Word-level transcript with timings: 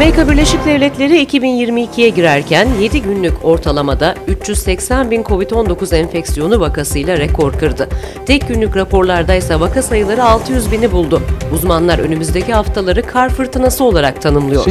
Amerika 0.00 0.28
Birleşik 0.28 0.64
Devletleri 0.66 1.24
2022'ye 1.24 2.08
girerken 2.08 2.68
7 2.80 3.02
günlük 3.02 3.44
ortalamada 3.44 4.14
380 4.28 5.10
bin 5.10 5.22
COVID-19 5.22 5.96
enfeksiyonu 5.96 6.60
vakasıyla 6.60 7.18
rekor 7.18 7.52
kırdı. 7.52 7.88
Tek 8.26 8.48
günlük 8.48 8.76
raporlarda 8.76 9.34
ise 9.34 9.60
vaka 9.60 9.82
sayıları 9.82 10.24
600 10.24 10.72
bini 10.72 10.92
buldu. 10.92 11.22
Uzmanlar 11.54 11.98
önümüzdeki 11.98 12.52
haftaları 12.52 13.02
kar 13.02 13.28
fırtınası 13.28 13.84
olarak 13.84 14.22
tanımlıyor. 14.22 14.64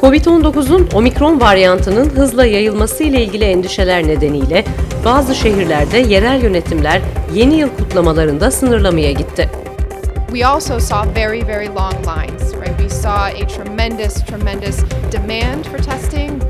Covid-19'un 0.00 0.88
omikron 0.94 1.40
varyantının 1.40 2.10
hızla 2.10 2.46
yayılması 2.46 3.04
ile 3.04 3.24
ilgili 3.24 3.44
endişeler 3.44 4.06
nedeniyle 4.06 4.64
bazı 5.04 5.34
şehirlerde 5.34 5.98
yerel 5.98 6.42
yönetimler 6.42 7.00
yeni 7.34 7.54
yıl 7.54 7.68
kutlamalarında 7.68 8.50
sınırlamaya 8.50 9.12
gitti. 9.12 9.50
We 10.32 10.44
also 10.44 10.78
saw 10.78 11.04
very, 11.14 11.42
very 11.42 11.68
long 11.68 12.02
lines, 12.04 12.54
right? 12.54 12.76
We 12.78 12.88
saw 12.88 13.26
a 13.26 13.44
tremendous, 13.46 14.22
tremendous 14.22 14.82
demand 15.10 15.66
for 15.66 15.78
testing. 15.78 16.40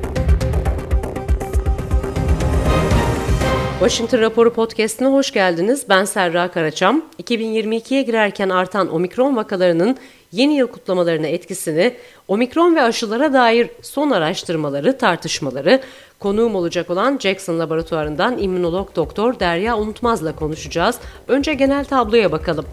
Washington 3.80 4.20
Raporu 4.20 4.52
Podcast'ine 4.52 5.08
hoş 5.08 5.32
geldiniz. 5.32 5.88
Ben 5.88 6.04
Serra 6.04 6.50
Karaçam. 6.50 7.02
2022'ye 7.22 8.02
girerken 8.02 8.48
artan 8.48 8.94
omikron 8.94 9.36
vakalarının 9.36 9.96
yeni 10.32 10.54
yıl 10.56 10.66
kutlamalarına 10.66 11.26
etkisini, 11.26 11.96
omikron 12.28 12.76
ve 12.76 12.82
aşılara 12.82 13.32
dair 13.32 13.70
son 13.82 14.10
araştırmaları, 14.10 14.98
tartışmaları, 14.98 15.80
konuğum 16.18 16.54
olacak 16.54 16.90
olan 16.90 17.18
Jackson 17.18 17.58
Laboratuvarı'ndan 17.58 18.38
immünolog 18.38 18.96
doktor 18.96 19.40
Derya 19.40 19.78
Unutmaz'la 19.78 20.36
konuşacağız. 20.36 20.98
Önce 21.28 21.54
genel 21.54 21.84
tabloya 21.84 22.32
bakalım. 22.32 22.66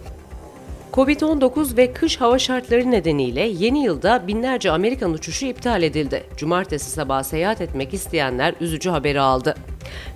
Covid-19 0.92 1.76
ve 1.76 1.92
kış 1.92 2.20
hava 2.20 2.38
şartları 2.38 2.90
nedeniyle 2.90 3.40
yeni 3.40 3.84
yılda 3.84 4.26
binlerce 4.26 4.70
Amerikan 4.70 5.12
uçuşu 5.12 5.46
iptal 5.46 5.82
edildi. 5.82 6.24
Cumartesi 6.36 6.90
sabahı 6.90 7.24
seyahat 7.24 7.60
etmek 7.60 7.94
isteyenler 7.94 8.54
üzücü 8.60 8.90
haberi 8.90 9.20
aldı. 9.20 9.54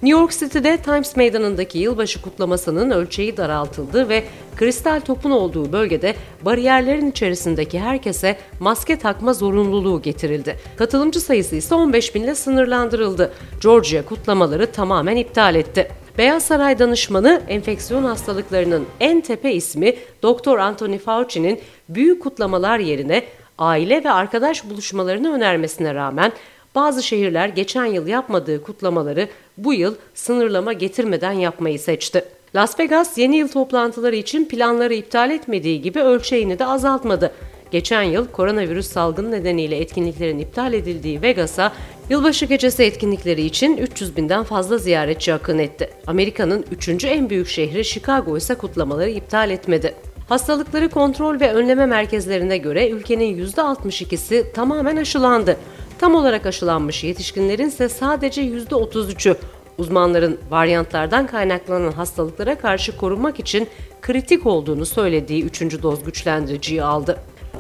New 0.03 0.21
York 0.21 0.33
City'de 0.33 0.77
Times 0.77 1.17
Meydanı'ndaki 1.17 1.79
yılbaşı 1.79 2.23
kutlamasının 2.23 2.91
ölçeği 2.91 3.37
daraltıldı 3.37 4.09
ve 4.09 4.25
kristal 4.57 5.01
topun 5.01 5.31
olduğu 5.31 5.73
bölgede 5.73 6.15
bariyerlerin 6.43 7.11
içerisindeki 7.11 7.81
herkese 7.81 8.37
maske 8.61 8.99
takma 8.99 9.33
zorunluluğu 9.33 10.03
getirildi. 10.03 10.57
Katılımcı 10.77 11.21
sayısı 11.21 11.57
ise 11.57 11.75
15 11.75 12.15
binle 12.15 12.35
sınırlandırıldı. 12.35 13.33
Georgia 13.63 14.05
kutlamaları 14.05 14.73
tamamen 14.73 15.17
iptal 15.17 15.55
etti. 15.55 16.02
Beyaz 16.19 16.43
Saray 16.43 16.79
danışmanı 16.79 17.43
enfeksiyon 17.49 18.05
hastalıklarının 18.05 18.87
en 19.01 19.21
tepe 19.21 19.53
ismi 19.53 19.95
Doktor 20.23 20.59
Anthony 20.59 20.99
Fauci'nin 20.99 21.61
büyük 21.89 22.23
kutlamalar 22.23 22.79
yerine 22.79 23.23
aile 23.59 24.05
ve 24.05 24.11
arkadaş 24.11 24.71
buluşmalarını 24.71 25.33
önermesine 25.35 25.95
rağmen 25.95 26.33
bazı 26.75 27.03
şehirler 27.03 27.49
geçen 27.49 27.85
yıl 27.85 28.07
yapmadığı 28.07 28.63
kutlamaları 28.63 29.29
bu 29.57 29.75
yıl 29.75 29.95
sınırlama 30.15 30.73
getirmeden 30.73 31.33
yapmayı 31.33 31.79
seçti. 31.79 32.25
Las 32.55 32.81
Vegas 32.81 33.19
yeni 33.19 33.37
yıl 33.37 33.49
toplantıları 33.49 34.17
için 34.17 34.45
planları 34.45 34.95
iptal 34.95 35.31
etmediği 35.31 35.83
gibi 35.83 36.01
ölçeğini 36.01 36.59
de 36.59 36.67
azaltmadı. 36.67 37.33
Geçen 37.71 38.03
yıl 38.03 38.27
koronavirüs 38.29 38.87
salgını 38.87 39.31
nedeniyle 39.31 39.77
etkinliklerin 39.77 40.39
iptal 40.39 40.73
edildiği 40.73 41.23
Vegas'a 41.23 41.73
yılbaşı 42.11 42.47
gecesi 42.47 42.83
etkinlikleri 42.83 43.43
için 43.43 43.77
300 43.77 44.17
binden 44.17 44.45
fazla 44.45 44.79
ziyaretçi 44.79 45.35
akın 45.35 45.59
etti. 45.59 45.91
Amerika'nın 46.07 46.65
3. 46.71 47.05
en 47.05 47.31
büyük 47.31 47.49
şehri 47.49 47.85
Chicago 47.85 48.37
ise 48.37 48.55
kutlamaları 48.55 49.11
iptal 49.11 49.51
etmedi. 49.51 49.95
Hastalıkları 50.29 50.89
kontrol 50.89 51.41
ve 51.41 51.53
önleme 51.53 51.87
merkezlerine 51.87 52.59
göre 52.59 52.89
ülkenin 52.89 53.47
%62'si 53.47 54.53
tamamen 54.53 54.97
aşılandı. 54.97 55.57
Tam 55.99 56.15
olarak 56.15 56.47
aşılanmış 56.47 57.05
yetişkinlerin 57.05 57.69
ise 57.69 57.89
sadece 57.89 58.43
%33'ü. 58.43 59.37
Uzmanların 59.79 60.39
varyantlardan 60.51 61.27
kaynaklanan 61.27 61.93
hastalıklara 61.93 62.59
karşı 62.59 62.97
korunmak 62.97 63.41
için 63.41 63.69
kritik 64.03 64.47
olduğunu 64.47 64.87
söylediği 64.87 65.45
3. 65.45 65.83
doz 65.83 66.05
güçlendiriciyi 66.05 66.83
aldı. 66.83 67.19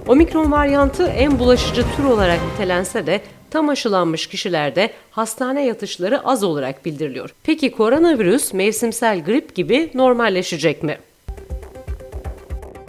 Omikron 0.08 0.52
varyantı 0.52 1.06
en 1.06 1.38
bulaşıcı 1.38 1.84
tür 1.96 2.04
olarak 2.04 2.38
nitelense 2.52 3.06
de 3.06 3.20
tam 3.52 3.68
aşılanmış 3.68 4.26
kişilerde 4.26 4.90
hastane 5.10 5.66
yatışları 5.66 6.26
az 6.26 6.44
olarak 6.44 6.84
bildiriliyor. 6.84 7.34
Peki 7.42 7.70
koronavirüs 7.70 8.52
mevsimsel 8.52 9.24
grip 9.24 9.54
gibi 9.54 9.90
normalleşecek 9.94 10.82
mi? 10.82 10.98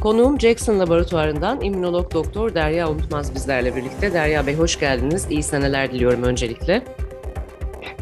Konuğum 0.01 0.39
Jackson 0.39 0.79
Laboratuvarı'ndan 0.79 1.61
immünolog 1.61 2.13
doktor 2.13 2.53
Derya 2.53 2.89
Unutmaz 2.89 3.35
bizlerle 3.35 3.75
birlikte. 3.75 4.13
Derya 4.13 4.47
Bey 4.47 4.55
hoş 4.55 4.79
geldiniz. 4.79 5.27
İyi 5.29 5.43
seneler 5.43 5.91
diliyorum 5.91 6.23
öncelikle. 6.23 6.81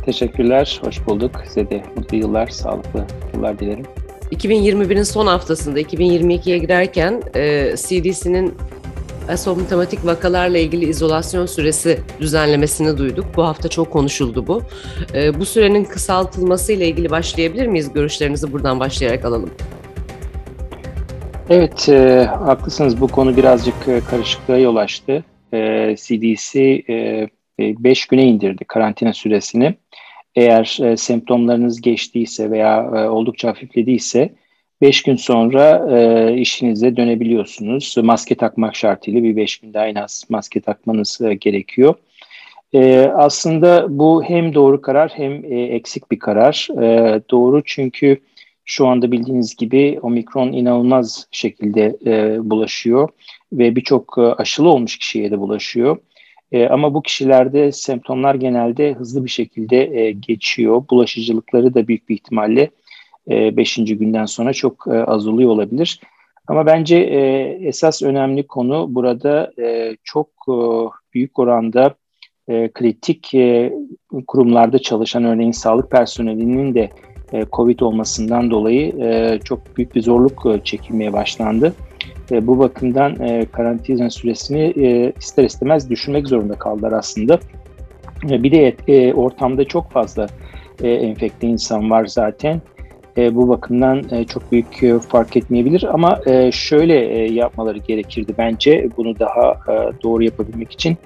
Teşekkürler, 0.05 0.81
hoş 0.85 1.05
bulduk. 1.05 1.31
Size 1.47 1.69
de 1.69 1.83
mutlu 1.95 2.17
yıllar, 2.17 2.47
sağlıklı 2.47 3.05
yıllar 3.33 3.59
dilerim. 3.59 3.85
2021'in 4.31 5.03
son 5.03 5.27
haftasında 5.27 5.81
2022'ye 5.81 6.57
girerken 6.57 7.21
e, 7.35 7.73
CDC'nin 7.77 8.53
asomptomatik 9.29 10.05
vakalarla 10.05 10.57
ilgili 10.57 10.85
izolasyon 10.85 11.45
süresi 11.45 11.99
düzenlemesini 12.19 12.97
duyduk. 12.97 13.25
Bu 13.35 13.43
hafta 13.43 13.69
çok 13.69 13.91
konuşuldu 13.91 14.47
bu. 14.47 14.61
E, 15.13 15.39
bu 15.39 15.45
sürenin 15.45 15.83
kısaltılması 15.83 16.73
ile 16.73 16.87
ilgili 16.87 17.09
başlayabilir 17.09 17.67
miyiz? 17.67 17.93
Görüşlerinizi 17.93 18.53
buradan 18.53 18.79
başlayarak 18.79 19.25
alalım. 19.25 19.51
Evet, 21.49 21.89
e, 21.89 22.29
haklısınız. 22.45 23.01
Bu 23.01 23.07
konu 23.07 23.37
birazcık 23.37 23.87
e, 23.87 24.01
karışıklığa 24.09 24.57
yol 24.57 24.75
açtı. 24.75 25.23
E, 25.53 25.95
CDC 25.97 26.83
5 27.59 28.03
e, 28.03 28.07
güne 28.09 28.25
indirdi 28.25 28.65
karantina 28.65 29.13
süresini. 29.13 29.75
Eğer 30.35 30.77
e, 30.81 30.97
semptomlarınız 30.97 31.81
geçtiyse 31.81 32.51
veya 32.51 32.91
e, 32.95 33.09
oldukça 33.09 33.49
hafiflediyse 33.49 34.35
5 34.81 35.03
gün 35.03 35.15
sonra 35.15 35.87
e, 35.97 36.33
işinize 36.37 36.95
dönebiliyorsunuz. 36.97 37.95
Maske 38.03 38.35
takmak 38.35 38.75
şartıyla 38.75 39.23
bir 39.23 39.35
5 39.35 39.57
gün 39.57 39.73
daha 39.73 39.87
en 39.87 39.95
az 39.95 40.23
maske 40.29 40.61
takmanız 40.61 41.21
e, 41.21 41.33
gerekiyor. 41.33 41.95
E, 42.73 42.99
aslında 42.99 43.85
bu 43.89 44.23
hem 44.23 44.53
doğru 44.53 44.81
karar 44.81 45.11
hem 45.15 45.45
e, 45.45 45.61
eksik 45.61 46.11
bir 46.11 46.19
karar. 46.19 46.67
E, 46.81 47.21
doğru 47.31 47.61
çünkü 47.65 48.17
şu 48.65 48.87
anda 48.87 49.11
bildiğiniz 49.11 49.55
gibi 49.55 49.99
omikron 50.01 50.51
inanılmaz 50.51 51.27
şekilde 51.31 51.97
e, 52.05 52.37
bulaşıyor 52.49 53.09
ve 53.53 53.75
birçok 53.75 54.15
e, 54.17 54.21
aşılı 54.21 54.69
olmuş 54.69 54.97
kişiye 54.97 55.31
de 55.31 55.39
bulaşıyor. 55.39 55.97
E, 56.51 56.67
ama 56.67 56.93
bu 56.93 57.01
kişilerde 57.01 57.71
semptomlar 57.71 58.35
genelde 58.35 58.93
hızlı 58.93 59.25
bir 59.25 59.29
şekilde 59.29 59.99
e, 59.99 60.11
geçiyor. 60.11 60.83
Bulaşıcılıkları 60.89 61.73
da 61.73 61.87
büyük 61.87 62.09
bir 62.09 62.15
ihtimalle 62.15 62.69
5. 63.27 63.79
E, 63.79 63.83
günden 63.83 64.25
sonra 64.25 64.53
çok 64.53 64.87
e, 64.87 64.91
azalıyor 64.91 65.49
olabilir. 65.49 66.01
Ama 66.47 66.65
bence 66.65 66.97
e, 66.97 67.19
esas 67.67 68.01
önemli 68.01 68.47
konu 68.47 68.87
burada 68.89 69.51
e, 69.59 69.95
çok 70.03 70.27
büyük 71.13 71.39
oranda 71.39 71.95
kritik 72.73 73.31
kurumlarda 74.27 74.79
çalışan 74.79 75.23
örneğin 75.23 75.51
sağlık 75.51 75.91
personelinin 75.91 76.75
de 76.75 76.89
COVID 77.51 77.79
olmasından 77.79 78.51
dolayı 78.51 78.93
çok 79.43 79.77
büyük 79.77 79.95
bir 79.95 80.01
zorluk 80.01 80.65
çekilmeye 80.65 81.13
başlandı. 81.13 81.73
Bu 82.31 82.59
bakımdan 82.59 83.15
karantina 83.51 84.09
süresini 84.09 84.73
ister 85.19 85.43
istemez 85.43 85.89
düşünmek 85.89 86.27
zorunda 86.27 86.55
kaldılar 86.55 86.91
aslında. 86.91 87.39
Bir 88.23 88.51
de 88.51 89.13
ortamda 89.13 89.65
çok 89.65 89.91
fazla 89.91 90.27
enfekte 90.83 91.47
insan 91.47 91.89
var 91.91 92.05
zaten. 92.05 92.61
E, 93.17 93.35
bu 93.35 93.49
bakımdan 93.49 94.03
e, 94.11 94.23
çok 94.23 94.51
büyük 94.51 94.83
e, 94.83 94.99
fark 94.99 95.37
etmeyebilir 95.37 95.85
ama 95.93 96.19
e, 96.25 96.51
şöyle 96.51 96.99
e, 97.05 97.33
yapmaları 97.33 97.77
gerekirdi 97.77 98.33
bence 98.37 98.89
bunu 98.97 99.19
daha 99.19 99.51
e, 99.51 100.03
doğru 100.03 100.23
yapabilmek 100.23 100.71
için. 100.71 100.97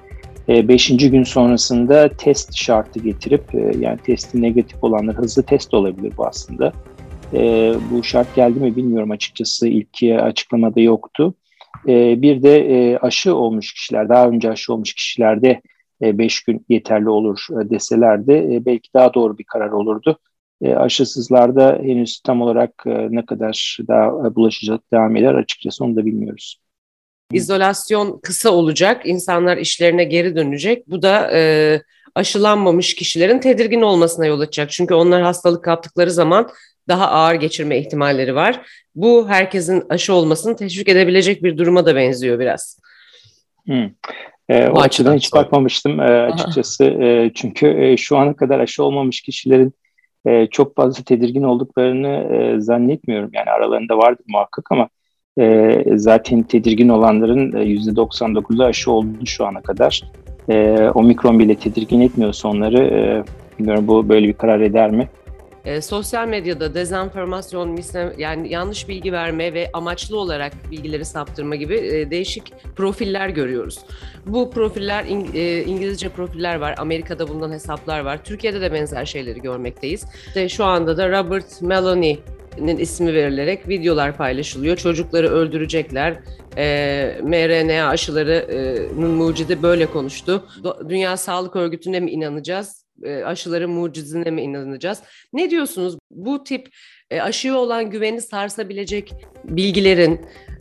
E, 0.48 0.68
beşinci 0.68 1.10
gün 1.10 1.22
sonrasında 1.22 2.08
test 2.08 2.54
şartı 2.54 3.00
getirip 3.00 3.54
e, 3.54 3.72
yani 3.78 3.98
testi 3.98 4.42
negatif 4.42 4.84
olanlar 4.84 5.16
hızlı 5.16 5.42
test 5.42 5.74
olabilir 5.74 6.12
bu 6.16 6.26
aslında. 6.26 6.72
E, 7.32 7.72
bu 7.90 8.02
şart 8.02 8.34
geldi 8.34 8.60
mi 8.60 8.76
bilmiyorum 8.76 9.10
açıkçası 9.10 9.68
ilk 9.68 10.02
açıklamada 10.22 10.80
yoktu. 10.80 11.34
E, 11.88 12.22
bir 12.22 12.42
de 12.42 12.58
e, 12.58 12.98
aşı 12.98 13.34
olmuş 13.34 13.74
kişiler 13.74 14.08
daha 14.08 14.28
önce 14.28 14.50
aşı 14.50 14.72
olmuş 14.72 14.94
kişilerde 14.94 15.60
5 16.02 16.36
e, 16.36 16.52
gün 16.52 16.66
yeterli 16.68 17.08
olur 17.08 17.46
e, 17.50 17.70
deselerdi 17.70 18.32
e, 18.32 18.66
belki 18.66 18.94
daha 18.94 19.14
doğru 19.14 19.38
bir 19.38 19.44
karar 19.44 19.70
olurdu. 19.70 20.18
E, 20.62 20.74
aşısızlarda 20.74 21.78
henüz 21.82 22.20
tam 22.20 22.42
olarak 22.42 22.70
e, 22.86 23.06
ne 23.10 23.26
kadar 23.26 23.78
daha 23.88 24.34
bulaşıcılık 24.34 24.92
devam 24.92 25.16
eder 25.16 25.34
açıkçası 25.34 25.84
onu 25.84 25.96
da 25.96 26.06
bilmiyoruz. 26.06 26.60
İzolasyon 27.32 28.20
kısa 28.22 28.50
olacak, 28.50 29.02
insanlar 29.04 29.56
işlerine 29.56 30.04
geri 30.04 30.36
dönecek. 30.36 30.90
Bu 30.90 31.02
da 31.02 31.30
e, 31.32 31.82
aşılanmamış 32.14 32.94
kişilerin 32.94 33.38
tedirgin 33.38 33.82
olmasına 33.82 34.26
yol 34.26 34.40
açacak. 34.40 34.70
Çünkü 34.70 34.94
onlar 34.94 35.22
hastalık 35.22 35.64
kaptıkları 35.64 36.10
zaman 36.10 36.48
daha 36.88 37.08
ağır 37.08 37.34
geçirme 37.34 37.78
ihtimalleri 37.78 38.34
var. 38.34 38.60
Bu 38.94 39.28
herkesin 39.28 39.84
aşı 39.88 40.14
olmasını 40.14 40.56
teşvik 40.56 40.88
edebilecek 40.88 41.42
bir 41.42 41.58
duruma 41.58 41.86
da 41.86 41.96
benziyor 41.96 42.38
biraz. 42.38 42.80
Hmm. 43.66 43.90
E, 44.48 44.68
o 44.68 44.80
açıdan 44.80 45.16
hiç 45.16 45.28
sonra. 45.28 45.42
bakmamıştım 45.42 46.00
e, 46.00 46.04
açıkçası. 46.04 46.84
E, 46.84 47.30
çünkü 47.34 47.66
e, 47.66 47.96
şu 47.96 48.18
ana 48.18 48.36
kadar 48.36 48.60
aşı 48.60 48.84
olmamış 48.84 49.20
kişilerin 49.20 49.74
e, 50.26 50.46
çok 50.46 50.76
fazla 50.76 51.04
tedirgin 51.04 51.42
olduklarını 51.42 52.08
e, 52.08 52.60
zannetmiyorum. 52.60 53.30
Yani 53.32 53.50
aralarında 53.50 53.98
vardır 53.98 54.24
muhakkak 54.28 54.72
ama 54.72 54.88
e, 55.38 55.82
zaten 55.94 56.42
tedirgin 56.42 56.88
olanların 56.88 57.52
e, 57.52 57.64
%99'u 57.64 58.64
aşı 58.64 58.92
oldu 58.92 59.26
şu 59.26 59.46
ana 59.46 59.60
kadar. 59.60 60.02
E, 60.48 60.88
omikron 60.94 61.38
bile 61.38 61.54
tedirgin 61.54 62.00
etmiyorsa 62.00 62.48
onları 62.48 62.78
e, 62.78 63.24
bilmiyorum 63.58 63.88
bu 63.88 64.08
böyle 64.08 64.28
bir 64.28 64.32
karar 64.32 64.60
eder 64.60 64.90
mi? 64.90 65.08
E, 65.66 65.80
sosyal 65.80 66.28
medyada 66.28 66.74
dezenformasyon, 66.74 67.68
misle, 67.68 68.12
yani 68.18 68.52
yanlış 68.52 68.88
bilgi 68.88 69.12
verme 69.12 69.54
ve 69.54 69.70
amaçlı 69.72 70.18
olarak 70.18 70.52
bilgileri 70.70 71.04
saptırma 71.04 71.56
gibi 71.56 71.74
e, 71.74 72.10
değişik 72.10 72.52
profiller 72.76 73.28
görüyoruz. 73.28 73.78
Bu 74.26 74.50
profiller 74.50 75.04
in, 75.04 75.28
e, 75.34 75.62
İngilizce 75.62 76.08
profiller 76.08 76.56
var, 76.56 76.74
Amerika'da 76.78 77.28
bulunan 77.28 77.52
hesaplar 77.52 78.00
var. 78.00 78.24
Türkiye'de 78.24 78.60
de 78.60 78.72
benzer 78.72 79.04
şeyleri 79.04 79.40
görmekteyiz. 79.40 80.04
İşte 80.26 80.48
şu 80.48 80.64
anda 80.64 80.96
da 80.96 81.08
Robert 81.08 81.62
Meloni 81.62 82.18
ismi 82.78 83.14
verilerek 83.14 83.68
videolar 83.68 84.16
paylaşılıyor. 84.16 84.76
Çocukları 84.76 85.28
öldürecekler. 85.28 86.16
E, 86.56 87.20
mRNA 87.22 87.88
aşılarının 87.88 89.10
mucidi 89.10 89.62
böyle 89.62 89.86
konuştu. 89.86 90.44
Dünya 90.88 91.16
Sağlık 91.16 91.56
Örgütü'ne 91.56 92.00
mi 92.00 92.10
inanacağız? 92.10 92.85
E, 93.02 93.24
aşıların 93.24 93.70
mucizine 93.70 94.30
mi 94.30 94.42
inanacağız? 94.42 95.02
Ne 95.32 95.50
diyorsunuz? 95.50 95.98
Bu 96.10 96.44
tip 96.44 96.68
e, 97.10 97.20
aşıya 97.20 97.56
olan 97.56 97.90
güveni 97.90 98.20
sarsabilecek 98.20 99.14
bilgilerin 99.44 100.20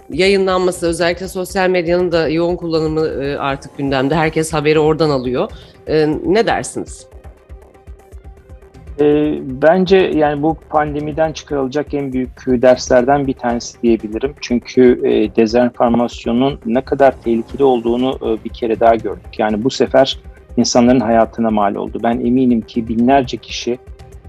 yayınlanması, 0.10 0.88
özellikle 0.88 1.28
sosyal 1.28 1.70
medyanın 1.70 2.12
da 2.12 2.30
yoğun 2.30 2.56
kullanımı 2.56 3.08
e, 3.08 3.38
artık 3.38 3.78
gündemde. 3.78 4.16
Herkes 4.16 4.54
haberi 4.54 4.80
oradan 4.80 5.10
alıyor. 5.10 5.52
Ne 6.26 6.48
dersiniz? 6.48 7.08
E, 9.00 9.34
bence 9.42 9.98
yani 9.98 10.44
bu 10.44 10.58
pandemiden 10.70 11.34
çıkarılacak 11.34 11.94
en 11.94 12.14
büyük 12.14 12.46
derslerden 12.48 13.28
bir 13.28 13.34
tanesi 13.34 13.82
diyebilirim. 13.82 14.36
Çünkü 14.42 15.02
e, 15.04 15.36
dezenformasyonun 15.36 16.60
ne 16.66 16.82
kadar 16.82 17.22
tehlikeli 17.22 17.64
olduğunu 17.64 18.20
e, 18.22 18.44
bir 18.44 18.50
kere 18.50 18.80
daha 18.80 18.96
gördük. 18.96 19.40
Yani 19.40 19.64
bu 19.64 19.70
sefer 19.70 20.20
insanların 20.58 21.00
hayatına 21.00 21.52
mal 21.52 21.76
oldu. 21.76 22.00
Ben 22.04 22.20
eminim 22.20 22.62
ki 22.62 22.88
binlerce 22.88 23.38
kişi 23.38 23.78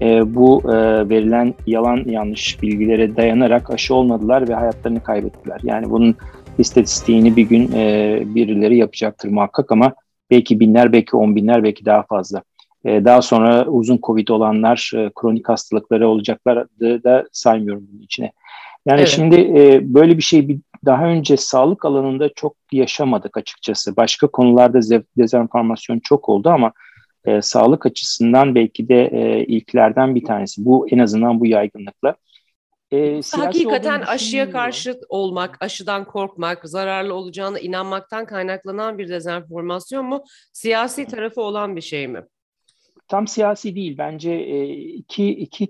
e, 0.01 0.35
bu 0.35 0.61
e, 0.65 0.75
verilen 1.09 1.53
yalan 1.67 2.03
yanlış 2.05 2.61
bilgilere 2.61 3.15
dayanarak 3.15 3.69
aşı 3.69 3.95
olmadılar 3.95 4.49
ve 4.49 4.53
hayatlarını 4.53 5.03
kaybettiler. 5.03 5.59
Yani 5.63 5.89
bunun 5.89 6.15
istatistiğini 6.57 7.35
bir 7.35 7.43
gün 7.43 7.71
e, 7.71 8.19
birileri 8.25 8.77
yapacaktır 8.77 9.29
muhakkak 9.29 9.71
ama 9.71 9.93
belki 10.31 10.59
binler, 10.59 10.93
belki 10.93 11.17
on 11.17 11.35
binler, 11.35 11.63
belki 11.63 11.85
daha 11.85 12.03
fazla. 12.03 12.43
E, 12.85 13.05
daha 13.05 13.21
sonra 13.21 13.65
uzun 13.65 13.99
Covid 14.03 14.27
olanlar, 14.27 14.91
e, 14.95 15.09
kronik 15.15 15.49
hastalıkları 15.49 16.07
olacaklar 16.07 16.67
da 16.81 17.25
saymıyorum 17.31 17.87
bunun 17.91 18.01
içine. 18.01 18.31
Yani 18.87 18.99
evet. 18.99 19.09
şimdi 19.09 19.35
e, 19.35 19.93
böyle 19.93 20.17
bir 20.17 20.21
şey 20.21 20.47
bir, 20.47 20.59
daha 20.85 21.05
önce 21.05 21.37
sağlık 21.37 21.85
alanında 21.85 22.29
çok 22.33 22.55
yaşamadık 22.71 23.37
açıkçası. 23.37 23.97
Başka 23.97 24.27
konularda 24.27 24.79
dezenformasyon 25.17 25.99
çok 25.99 26.29
oldu 26.29 26.49
ama 26.49 26.71
e, 27.25 27.41
sağlık 27.41 27.85
açısından 27.85 28.55
belki 28.55 28.89
de 28.89 29.05
e, 29.05 29.45
ilklerden 29.45 30.15
bir 30.15 30.25
tanesi. 30.25 30.65
Bu 30.65 30.87
en 30.89 30.99
azından 30.99 31.39
bu 31.39 31.45
yaygınlıkla. 31.45 32.15
E, 32.91 33.21
Hakikaten 33.31 34.01
aşıya 34.01 34.51
karşı 34.51 34.99
olmak, 35.09 35.57
aşıdan 35.59 36.05
korkmak, 36.05 36.69
zararlı 36.69 37.13
olacağına 37.13 37.59
inanmaktan 37.59 38.25
kaynaklanan 38.25 38.97
bir 38.97 39.09
dezenformasyon 39.09 40.05
mu? 40.05 40.23
Siyasi 40.53 41.05
tarafı 41.05 41.41
olan 41.41 41.75
bir 41.75 41.81
şey 41.81 42.07
mi? 42.07 42.21
Tam 43.07 43.27
siyasi 43.27 43.75
değil. 43.75 43.97
Bence 43.97 44.31
e, 44.31 44.67
iki, 44.73 45.29
iki 45.29 45.67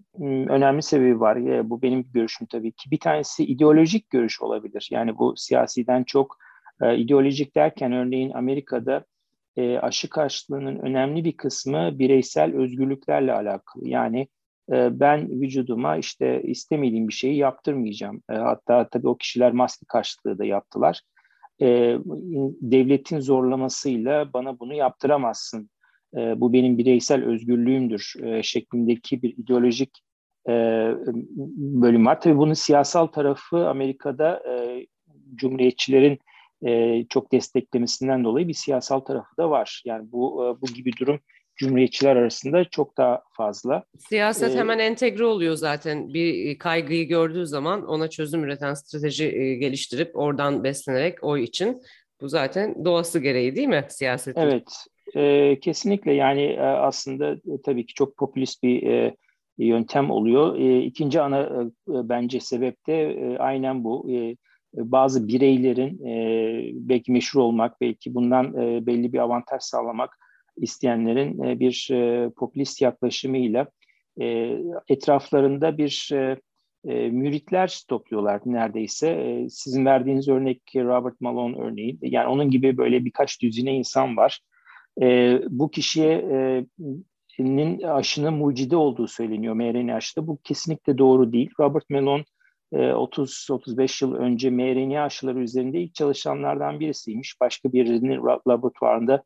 önemli 0.50 0.81
sebebi 0.81 1.19
var. 1.19 1.36
E, 1.36 1.69
bu 1.69 1.81
benim 1.81 2.06
görüşüm 2.13 2.48
tabii 2.48 2.72
ki. 2.72 2.92
Bir 2.92 3.00
tanesi 3.00 3.45
ideolojik 3.45 4.10
görüş 4.10 4.42
olabilir. 4.42 4.88
Yani 4.92 5.18
bu 5.18 5.34
siyasiden 5.38 6.04
çok 6.04 6.38
e, 6.81 6.98
ideolojik 6.98 7.56
derken 7.56 7.92
örneğin 7.92 8.31
Amerika'da 8.31 9.06
aşı 9.81 10.10
karşılığının 10.10 10.80
önemli 10.80 11.24
bir 11.24 11.38
kısmı 11.38 12.00
bireysel 12.00 12.56
özgürlüklerle 12.56 13.34
alakalı. 13.34 13.90
Yani 13.90 14.28
ben 14.69 15.42
vücuduma 15.42 15.98
işte 15.98 16.42
istemediğim 16.44 17.07
bir 17.07 17.13
şeyi 17.13 17.38
yaptırmayacağım. 17.38 18.22
hatta 18.28 18.90
tabii 18.90 19.07
o 19.07 19.18
kişiler 19.18 19.51
maske 19.51 19.86
karşılığı 19.90 20.38
da 20.38 20.45
yaptılar. 20.45 21.01
devletin 22.62 23.19
zorlamasıyla 23.19 24.33
bana 24.33 24.60
bunu 24.60 24.74
yaptıramazsın 24.74 25.69
e, 26.15 26.42
bu 26.42 26.54
benim 26.54 26.77
bireysel 26.77 27.24
özgürlüğümdür 27.24 28.13
e, 28.24 28.44
şeklindeki 28.44 29.21
bir 29.21 29.38
ideolojik 29.38 30.04
e, 30.50 30.54
bölüm 31.57 32.06
var. 32.06 32.21
Tabii 32.21 32.38
bunun 32.38 32.54
siyasal 32.54 33.07
tarafı 33.07 33.68
Amerika'da 33.68 34.44
e, 34.50 34.86
Cumhuriyetçilerin 35.36 36.19
e, 36.65 37.04
çok 37.09 37.31
desteklemesinden 37.31 38.24
dolayı 38.24 38.48
bir 38.48 38.54
siyasal 38.54 39.00
tarafı 39.00 39.38
da 39.38 39.50
var. 39.50 39.81
Yani 39.86 40.12
bu 40.12 40.45
e, 40.45 40.62
bu 40.62 40.65
gibi 40.74 40.92
durum 41.00 41.19
Cumhuriyetçiler 41.57 42.15
arasında 42.15 42.65
çok 42.65 42.98
daha 42.98 43.24
fazla. 43.31 43.83
Siyaset 43.98 44.56
ee, 44.56 44.57
hemen 44.57 44.80
entegre 44.80 45.25
oluyor 45.25 45.56
zaten. 45.56 46.13
Bir 46.13 46.57
kaygıyı 46.57 47.07
gördüğü 47.07 47.48
zaman 47.48 47.86
ona 47.86 48.09
çözüm 48.09 48.44
üreten 48.44 48.74
strateji 48.74 49.25
e, 49.25 49.56
geliştirip 49.56 50.15
oradan 50.15 50.63
beslenerek 50.63 51.24
oy 51.24 51.44
için 51.44 51.81
bu 52.21 52.30
zaten 52.30 52.86
doğası 52.86 53.19
gereği 53.19 53.56
değil 53.56 53.68
mi 53.68 53.86
siyasetin? 53.89 54.42
Evet, 54.42 54.88
e, 55.15 55.59
kesinlikle 55.59 56.13
yani 56.13 56.42
e, 56.42 56.62
aslında 56.62 57.31
e, 57.31 57.62
tabii 57.65 57.86
ki 57.86 57.94
çok 57.94 58.18
popülist 58.18 58.63
bir 58.63 58.83
e, 58.83 59.15
yöntem 59.57 60.12
oluyor. 60.12 60.56
E, 60.59 60.81
ikinci 60.83 61.21
ana 61.21 61.71
bence 61.88 62.39
sebep 62.39 62.88
de 62.88 63.38
aynen 63.39 63.83
bu. 63.83 64.09
Bazı 64.74 65.27
bireylerin 65.27 66.00
belki 66.89 67.12
meşhur 67.12 67.39
olmak, 67.39 67.81
belki 67.81 68.15
bundan 68.15 68.54
belli 68.88 69.13
bir 69.13 69.19
avantaj 69.19 69.62
sağlamak 69.62 70.18
isteyenlerin 70.57 71.59
bir 71.59 71.89
e, 71.92 72.30
popülist 72.30 72.81
yaklaşımıyla 72.81 73.68
etraflarında 74.88 75.77
bir 75.77 76.09
müritler 77.12 77.81
topluyorlar 77.88 78.42
neredeyse. 78.45 79.45
Sizin 79.50 79.86
verdiğiniz 79.86 80.27
örnek 80.27 80.62
Robert 80.75 81.21
Malone 81.21 81.57
örneği. 81.57 81.97
Yani 82.02 82.28
onun 82.28 82.52
gibi 82.52 82.78
böyle 82.78 83.06
birkaç 83.06 83.42
düzine 83.42 83.76
insan 83.76 84.18
var 84.18 84.42
e, 85.01 85.39
bu 85.49 85.71
kişiye 85.71 86.13
e, 86.13 86.66
nin 87.39 87.81
aşının 87.81 88.33
mucidi 88.33 88.75
olduğu 88.75 89.07
söyleniyor 89.07 89.54
mRNA 89.54 89.95
aşıda. 89.95 90.27
Bu 90.27 90.37
kesinlikle 90.44 90.97
doğru 90.97 91.33
değil. 91.33 91.49
Robert 91.59 91.89
Malone 91.89 92.23
30-35 92.73 94.06
yıl 94.06 94.16
önce 94.16 94.49
mRNA 94.49 95.04
aşıları 95.04 95.39
üzerinde 95.39 95.80
ilk 95.81 95.94
çalışanlardan 95.94 96.80
birisiymiş. 96.80 97.35
Başka 97.42 97.73
birinin 97.73 98.21
laboratuvarında 98.47 99.23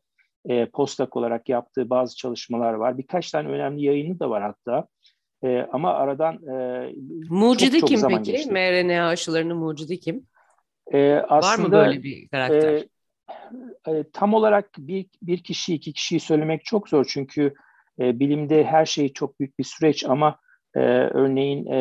e, 0.48 0.66
postak 0.66 1.16
olarak 1.16 1.48
yaptığı 1.48 1.90
bazı 1.90 2.16
çalışmalar 2.16 2.74
var. 2.74 2.98
Birkaç 2.98 3.30
tane 3.30 3.48
önemli 3.48 3.84
yayını 3.84 4.20
da 4.20 4.30
var 4.30 4.42
hatta. 4.42 4.86
E, 5.44 5.68
ama 5.72 5.94
aradan 5.94 6.34
e, 6.34 6.86
mucidi 7.30 7.80
çok, 7.80 7.90
çok 7.90 8.00
kim 8.00 8.08
peki? 8.08 8.32
Geçti. 8.32 8.52
mRNA 8.52 9.08
aşılarının 9.08 9.56
mucidi 9.56 10.00
kim? 10.00 10.26
E, 10.92 11.12
aslında, 11.28 11.46
var 11.46 11.58
mı 11.58 11.72
böyle 11.72 12.02
bir 12.02 12.28
karakter? 12.28 12.72
E, 12.72 12.88
e, 13.88 14.04
tam 14.12 14.34
olarak 14.34 14.70
bir, 14.78 15.06
bir 15.22 15.38
kişi, 15.38 15.74
iki 15.74 15.92
kişiyi 15.92 16.20
söylemek 16.20 16.64
çok 16.64 16.88
zor. 16.88 17.04
Çünkü 17.08 17.54
e, 18.00 18.20
bilimde 18.20 18.64
her 18.64 18.86
şey 18.86 19.12
çok 19.12 19.40
büyük 19.40 19.58
bir 19.58 19.64
süreç 19.64 20.04
ama 20.04 20.38
e, 20.74 20.80
örneğin 20.90 21.66
e, 21.66 21.78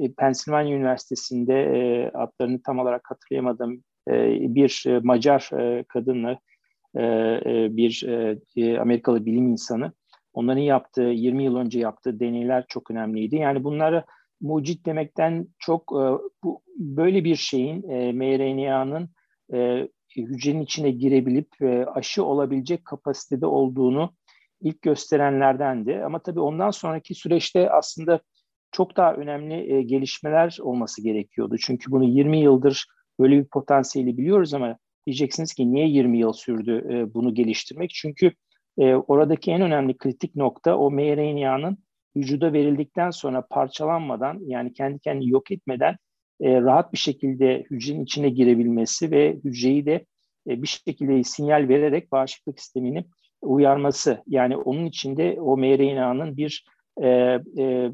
e 0.00 0.12
Pennsylvania 0.12 0.72
Üniversitesi'nde 0.72 1.62
e, 1.62 2.10
adlarını 2.10 2.62
tam 2.62 2.78
olarak 2.78 3.10
hatırlayamadım. 3.10 3.84
E, 4.08 4.14
bir 4.54 4.84
e, 4.86 4.98
Macar 4.98 5.50
e, 5.60 5.84
kadınla 5.88 6.38
e, 6.94 7.02
e, 7.46 7.68
bir 7.76 8.04
e, 8.56 8.80
Amerikalı 8.80 9.26
bilim 9.26 9.48
insanı. 9.48 9.92
Onların 10.32 10.60
yaptığı 10.60 11.02
20 11.02 11.44
yıl 11.44 11.56
önce 11.56 11.80
yaptığı 11.80 12.20
deneyler 12.20 12.64
çok 12.68 12.90
önemliydi. 12.90 13.36
Yani 13.36 13.64
bunları 13.64 14.04
mucit 14.40 14.86
demekten 14.86 15.46
çok 15.58 15.82
e, 15.82 16.02
bu 16.44 16.62
böyle 16.76 17.24
bir 17.24 17.36
şeyin 17.36 17.88
e, 17.90 18.12
mRNA'nın 18.12 19.10
e, 19.54 19.88
hücrenin 20.22 20.60
içine 20.60 20.90
girebilip 20.90 21.62
e, 21.62 21.86
aşı 21.86 22.24
olabilecek 22.24 22.84
kapasitede 22.84 23.46
olduğunu 23.46 24.14
ilk 24.60 24.82
gösterenlerdendi. 24.82 26.02
Ama 26.04 26.18
tabii 26.18 26.40
ondan 26.40 26.70
sonraki 26.70 27.14
süreçte 27.14 27.70
aslında 27.70 28.20
çok 28.72 28.96
daha 28.96 29.14
önemli 29.14 29.74
e, 29.74 29.82
gelişmeler 29.82 30.58
olması 30.60 31.02
gerekiyordu. 31.02 31.56
Çünkü 31.60 31.90
bunu 31.90 32.04
20 32.04 32.40
yıldır 32.40 32.86
böyle 33.20 33.38
bir 33.38 33.44
potansiyeli 33.44 34.18
biliyoruz 34.18 34.54
ama 34.54 34.78
diyeceksiniz 35.06 35.54
ki 35.54 35.72
niye 35.72 35.88
20 35.88 36.18
yıl 36.18 36.32
sürdü 36.32 36.86
e, 36.90 37.14
bunu 37.14 37.34
geliştirmek? 37.34 37.90
Çünkü 37.90 38.32
e, 38.78 38.94
oradaki 38.94 39.50
en 39.50 39.62
önemli 39.62 39.96
kritik 39.96 40.36
nokta 40.36 40.76
o 40.76 40.90
mRNA'nın 40.90 41.78
vücuda 42.16 42.52
verildikten 42.52 43.10
sonra 43.10 43.46
parçalanmadan 43.50 44.40
yani 44.46 44.72
kendi 44.72 44.98
kendini 44.98 45.30
yok 45.30 45.50
etmeden 45.50 45.96
e, 46.40 46.60
rahat 46.60 46.92
bir 46.92 46.98
şekilde 46.98 47.64
hücrenin 47.70 48.04
içine 48.04 48.28
girebilmesi 48.28 49.10
ve 49.10 49.36
hücreyi 49.44 49.86
de 49.86 50.04
e, 50.48 50.62
bir 50.62 50.66
şekilde 50.66 51.24
sinyal 51.24 51.68
vererek 51.68 52.12
bağışıklık 52.12 52.60
sistemini 52.60 53.04
uyarması. 53.42 54.22
Yani 54.26 54.56
onun 54.56 54.86
içinde 54.86 55.40
o 55.40 55.56
mRNA'nın 55.56 56.36
bir 56.36 56.64
e, 57.02 57.08
e, 57.08 57.62
e, 57.62 57.90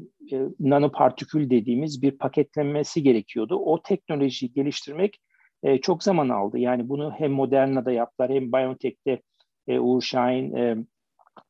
nanopartikül 0.59 1.49
dediğimiz 1.49 2.01
bir 2.01 2.11
paketlenmesi 2.11 3.03
gerekiyordu. 3.03 3.55
O 3.55 3.81
teknolojiyi 3.81 4.53
geliştirmek 4.53 5.19
e, 5.63 5.77
çok 5.77 6.03
zaman 6.03 6.29
aldı. 6.29 6.59
Yani 6.59 6.89
bunu 6.89 7.13
hem 7.17 7.31
Moderna'da 7.31 7.91
yaptılar 7.91 8.31
hem 8.31 8.51
BioNTech'te 8.51 9.21
e, 9.67 9.79
Uğur 9.79 10.01
Şahin, 10.01 10.55
e, 10.55 10.77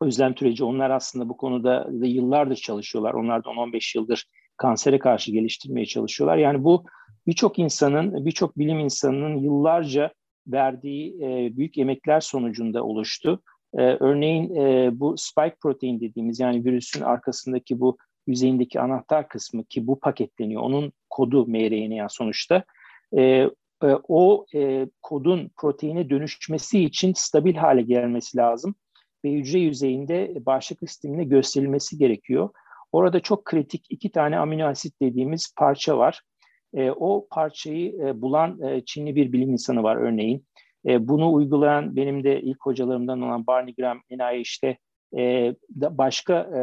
Özlem 0.02 0.34
Türeci 0.34 0.64
onlar 0.64 0.90
aslında 0.90 1.30
bu 1.30 1.38
konuda 1.38 1.88
da 2.02 2.06
yıllardır 2.06 2.56
çalışıyorlar. 2.56 3.14
Onlar 3.14 3.44
da 3.44 3.50
10-15 3.50 3.98
yıldır 3.98 4.26
kansere 4.62 5.00
karşı 5.00 5.32
geliştirmeye 5.32 5.86
çalışıyorlar. 5.86 6.38
Yani 6.38 6.64
bu 6.64 6.86
birçok 7.28 7.60
insanın, 7.60 8.26
birçok 8.26 8.58
bilim 8.58 8.80
insanının 8.80 9.38
yıllarca 9.38 10.12
verdiği 10.48 11.16
e, 11.24 11.58
büyük 11.58 11.78
emekler 11.78 12.20
sonucunda 12.20 12.84
oluştu. 12.84 13.42
E, 13.74 13.82
örneğin 13.82 14.56
e, 14.56 14.92
bu 15.00 15.16
spike 15.18 15.56
protein 15.62 16.00
dediğimiz 16.00 16.40
yani 16.40 16.66
virüsün 16.66 17.02
arkasındaki 17.02 17.80
bu 17.80 17.98
yüzeyindeki 18.28 18.80
anahtar 18.80 19.28
kısmı 19.28 19.64
ki 19.64 19.88
bu 19.88 20.00
paketleniyor. 20.00 20.62
Onun 20.62 20.94
kodu 21.10 21.48
mRNA 21.48 22.10
sonuçta. 22.10 22.64
E, 23.18 23.22
e, 23.22 23.50
o 24.08 24.46
e, 24.56 24.88
kodun 25.02 25.52
proteine 25.58 26.10
dönüşmesi 26.10 26.84
için 26.84 27.14
stabil 27.16 27.56
hale 27.56 27.82
gelmesi 27.82 28.38
lazım 28.38 28.76
ve 29.26 29.32
hücre 29.32 29.60
yüzeyinde 29.60 30.34
bağışıklık 30.46 30.90
sistemine 30.90 31.24
gösterilmesi 31.24 31.98
gerekiyor. 31.98 32.50
Orada 32.92 33.20
çok 33.20 33.46
kritik 33.46 33.86
iki 33.90 34.12
tane 34.12 34.38
amino 34.38 34.66
asit 34.66 35.02
dediğimiz 35.02 35.54
parça 35.58 35.98
var. 35.98 36.22
E, 36.74 36.92
o 36.92 37.28
parçayı 37.32 37.96
e, 38.02 38.22
bulan 38.22 38.62
e, 38.62 38.86
Çinli 38.86 39.16
bir 39.16 39.34
bilim 39.34 39.52
insanı 39.52 39.84
var 39.84 39.96
örneğin. 39.96 40.46
E, 40.88 41.08
bunu 41.08 41.34
uygulayan 41.34 41.96
benim 41.96 42.24
de 42.24 42.42
ilk 42.42 42.58
hocalarımdan 42.66 43.22
olan 43.22 43.48
Barney 43.48 43.76
Graham 43.76 44.02
NIH'te 44.10 44.78
e, 45.18 45.56
başka 45.70 46.34
e, 46.34 46.60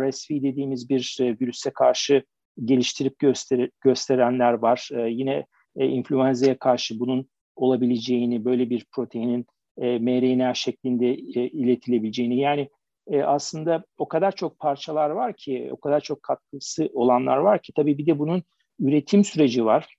RSV 0.00 0.30
dediğimiz 0.30 0.88
bir 0.88 1.18
e, 1.20 1.24
virüse 1.40 1.70
karşı 1.70 2.24
geliştirip 2.64 3.18
göster 3.18 3.70
gösterenler 3.80 4.52
var. 4.52 4.88
E, 4.92 5.10
yine 5.10 5.46
e, 5.76 5.86
influenza'ya 5.86 6.58
karşı 6.58 7.00
bunun 7.00 7.28
olabileceğini, 7.56 8.44
böyle 8.44 8.70
bir 8.70 8.86
proteinin 8.94 9.46
e, 9.78 9.98
mRNA 9.98 10.54
şeklinde 10.54 11.10
e, 11.10 11.48
iletilebileceğini 11.48 12.40
yani 12.40 12.68
e, 13.06 13.22
aslında 13.22 13.84
o 13.98 14.08
kadar 14.08 14.32
çok 14.32 14.58
parçalar 14.58 15.10
var 15.10 15.32
ki, 15.36 15.68
o 15.72 15.80
kadar 15.80 16.00
çok 16.00 16.22
katkısı 16.22 16.88
olanlar 16.92 17.36
var 17.36 17.62
ki 17.62 17.72
tabii 17.76 17.98
bir 17.98 18.06
de 18.06 18.18
bunun 18.18 18.42
üretim 18.80 19.24
süreci 19.24 19.64
var. 19.64 19.96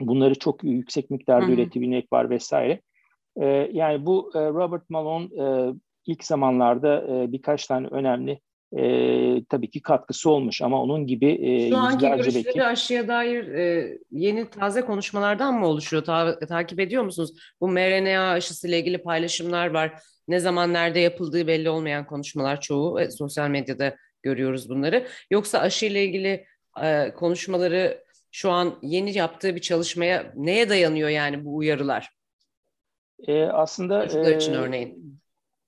Bunları 0.00 0.38
çok 0.38 0.64
yüksek 0.64 1.10
miktarda 1.10 1.46
Hı-hı. 1.46 1.52
üretebilmek 1.52 2.12
var 2.12 2.30
vesaire. 2.30 2.80
E, 3.36 3.46
yani 3.72 4.06
bu 4.06 4.30
e, 4.34 4.38
Robert 4.38 4.90
Malone 4.90 5.24
e, 5.24 5.74
ilk 6.06 6.24
zamanlarda 6.24 7.06
e, 7.08 7.32
birkaç 7.32 7.66
tane 7.66 7.86
önemli 7.86 8.40
e, 8.78 9.44
tabii 9.48 9.70
ki 9.70 9.82
katkısı 9.82 10.30
olmuş 10.30 10.62
ama 10.62 10.82
onun 10.82 11.06
gibi 11.06 11.30
e, 11.30 11.70
Şu 11.70 11.76
anki 11.76 12.06
görüşleri 12.08 12.44
belki... 12.44 12.64
aşıya 12.64 13.08
dair 13.08 13.48
e, 13.48 13.98
yeni 14.10 14.50
taze 14.50 14.80
konuşmalardan 14.80 15.54
mı 15.54 15.66
oluşuyor? 15.66 16.04
Ta- 16.04 16.38
takip 16.38 16.80
ediyor 16.80 17.02
musunuz? 17.02 17.32
Bu 17.60 17.68
mRNA 17.68 18.30
aşısıyla 18.30 18.76
ilgili 18.76 19.02
paylaşımlar 19.02 19.66
var. 19.66 20.02
Ne 20.28 20.40
zaman 20.40 20.72
nerede 20.72 21.00
yapıldığı 21.00 21.46
belli 21.46 21.70
olmayan 21.70 22.06
konuşmalar 22.06 22.60
çoğu. 22.60 23.00
E, 23.00 23.10
sosyal 23.10 23.48
medyada 23.48 23.96
görüyoruz 24.22 24.68
bunları. 24.70 25.06
Yoksa 25.30 25.58
aşıyla 25.58 26.00
ilgili 26.00 26.46
e, 26.82 27.14
konuşmaları 27.14 28.04
şu 28.30 28.50
an 28.50 28.78
yeni 28.82 29.18
yaptığı 29.18 29.56
bir 29.56 29.60
çalışmaya 29.60 30.32
neye 30.36 30.68
dayanıyor 30.68 31.08
yani 31.08 31.44
bu 31.44 31.56
uyarılar? 31.56 32.10
E, 33.26 33.42
aslında 33.44 34.08
Çocuklar 34.08 34.36
için 34.36 34.54
e, 34.54 34.56
örneğin. 34.56 35.20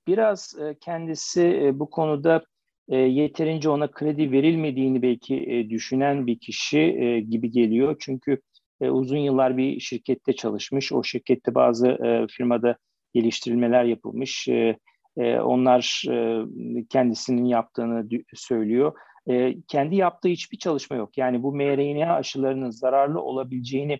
Biraz 0.06 0.56
e, 0.60 0.78
kendisi 0.80 1.60
e, 1.62 1.78
bu 1.78 1.90
konuda 1.90 2.44
e, 2.92 2.96
yeterince 2.96 3.68
ona 3.68 3.90
kredi 3.90 4.32
verilmediğini 4.32 5.02
belki 5.02 5.36
e, 5.36 5.70
düşünen 5.70 6.26
bir 6.26 6.38
kişi 6.38 6.78
e, 6.78 7.20
gibi 7.20 7.50
geliyor. 7.50 7.96
Çünkü 8.00 8.40
e, 8.80 8.90
uzun 8.90 9.18
yıllar 9.18 9.56
bir 9.56 9.80
şirkette 9.80 10.32
çalışmış. 10.32 10.92
O 10.92 11.02
şirkette 11.02 11.54
bazı 11.54 11.88
e, 11.88 12.26
firmada 12.30 12.76
geliştirilmeler 13.14 13.84
yapılmış. 13.84 14.48
E, 14.48 14.78
e, 15.16 15.38
onlar 15.38 16.02
e, 16.10 16.44
kendisinin 16.88 17.44
yaptığını 17.44 18.08
söylüyor. 18.34 18.92
E, 19.30 19.54
kendi 19.68 19.96
yaptığı 19.96 20.28
hiçbir 20.28 20.58
çalışma 20.58 20.96
yok. 20.96 21.18
Yani 21.18 21.42
bu 21.42 21.54
mRNA 21.56 22.14
aşılarının 22.14 22.70
zararlı 22.70 23.20
olabileceğini 23.20 23.98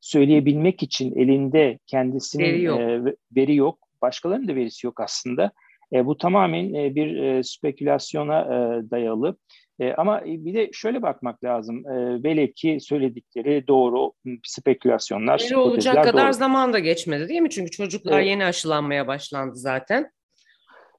söyleyebilmek 0.00 0.82
için 0.82 1.16
elinde 1.16 1.78
kendisinin 1.86 2.44
veri 2.44 2.62
yok. 2.62 2.80
E, 2.80 3.02
veri 3.36 3.54
yok. 3.54 3.78
Başkalarının 4.02 4.48
da 4.48 4.54
verisi 4.54 4.86
yok 4.86 5.00
aslında. 5.00 5.52
E, 5.92 6.06
bu 6.06 6.18
tamamen 6.18 6.74
e, 6.74 6.94
bir 6.94 7.16
e, 7.16 7.42
spekülasyona 7.42 8.40
e, 8.40 8.90
dayalı. 8.90 9.36
E, 9.80 9.92
ama 9.92 10.22
bir 10.24 10.54
de 10.54 10.70
şöyle 10.72 11.02
bakmak 11.02 11.44
lazım. 11.44 11.86
E, 11.86 12.22
velev 12.24 12.48
ki 12.48 12.78
söyledikleri 12.80 13.66
doğru 13.68 14.12
spekülasyonlar. 14.44 15.42
Veri 15.44 15.56
olacak 15.56 16.04
kadar 16.04 16.26
doğru. 16.26 16.32
zaman 16.32 16.72
da 16.72 16.78
geçmedi 16.78 17.28
değil 17.28 17.40
mi? 17.40 17.50
Çünkü 17.50 17.70
çocuklar 17.70 18.18
evet. 18.18 18.26
yeni 18.26 18.44
aşılanmaya 18.44 19.06
başlandı 19.06 19.56
zaten. 19.56 20.10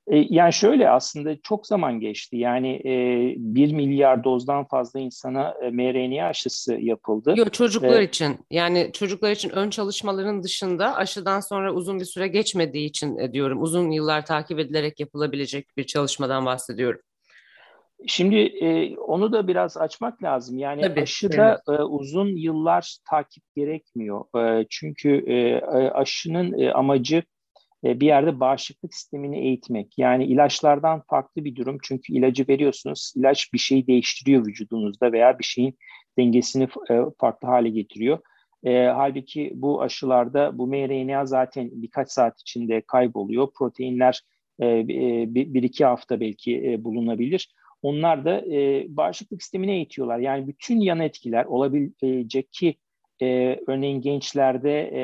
E, 0.08 0.18
yani 0.30 0.54
şöyle 0.54 0.90
aslında 0.90 1.42
çok 1.42 1.68
zaman 1.68 2.00
geçti. 2.00 2.38
Yani 2.38 2.82
e, 2.86 3.36
1 3.38 3.74
milyar 3.74 4.24
dozdan 4.24 4.68
fazla 4.68 5.00
insana 5.00 5.54
e, 5.62 5.70
mRNA 5.70 6.26
aşısı 6.26 6.74
yapıldı. 6.74 7.34
Yok 7.38 7.54
çocuklar 7.54 8.00
ee, 8.00 8.04
için 8.04 8.38
yani 8.52 8.90
çocuklar 8.94 9.32
için 9.32 9.50
ön 9.50 9.70
çalışmaların 9.70 10.44
dışında 10.44 10.96
aşıdan 10.96 11.40
sonra 11.40 11.74
uzun 11.74 12.00
bir 12.00 12.06
süre 12.06 12.28
geçmediği 12.28 12.90
için 12.90 13.18
e, 13.18 13.34
diyorum. 13.34 13.62
Uzun 13.62 13.92
yıllar 13.92 14.26
takip 14.26 14.60
edilerek 14.60 15.00
yapılabilecek 15.00 15.78
bir 15.78 15.84
çalışmadan 15.84 16.46
bahsediyorum. 16.46 17.02
Şimdi 18.08 18.36
e, 18.36 18.98
onu 18.98 19.32
da 19.32 19.48
biraz 19.48 19.78
açmak 19.78 20.24
lazım. 20.24 20.58
Yani 20.58 20.82
Tabii, 20.82 21.02
aşıda 21.02 21.62
evet. 21.70 21.80
e, 21.80 21.84
uzun 21.84 22.28
yıllar 22.28 22.98
takip 23.10 23.44
gerekmiyor. 23.56 24.26
E, 24.38 24.66
çünkü 24.70 25.24
e, 25.28 25.62
aşının 25.90 26.60
e, 26.60 26.72
amacı 26.72 27.24
bir 27.84 28.06
yerde 28.06 28.40
bağışıklık 28.40 28.94
sistemini 28.94 29.40
eğitmek. 29.40 29.98
Yani 29.98 30.26
ilaçlardan 30.26 31.02
farklı 31.10 31.46
bir 31.46 31.56
durum. 31.56 31.78
Çünkü 31.84 32.14
ilacı 32.14 32.46
veriyorsunuz, 32.50 33.14
ilaç 33.16 33.54
bir 33.54 33.60
şeyi 33.60 33.88
değiştiriyor 33.88 34.48
vücudunuzda 34.48 35.12
veya 35.12 35.40
bir 35.40 35.44
şeyin 35.44 35.78
dengesini 36.18 36.68
e, 36.90 37.00
farklı 37.20 37.48
hale 37.48 37.70
getiriyor. 37.70 38.20
E, 38.64 38.86
halbuki 38.86 39.52
bu 39.56 39.82
aşılarda 39.82 40.58
bu 40.58 40.68
mRNA 40.68 41.26
zaten 41.26 41.70
birkaç 41.74 42.12
saat 42.12 42.42
içinde 42.42 42.82
kayboluyor. 42.82 43.54
Proteinler 43.54 44.22
e, 44.62 44.88
bir, 44.88 45.54
bir 45.54 45.64
iki 45.64 45.86
hafta 45.86 46.20
belki 46.20 46.72
e, 46.72 46.84
bulunabilir. 46.84 47.54
Onlar 47.82 48.26
da 48.26 48.42
e, 48.56 48.86
bağışıklık 48.90 49.42
sistemine 49.44 49.76
eğitiyorlar. 49.76 50.20
Yani 50.20 50.48
bütün 50.48 50.80
yan 50.80 51.00
etkiler 51.00 51.46
olabilecek 51.46 52.52
ki 52.52 52.76
e, 53.22 53.60
örneğin 53.68 54.02
gençlerde 54.02 54.82
e, 54.82 55.00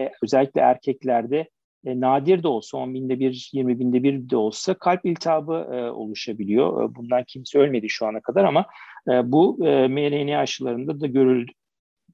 e, 0.00 0.12
özellikle 0.22 0.60
erkeklerde 0.60 1.48
e, 1.88 2.00
nadir 2.00 2.42
de 2.42 2.48
olsa 2.48 2.78
10 2.78 2.94
binde 2.94 3.20
bir, 3.20 3.50
20 3.52 3.78
binde 3.78 4.02
bir 4.02 4.30
de 4.30 4.36
olsa 4.36 4.74
kalp 4.74 5.06
iltihabı 5.06 5.68
e, 5.72 5.90
oluşabiliyor. 5.90 6.84
E, 6.84 6.94
bundan 6.94 7.24
kimse 7.24 7.58
ölmedi 7.58 7.88
şu 7.88 8.06
ana 8.06 8.20
kadar 8.20 8.44
ama 8.44 8.66
e, 9.08 9.32
bu 9.32 9.66
e, 9.66 9.88
mRNA 9.88 10.38
aşılarında 10.38 11.00
da 11.00 11.06
görüldü. 11.06 11.52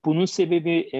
Bunun 0.04 0.24
sebebi 0.24 0.88
e, 0.92 0.98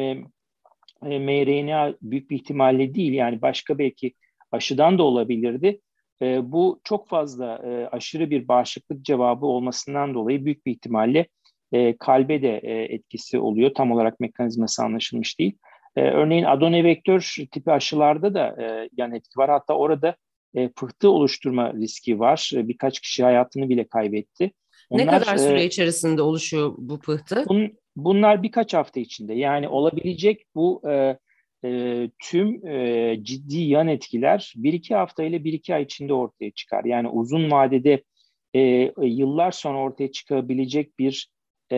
e, 1.10 1.18
mRNA 1.18 1.94
büyük 2.02 2.30
bir 2.30 2.36
ihtimalle 2.36 2.94
değil 2.94 3.12
yani 3.12 3.42
başka 3.42 3.78
belki 3.78 4.14
aşıdan 4.52 4.98
da 4.98 5.02
olabilirdi. 5.02 5.80
E, 6.22 6.52
bu 6.52 6.80
çok 6.84 7.08
fazla 7.08 7.62
e, 7.64 7.88
aşırı 7.96 8.30
bir 8.30 8.48
bağışıklık 8.48 9.04
cevabı 9.04 9.46
olmasından 9.46 10.14
dolayı 10.14 10.44
büyük 10.44 10.66
bir 10.66 10.72
ihtimalle 10.72 11.26
e, 11.72 11.96
kalbe 11.96 12.42
de 12.42 12.60
e, 12.62 12.94
etkisi 12.94 13.38
oluyor. 13.38 13.74
Tam 13.74 13.92
olarak 13.92 14.20
mekanizması 14.20 14.82
anlaşılmış 14.82 15.38
değil. 15.38 15.58
E, 15.96 16.00
örneğin 16.00 16.44
adenovektör 16.44 17.34
tipi 17.50 17.70
aşılarda 17.70 18.34
da 18.34 18.56
e, 18.62 18.88
yan 18.96 19.14
etki 19.14 19.38
var. 19.38 19.50
Hatta 19.50 19.74
orada 19.74 20.16
e, 20.54 20.68
pıhtı 20.68 21.10
oluşturma 21.10 21.72
riski 21.72 22.20
var. 22.20 22.50
E, 22.54 22.68
birkaç 22.68 23.00
kişi 23.00 23.22
hayatını 23.22 23.68
bile 23.68 23.84
kaybetti. 23.88 24.52
Onlar, 24.90 25.06
ne 25.06 25.10
kadar 25.10 25.36
süre 25.36 25.62
e, 25.62 25.66
içerisinde 25.66 26.22
oluşuyor 26.22 26.74
bu 26.78 27.00
pıhtı? 27.00 27.44
Bun, 27.48 27.72
bunlar 27.96 28.42
birkaç 28.42 28.74
hafta 28.74 29.00
içinde. 29.00 29.34
Yani 29.34 29.68
olabilecek 29.68 30.44
bu 30.54 30.82
e, 30.90 31.18
e, 31.64 32.10
tüm 32.22 32.66
e, 32.66 33.16
ciddi 33.22 33.58
yan 33.58 33.88
etkiler 33.88 34.52
bir 34.56 34.72
iki 34.72 34.94
hafta 34.94 35.24
ile 35.24 35.44
bir 35.44 35.52
iki 35.52 35.74
ay 35.74 35.82
içinde 35.82 36.14
ortaya 36.14 36.50
çıkar. 36.50 36.84
Yani 36.84 37.08
uzun 37.08 37.50
vadede 37.50 38.02
e, 38.54 38.92
yıllar 39.02 39.50
sonra 39.50 39.78
ortaya 39.78 40.12
çıkabilecek 40.12 40.98
bir 40.98 41.28
e, 41.70 41.76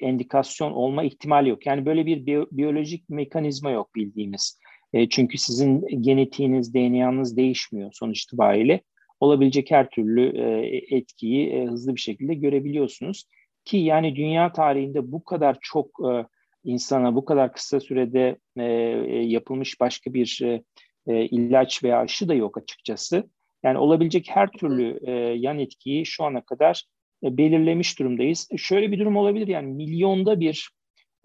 endikasyon 0.00 0.72
olma 0.72 1.04
ihtimali 1.04 1.48
yok. 1.48 1.66
Yani 1.66 1.86
böyle 1.86 2.06
bir 2.06 2.26
biyo, 2.26 2.46
biyolojik 2.52 3.08
mekanizma 3.08 3.70
yok 3.70 3.94
bildiğimiz. 3.94 4.58
E, 4.92 5.08
çünkü 5.08 5.38
sizin 5.38 6.02
genetiğiniz, 6.02 6.74
DNA'nız 6.74 7.36
değişmiyor 7.36 7.90
sonuç 7.92 8.22
itibariyle. 8.22 8.80
olabilecek 9.20 9.70
her 9.70 9.90
türlü 9.90 10.38
e, 10.38 10.76
etkiyi 10.96 11.50
e, 11.50 11.66
hızlı 11.66 11.94
bir 11.94 12.00
şekilde 12.00 12.34
görebiliyorsunuz. 12.34 13.24
Ki 13.64 13.76
yani 13.76 14.16
dünya 14.16 14.52
tarihinde 14.52 15.12
bu 15.12 15.24
kadar 15.24 15.58
çok 15.60 15.88
e, 16.10 16.26
insana 16.64 17.14
bu 17.14 17.24
kadar 17.24 17.52
kısa 17.52 17.80
sürede 17.80 18.38
e, 18.56 18.64
e 18.64 19.24
yapılmış 19.24 19.80
başka 19.80 20.14
bir 20.14 20.40
e, 20.42 20.62
e, 21.06 21.24
ilaç 21.24 21.84
veya 21.84 21.98
aşı 21.98 22.28
da 22.28 22.34
yok 22.34 22.58
açıkçası. 22.58 23.30
Yani 23.62 23.78
olabilecek 23.78 24.26
her 24.30 24.50
türlü 24.50 25.00
e, 25.02 25.10
yan 25.38 25.58
etkiyi 25.58 26.06
şu 26.06 26.24
ana 26.24 26.40
kadar 26.40 26.84
belirlemiş 27.24 27.98
durumdayız. 27.98 28.48
Şöyle 28.56 28.92
bir 28.92 28.98
durum 28.98 29.16
olabilir 29.16 29.48
yani 29.48 29.72
milyonda 29.72 30.40
bir 30.40 30.70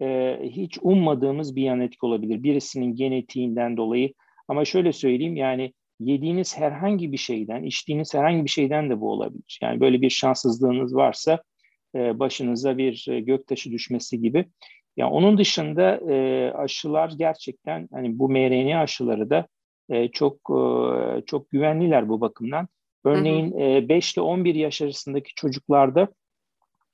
e, 0.02 0.38
hiç 0.42 0.78
ummadığımız 0.82 1.56
bir 1.56 1.62
yan 1.62 1.80
etki 1.80 2.06
olabilir. 2.06 2.42
Birisinin 2.42 2.96
genetiğinden 2.96 3.76
dolayı 3.76 4.14
ama 4.48 4.64
şöyle 4.64 4.92
söyleyeyim 4.92 5.36
yani 5.36 5.72
yediğiniz 6.00 6.58
herhangi 6.58 7.12
bir 7.12 7.16
şeyden, 7.16 7.62
içtiğiniz 7.62 8.14
herhangi 8.14 8.44
bir 8.44 8.50
şeyden 8.50 8.90
de 8.90 9.00
bu 9.00 9.10
olabilir. 9.12 9.58
Yani 9.62 9.80
böyle 9.80 10.00
bir 10.00 10.10
şanssızlığınız 10.10 10.94
varsa 10.94 11.42
e, 11.94 12.18
başınıza 12.18 12.78
bir 12.78 13.06
e, 13.10 13.20
göktaşı 13.20 13.70
düşmesi 13.70 14.20
gibi. 14.20 14.46
Yani 14.96 15.12
onun 15.12 15.38
dışında 15.38 16.00
e, 16.12 16.50
aşılar 16.52 17.12
gerçekten 17.18 17.88
hani 17.92 18.18
bu 18.18 18.30
mRNA 18.30 18.80
aşıları 18.80 19.30
da 19.30 19.46
e, 19.90 20.08
çok 20.08 20.36
e, 20.50 21.22
çok 21.26 21.50
güvenliler 21.50 22.08
bu 22.08 22.20
bakımdan. 22.20 22.68
Örneğin 23.04 23.52
hı 23.52 23.56
hı. 23.56 23.60
E, 23.60 23.88
5 23.88 24.14
ile 24.14 24.22
11 24.22 24.54
yaş 24.54 24.82
arasındaki 24.82 25.34
çocuklarda 25.34 26.08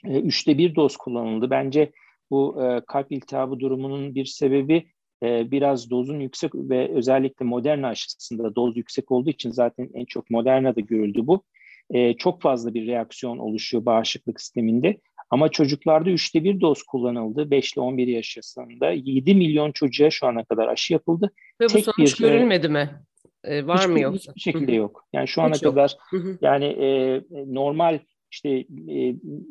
e, 0.05 0.21
üçte 0.21 0.59
bir 0.59 0.75
doz 0.75 0.97
kullanıldı. 0.97 1.51
Bence 1.51 1.93
bu 2.31 2.65
e, 2.65 2.81
kalp 2.87 3.13
iltihabı 3.13 3.61
durumunun 3.61 4.15
bir 4.15 4.25
sebebi 4.25 4.87
e, 5.23 5.51
biraz 5.51 5.91
dozun 5.91 6.21
yüksek 6.21 6.55
ve 6.55 6.89
özellikle 6.89 7.45
Moderna 7.45 7.89
aşısında 7.89 8.55
doz 8.55 8.77
yüksek 8.77 9.11
olduğu 9.11 9.31
için 9.31 9.51
zaten 9.51 9.91
en 9.95 10.05
çok 10.05 10.31
Moderna'da 10.31 10.81
görüldü 10.81 11.27
bu. 11.27 11.43
E, 11.91 12.15
çok 12.15 12.43
fazla 12.43 12.75
bir 12.75 12.87
reaksiyon 12.87 13.39
oluşuyor 13.39 13.87
bağışıklık 13.87 14.41
sisteminde. 14.41 15.01
Ama 15.31 15.49
çocuklarda 15.49 16.11
üçte 16.11 16.45
bir 16.45 16.61
doz 16.61 16.83
kullanıldı. 16.83 17.51
5 17.51 17.73
ile 17.73 17.81
11 17.81 18.07
yaş 18.07 18.37
arasında 18.39 18.91
7 18.91 19.35
milyon 19.35 19.73
çocuğa 19.73 20.11
şu 20.11 20.27
ana 20.27 20.45
kadar 20.45 20.69
aşı 20.69 20.93
yapıldı. 20.93 21.33
Ve 21.61 21.65
bu 21.65 21.73
Tek 21.73 21.85
sonuç 21.85 22.21
bir, 22.21 22.25
e, 22.25 22.29
görülmedi 22.29 22.69
mi? 22.69 22.91
Ee, 23.47 23.67
var 23.67 23.79
hiçbir, 23.79 23.93
mı 23.93 24.01
yoksa? 24.01 24.33
Hiçbir 24.33 24.41
şekilde 24.41 24.73
yok. 24.73 25.05
Yani 25.13 25.29
şu 25.29 25.43
ana 25.43 25.55
Hiç 25.55 25.63
kadar 25.63 25.97
yani 26.41 26.65
e, 26.65 27.21
normal 27.47 27.99
işte 28.31 28.51
e, 28.51 28.67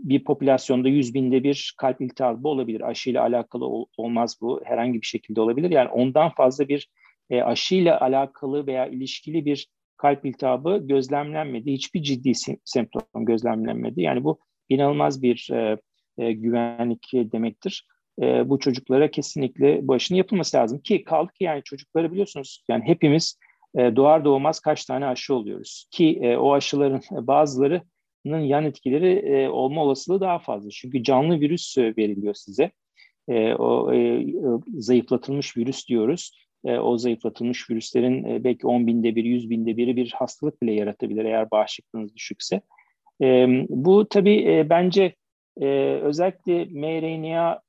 bir 0.04 0.24
popülasyonda 0.24 0.90
100 0.90 1.14
binde 1.14 1.44
bir 1.44 1.76
kalp 1.78 2.02
iltihabı 2.02 2.48
olabilir. 2.48 2.82
Aşıyla 2.82 3.22
alakalı 3.24 3.66
ol, 3.66 3.86
olmaz 3.98 4.38
bu. 4.42 4.62
Herhangi 4.66 5.02
bir 5.02 5.08
şekilde 5.08 5.42
olabilir. 5.42 5.70
Yani 5.70 5.90
ondan 5.90 6.30
fazla 6.30 6.68
bir 6.68 6.90
e, 7.30 7.42
aşıyla 7.42 8.02
alakalı 8.02 8.68
veya 8.68 8.88
ilişkili 8.88 9.46
bir 9.46 9.68
kalp 9.98 10.26
iltihabı 10.26 10.82
gözlemlenmedi. 10.84 11.72
Hiçbir 11.72 12.02
ciddi 12.04 12.32
semptom 12.66 13.26
gözlemlenmedi. 13.26 14.02
Yani 14.02 14.24
bu 14.24 14.40
inanılmaz 14.70 15.22
bir 15.22 15.50
e, 15.52 15.78
e, 16.18 16.32
güvenlik 16.32 17.12
demektir. 17.14 17.88
E, 18.22 18.50
bu 18.50 18.60
çocuklara 18.60 19.12
kesinlikle 19.12 19.88
bu 19.88 19.94
aşının 19.94 20.18
yapılması 20.18 20.58
lazım. 20.58 20.80
Ki 20.80 21.04
kaldı 21.04 21.32
ki 21.34 21.44
yani 21.44 21.62
çocukları 21.64 22.12
biliyorsunuz 22.12 22.64
yani 22.70 22.84
hepimiz 22.86 23.40
e, 23.78 23.96
doğar 23.96 24.26
doğmaz 24.26 24.60
kaç 24.60 24.86
tane 24.86 25.06
aşı 25.06 25.36
oluyoruz. 25.36 25.88
Ki 25.92 26.20
e, 26.22 26.38
o 26.38 26.54
aşıların 26.54 27.02
bazılarının 27.12 28.40
yan 28.40 28.66
etkileri 28.66 29.12
e, 29.12 29.50
olma 29.50 29.84
olasılığı 29.84 30.22
daha 30.22 30.40
fazla. 30.40 30.70
Çünkü 30.70 31.04
canlı 31.04 31.40
virüs 31.40 31.78
veriliyor 31.78 32.34
size. 32.34 32.72
E, 33.28 33.54
o 33.54 33.94
e, 33.94 34.26
zayıflatılmış 34.78 35.58
virüs 35.58 35.88
diyoruz. 35.88 36.32
E, 36.66 36.78
o 36.78 36.98
zayıflatılmış 36.98 37.70
virüslerin 37.70 38.24
e, 38.24 38.44
belki 38.44 38.68
10 38.68 38.88
binde 38.88 39.16
bir, 39.16 39.24
100 39.24 39.50
binde 39.50 39.78
biri 39.78 39.96
bir 39.96 40.12
hastalık 40.12 40.62
bile 40.62 40.74
yaratabilir 40.74 41.26
eğer 41.26 41.52
bağışıklığınız 41.52 42.16
düşükse. 42.16 42.62
E, 43.22 43.48
bu 43.70 44.08
tabii 44.10 44.52
e, 44.52 44.70
bence 44.70 45.16
e, 45.62 45.68
özellikle 46.02 46.66
mRNA 46.66 47.62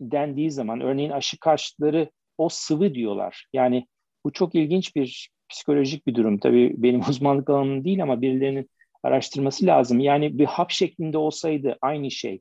dendiği 0.00 0.50
zaman 0.50 0.80
örneğin 0.80 1.10
aşı 1.10 1.38
karşıtları 1.38 2.10
o 2.38 2.48
sıvı 2.48 2.94
diyorlar. 2.94 3.46
Yani 3.52 3.86
bu 4.24 4.32
çok 4.32 4.54
ilginç 4.54 4.96
bir 4.96 5.28
psikolojik 5.48 6.06
bir 6.06 6.14
durum. 6.14 6.38
Tabii 6.38 6.74
benim 6.76 7.00
uzmanlık 7.08 7.50
alanım 7.50 7.84
değil 7.84 8.02
ama 8.02 8.22
birilerinin 8.22 8.70
araştırması 9.02 9.66
lazım. 9.66 10.00
Yani 10.00 10.38
bir 10.38 10.44
hap 10.44 10.70
şeklinde 10.70 11.18
olsaydı 11.18 11.76
aynı 11.82 12.10
şey 12.10 12.40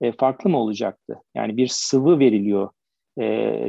e, 0.00 0.12
farklı 0.12 0.50
mı 0.50 0.58
olacaktı? 0.58 1.16
Yani 1.34 1.56
bir 1.56 1.68
sıvı 1.68 2.18
veriliyor 2.18 2.70
e, 3.18 3.22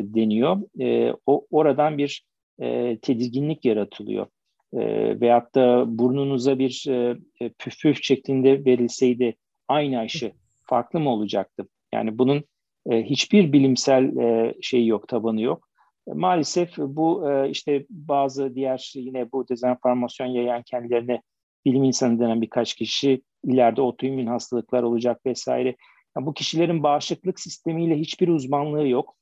deniyor. 0.04 0.58
E, 0.80 1.14
o 1.26 1.48
oradan 1.52 1.98
bir 1.98 2.24
e, 2.62 2.98
tedirginlik 3.02 3.66
yaratılıyor 3.66 4.28
e, 4.74 4.80
veyahut 5.22 5.56
da 5.56 5.86
burnunuza 5.88 6.60
bir 6.60 6.86
e, 6.90 7.18
e, 7.42 7.50
püf 7.50 7.82
püf 7.82 8.04
şeklinde 8.04 8.66
verilseydi 8.66 9.36
aynı 9.68 10.00
aşı 10.00 10.32
farklı 10.64 11.00
mı 11.00 11.10
olacaktı? 11.10 11.68
Yani 11.94 12.18
bunun 12.18 12.44
e, 12.90 13.04
hiçbir 13.04 13.54
bilimsel 13.54 14.18
e, 14.18 14.54
şeyi 14.62 14.88
yok, 14.88 15.08
tabanı 15.08 15.42
yok. 15.42 15.67
Maalesef 16.13 16.78
bu 16.78 17.32
e, 17.32 17.50
işte 17.50 17.86
bazı 17.89 18.56
diğer 18.56 18.91
yine 18.96 19.32
bu 19.32 19.48
dezenformasyon 19.48 20.28
yayan 20.28 20.63
kendilerine 20.63 21.22
bilim 21.65 21.84
insanı 21.84 22.20
denen 22.20 22.41
birkaç 22.41 22.74
kişi 22.74 23.22
ileride 23.43 23.82
otoimmün 23.82 24.28
hastalıklar 24.28 24.84
olacak 24.84 25.26
vesaire. 25.26 25.76
Yani 26.17 26.26
bu 26.26 26.34
kişilerin 26.34 26.84
bağışıklık 26.84 27.39
sistemiyle 27.39 27.96
hiçbir 27.98 28.28
uzmanlığı 28.28 28.88
yok. 28.88 29.15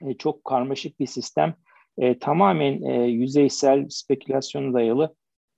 E, 0.00 0.14
çok 0.14 0.44
karmaşık 0.44 1.00
bir 1.00 1.06
sistem 1.06 1.54
e, 1.98 2.18
tamamen 2.18 2.82
e, 2.82 3.04
yüzeysel 3.06 3.86
spekülasyona 3.88 4.74
dayalı 4.74 5.14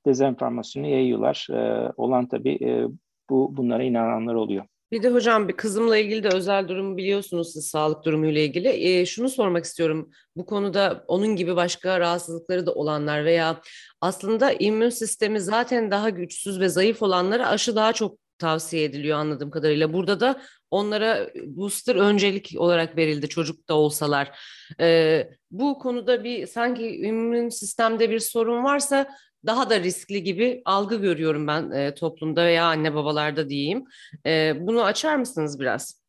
dezenformasyonu 0.06 0.86
yayıyorlar. 0.86 1.46
E, 1.50 1.92
olan 1.96 2.28
tabii 2.28 2.58
e, 2.64 2.86
bu 3.30 3.56
bunlara 3.56 3.82
inananlar 3.82 4.34
oluyor. 4.34 4.64
Bir 4.94 5.02
de 5.02 5.10
hocam 5.10 5.48
bir 5.48 5.52
kızımla 5.52 5.96
ilgili 5.96 6.22
de 6.22 6.28
özel 6.28 6.68
durumu 6.68 6.96
biliyorsunuz 6.96 7.52
siz 7.52 7.66
sağlık 7.66 8.04
durumuyla 8.04 8.40
ilgili. 8.40 8.68
E, 8.68 9.06
şunu 9.06 9.28
sormak 9.28 9.64
istiyorum. 9.64 10.10
Bu 10.36 10.46
konuda 10.46 11.04
onun 11.08 11.36
gibi 11.36 11.56
başka 11.56 12.00
rahatsızlıkları 12.00 12.66
da 12.66 12.74
olanlar 12.74 13.24
veya 13.24 13.60
aslında 14.00 14.52
immün 14.52 14.88
sistemi 14.88 15.40
zaten 15.40 15.90
daha 15.90 16.10
güçsüz 16.10 16.60
ve 16.60 16.68
zayıf 16.68 17.02
olanlara 17.02 17.48
aşı 17.48 17.76
daha 17.76 17.92
çok 17.92 18.18
tavsiye 18.38 18.84
ediliyor 18.84 19.18
anladığım 19.18 19.50
kadarıyla. 19.50 19.92
Burada 19.92 20.20
da 20.20 20.40
onlara 20.70 21.30
booster 21.44 21.96
öncelik 21.96 22.54
olarak 22.56 22.96
verildi 22.96 23.28
çocuk 23.28 23.68
da 23.68 23.74
olsalar. 23.74 24.38
Ee, 24.80 25.28
bu 25.50 25.78
konuda 25.78 26.24
bir 26.24 26.46
sanki 26.46 26.96
immün 26.96 27.48
sistemde 27.48 28.10
bir 28.10 28.20
sorun 28.20 28.64
varsa 28.64 29.08
daha 29.46 29.70
da 29.70 29.80
riskli 29.80 30.22
gibi 30.22 30.62
algı 30.64 30.96
görüyorum 30.96 31.46
ben 31.46 31.70
e, 31.70 31.94
toplumda 31.94 32.44
veya 32.44 32.64
anne 32.64 32.94
babalarda 32.94 33.48
diyeyim. 33.48 33.84
E, 34.26 34.52
bunu 34.60 34.84
açar 34.84 35.16
mısınız 35.16 35.60
biraz? 35.60 36.04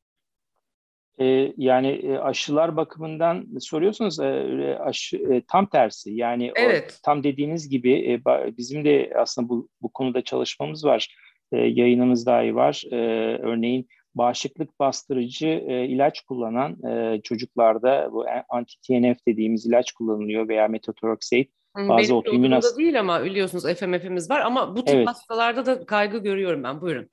E, 1.20 1.54
yani 1.58 1.88
e, 1.88 2.18
aşılar 2.18 2.78
bakımından 2.78 3.48
soruyorsunuz 3.60 4.20
e, 4.20 4.78
aşı 4.80 5.18
e, 5.18 5.42
tam 5.48 5.70
tersi 5.70 6.12
yani 6.12 6.52
evet. 6.56 6.96
o, 7.00 7.02
tam 7.04 7.24
dediğiniz 7.24 7.70
gibi 7.70 8.12
e, 8.12 8.22
bizim 8.58 8.86
de 8.86 9.14
aslında 9.18 9.50
bu, 9.50 9.70
bu 9.82 9.90
konuda 9.90 10.22
çalışmamız 10.22 10.86
var 10.86 11.16
e, 11.52 11.58
yayınımız 11.58 12.26
dahi 12.26 12.56
var. 12.56 12.84
E, 12.92 12.96
örneğin 13.38 13.88
bağışıklık 14.16 14.80
bastırıcı 14.80 15.48
e, 15.48 15.86
ilaç 15.86 16.22
kullanan 16.22 16.84
e, 16.84 17.22
çocuklarda 17.22 18.10
bu 18.12 18.26
anti-TNF 18.50 19.18
dediğimiz 19.28 19.66
ilaç 19.66 19.92
kullanılıyor 19.92 20.48
veya 20.48 20.68
metotrexate. 20.68 21.48
Bazı 21.76 21.98
Benim 21.98 22.16
otoimmün 22.16 22.52
hast- 22.52 22.78
değil 22.78 23.00
ama 23.00 23.24
biliyorsunuz 23.24 23.64
FMF'imiz 23.64 24.30
var 24.30 24.40
ama 24.40 24.76
bu 24.76 24.86
tip 24.86 24.96
evet. 24.96 25.08
hastalarda 25.08 25.66
da 25.66 25.86
kaygı 25.86 26.18
görüyorum 26.18 26.64
ben. 26.64 26.82
Buyurun. 26.82 27.10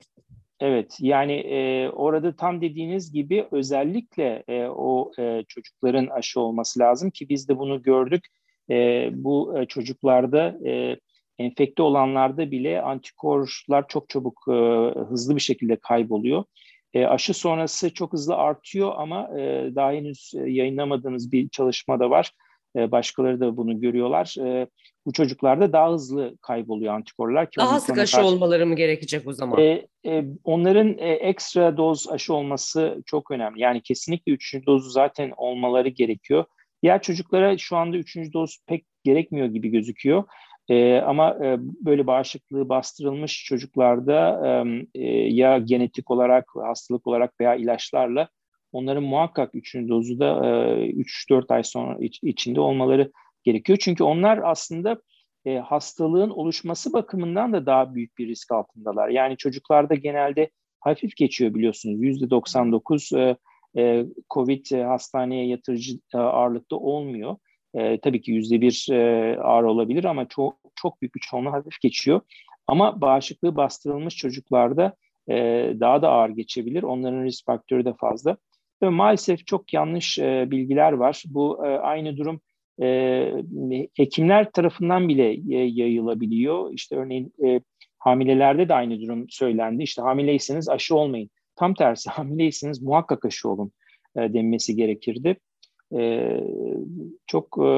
Evet 0.59 0.97
yani 0.99 1.33
e, 1.33 1.89
orada 1.89 2.35
tam 2.35 2.61
dediğiniz 2.61 3.11
gibi 3.11 3.47
özellikle 3.51 4.43
e, 4.47 4.67
o 4.67 5.11
e, 5.19 5.43
çocukların 5.47 6.07
aşı 6.07 6.39
olması 6.39 6.79
lazım 6.79 7.11
ki 7.11 7.29
biz 7.29 7.49
de 7.49 7.57
bunu 7.57 7.81
gördük. 7.81 8.27
E, 8.69 9.09
bu 9.13 9.59
e, 9.59 9.65
çocuklarda 9.65 10.57
e, 10.65 10.97
enfekte 11.39 11.83
olanlarda 11.83 12.51
bile 12.51 12.81
antikorlar 12.81 13.87
çok 13.87 14.09
çabuk 14.09 14.45
e, 14.47 14.53
hızlı 15.09 15.35
bir 15.35 15.41
şekilde 15.41 15.75
kayboluyor. 15.75 16.43
E, 16.93 17.05
aşı 17.05 17.33
sonrası 17.33 17.93
çok 17.93 18.13
hızlı 18.13 18.35
artıyor 18.35 18.91
ama 18.97 19.39
e, 19.39 19.71
daha 19.75 19.91
henüz 19.91 20.31
e, 20.35 20.49
yayınlamadığımız 20.49 21.31
bir 21.31 21.49
çalışma 21.49 21.99
da 21.99 22.09
var. 22.09 22.31
E, 22.75 22.91
başkaları 22.91 23.39
da 23.39 23.57
bunu 23.57 23.81
görüyorlar. 23.81 24.35
E, 24.39 24.67
bu 25.05 25.13
çocuklarda 25.13 25.73
daha 25.73 25.91
hızlı 25.91 26.37
kayboluyor 26.41 26.93
antikorlar. 26.93 27.51
Ki 27.51 27.57
daha 27.57 27.79
sık 27.79 27.97
aşı 27.97 28.15
karşı... 28.15 28.27
olmaları 28.27 28.65
mı 28.65 28.75
gerekecek 28.75 29.27
o 29.27 29.33
zaman? 29.33 29.59
E, 29.59 29.87
e, 30.05 30.25
onların 30.43 30.97
e, 30.97 31.11
ekstra 31.11 31.77
doz 31.77 32.09
aşı 32.09 32.33
olması 32.33 33.01
çok 33.05 33.31
önemli. 33.31 33.61
Yani 33.61 33.81
kesinlikle 33.81 34.31
üçüncü 34.31 34.65
dozu 34.65 34.89
zaten 34.89 35.33
olmaları 35.37 35.89
gerekiyor. 35.89 36.45
Diğer 36.83 37.01
çocuklara 37.01 37.57
şu 37.57 37.77
anda 37.77 37.97
üçüncü 37.97 38.33
doz 38.33 38.57
pek 38.67 38.85
gerekmiyor 39.03 39.47
gibi 39.47 39.69
gözüküyor. 39.69 40.23
E, 40.69 40.97
ama 40.97 41.29
e, 41.29 41.57
böyle 41.59 42.07
bağışıklığı 42.07 42.69
bastırılmış 42.69 43.45
çocuklarda 43.45 44.41
e, 44.95 45.09
ya 45.09 45.57
genetik 45.57 46.11
olarak, 46.11 46.45
hastalık 46.55 47.07
olarak 47.07 47.39
veya 47.39 47.55
ilaçlarla 47.55 48.27
onların 48.73 49.03
muhakkak 49.03 49.55
üçüncü 49.55 49.89
dozu 49.89 50.19
da 50.19 50.45
e, 50.45 50.91
3-4 50.91 51.53
ay 51.53 51.63
sonra 51.63 51.97
iç, 51.99 52.19
içinde 52.23 52.59
olmaları 52.59 53.11
gerekiyor. 53.43 53.77
Çünkü 53.81 54.03
onlar 54.03 54.39
aslında 54.43 55.01
e, 55.45 55.57
hastalığın 55.57 56.29
oluşması 56.29 56.93
bakımından 56.93 57.53
da 57.53 57.65
daha 57.65 57.95
büyük 57.95 58.17
bir 58.17 58.27
risk 58.27 58.51
altındalar. 58.51 59.09
Yani 59.09 59.37
çocuklarda 59.37 59.95
genelde 59.95 60.49
hafif 60.79 61.15
geçiyor 61.15 61.53
biliyorsunuz. 61.53 62.01
%99 62.01 63.19
e, 63.19 63.37
e, 63.81 64.05
COVID 64.33 64.71
hastaneye 64.85 65.47
yatırıcı 65.47 65.93
e, 66.13 66.17
ağırlıkta 66.17 66.75
olmuyor. 66.75 67.35
E, 67.73 67.99
tabii 67.99 68.21
ki 68.21 68.31
yüzde 68.31 68.61
bir 68.61 68.87
e, 68.91 69.37
ağır 69.39 69.63
olabilir 69.63 70.03
ama 70.03 70.27
çok 70.27 70.57
çok 70.75 71.01
büyük 71.01 71.15
bir 71.15 71.19
çoğunluğu 71.19 71.51
hafif 71.51 71.81
geçiyor. 71.81 72.21
Ama 72.67 73.01
bağışıklığı 73.01 73.55
bastırılmış 73.55 74.15
çocuklarda 74.15 74.95
e, 75.29 75.35
daha 75.79 76.01
da 76.01 76.09
ağır 76.09 76.29
geçebilir. 76.29 76.83
Onların 76.83 77.23
risk 77.23 77.45
faktörü 77.45 77.85
de 77.85 77.93
fazla. 77.93 78.37
Ve 78.83 78.89
maalesef 78.89 79.47
çok 79.47 79.73
yanlış 79.73 80.19
e, 80.19 80.45
bilgiler 80.51 80.91
var. 80.91 81.23
Bu 81.27 81.65
e, 81.65 81.69
aynı 81.69 82.17
durum 82.17 82.41
e, 82.81 83.87
hekimler 83.97 84.51
tarafından 84.51 85.09
bile 85.09 85.55
e, 85.55 85.63
yayılabiliyor. 85.65 86.73
İşte 86.73 86.95
örneğin 86.95 87.33
e, 87.45 87.61
hamilelerde 87.99 88.69
de 88.69 88.73
aynı 88.73 89.01
durum 89.01 89.25
söylendi. 89.29 89.83
İşte 89.83 90.01
hamileyseniz 90.01 90.69
aşı 90.69 90.95
olmayın. 90.95 91.29
Tam 91.55 91.73
tersi 91.73 92.09
hamileyseniz 92.09 92.81
muhakkak 92.81 93.25
aşı 93.25 93.49
olun 93.49 93.71
e, 94.17 94.33
denmesi 94.33 94.75
gerekirdi. 94.75 95.37
E, 95.97 96.39
çok 97.27 97.57
e, 97.57 97.69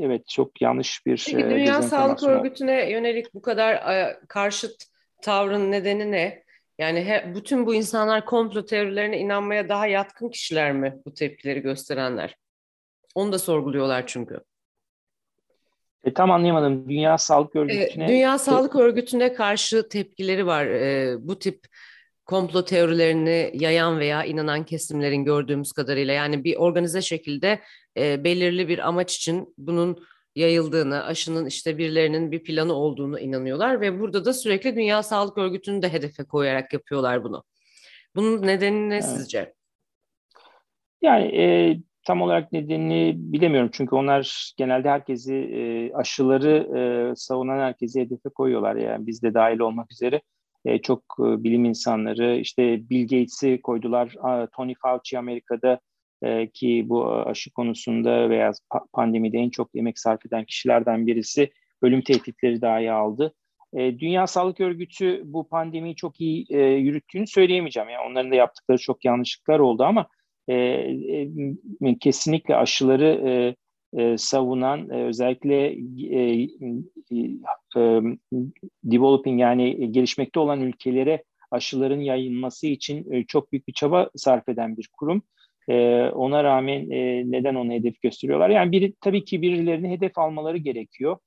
evet 0.00 0.28
çok 0.28 0.62
yanlış 0.62 1.06
bir 1.06 1.24
Peki 1.26 1.46
e, 1.46 1.50
Dünya 1.50 1.82
Sağlık 1.82 2.22
Örgütü'ne 2.22 2.90
yönelik 2.90 3.34
bu 3.34 3.42
kadar 3.42 3.74
e, 3.74 4.20
karşıt 4.28 4.84
tavrın 5.22 5.72
nedeni 5.72 6.12
ne? 6.12 6.47
Yani 6.78 7.04
he, 7.04 7.34
bütün 7.34 7.66
bu 7.66 7.74
insanlar 7.74 8.24
komplo 8.24 8.64
teorilerine 8.64 9.18
inanmaya 9.18 9.68
daha 9.68 9.86
yatkın 9.86 10.28
kişiler 10.28 10.72
mi 10.72 10.98
bu 11.06 11.14
tepkileri 11.14 11.60
gösterenler? 11.60 12.36
Onu 13.14 13.32
da 13.32 13.38
sorguluyorlar 13.38 14.06
çünkü. 14.06 14.40
E, 16.04 16.14
tam 16.14 16.30
anlayamadım. 16.30 16.88
Dünya 16.88 17.18
Sağlık 17.18 17.56
Örgütü'ne... 17.56 18.04
E, 18.04 18.08
Dünya 18.08 18.38
Sağlık 18.38 18.76
Örgütü'ne 18.76 19.32
karşı 19.32 19.88
tepkileri 19.88 20.46
var. 20.46 20.66
E, 20.66 21.16
bu 21.20 21.38
tip 21.38 21.60
komplo 22.26 22.64
teorilerini 22.64 23.50
yayan 23.54 23.98
veya 23.98 24.24
inanan 24.24 24.64
kesimlerin 24.64 25.24
gördüğümüz 25.24 25.72
kadarıyla. 25.72 26.14
Yani 26.14 26.44
bir 26.44 26.56
organize 26.56 27.02
şekilde 27.02 27.60
e, 27.96 28.24
belirli 28.24 28.68
bir 28.68 28.88
amaç 28.88 29.16
için 29.16 29.54
bunun 29.58 30.06
yayıldığını, 30.38 31.04
aşının 31.04 31.46
işte 31.46 31.78
birilerinin 31.78 32.32
bir 32.32 32.42
planı 32.42 32.72
olduğunu 32.72 33.20
inanıyorlar 33.20 33.80
ve 33.80 34.00
burada 34.00 34.24
da 34.24 34.32
sürekli 34.32 34.76
Dünya 34.76 35.02
Sağlık 35.02 35.38
Örgütü'nü 35.38 35.82
de 35.82 35.92
hedefe 35.92 36.24
koyarak 36.24 36.72
yapıyorlar 36.72 37.24
bunu. 37.24 37.44
Bunun 38.16 38.42
nedeni 38.42 38.88
ne 38.88 38.94
evet. 38.94 39.04
sizce? 39.04 39.54
Yani 41.02 41.24
e, 41.24 41.76
tam 42.06 42.22
olarak 42.22 42.52
nedenini 42.52 43.14
bilemiyorum 43.16 43.70
çünkü 43.72 43.94
onlar 43.94 44.52
genelde 44.56 44.88
herkesi 44.88 45.34
e, 45.34 45.92
aşıları 45.94 46.68
e, 46.78 46.80
savunan 47.16 47.58
herkesi 47.58 48.00
hedefe 48.00 48.28
koyuyorlar 48.28 48.76
yani 48.76 49.06
biz 49.06 49.22
de 49.22 49.34
dahil 49.34 49.58
olmak 49.58 49.92
üzere 49.92 50.20
e, 50.64 50.78
çok 50.78 51.02
e, 51.20 51.44
bilim 51.44 51.64
insanları 51.64 52.36
işte 52.36 52.90
Bill 52.90 53.02
Gates'i 53.02 53.60
koydular 53.62 54.14
Tony 54.56 54.74
Fauci 54.82 55.18
Amerika'da 55.18 55.80
e, 56.22 56.50
ki 56.50 56.84
bu 56.88 57.12
aşı 57.12 57.50
konusunda 57.52 58.30
veya 58.30 58.52
pandemide 58.92 59.38
en 59.38 59.50
çok 59.50 59.70
emek 59.74 59.98
sarf 59.98 60.26
eden 60.26 60.44
kişilerden 60.44 61.06
birisi 61.06 61.50
ölüm 61.82 62.02
tehditleri 62.02 62.62
dahi 62.62 62.92
aldı. 62.92 63.34
E, 63.72 63.98
Dünya 63.98 64.26
Sağlık 64.26 64.60
Örgütü 64.60 65.22
bu 65.24 65.48
pandemiyi 65.48 65.96
çok 65.96 66.20
iyi 66.20 66.46
e, 66.50 66.60
yürüttüğünü 66.60 67.26
söyleyemeyeceğim. 67.26 67.88
Yani 67.88 68.10
onların 68.10 68.30
da 68.30 68.34
yaptıkları 68.34 68.78
çok 68.78 69.04
yanlışlıklar 69.04 69.58
oldu 69.58 69.84
ama 69.84 70.06
e, 70.48 70.54
e, 70.54 71.98
kesinlikle 72.00 72.56
aşıları 72.56 73.54
savunan 74.16 74.90
özellikle 74.90 75.76
developing 78.84 79.40
yani 79.40 79.92
gelişmekte 79.92 80.40
olan 80.40 80.60
ülkelere 80.60 81.24
aşıların 81.50 82.00
yayılması 82.00 82.66
için 82.66 83.24
çok 83.28 83.52
büyük 83.52 83.68
bir 83.68 83.72
çaba 83.72 84.10
sarf 84.16 84.48
eden 84.48 84.76
bir 84.76 84.88
kurum. 84.92 85.22
E, 85.68 86.08
ona 86.14 86.44
rağmen 86.44 86.90
e, 86.90 87.30
neden 87.30 87.54
onu 87.54 87.72
hedef 87.72 88.02
gösteriyorlar? 88.02 88.50
Yani 88.50 88.72
biri, 88.72 88.94
tabii 89.00 89.24
ki 89.24 89.42
birilerini 89.42 89.90
hedef 89.90 90.18
almaları 90.18 90.56
gerekiyor. 90.56 91.18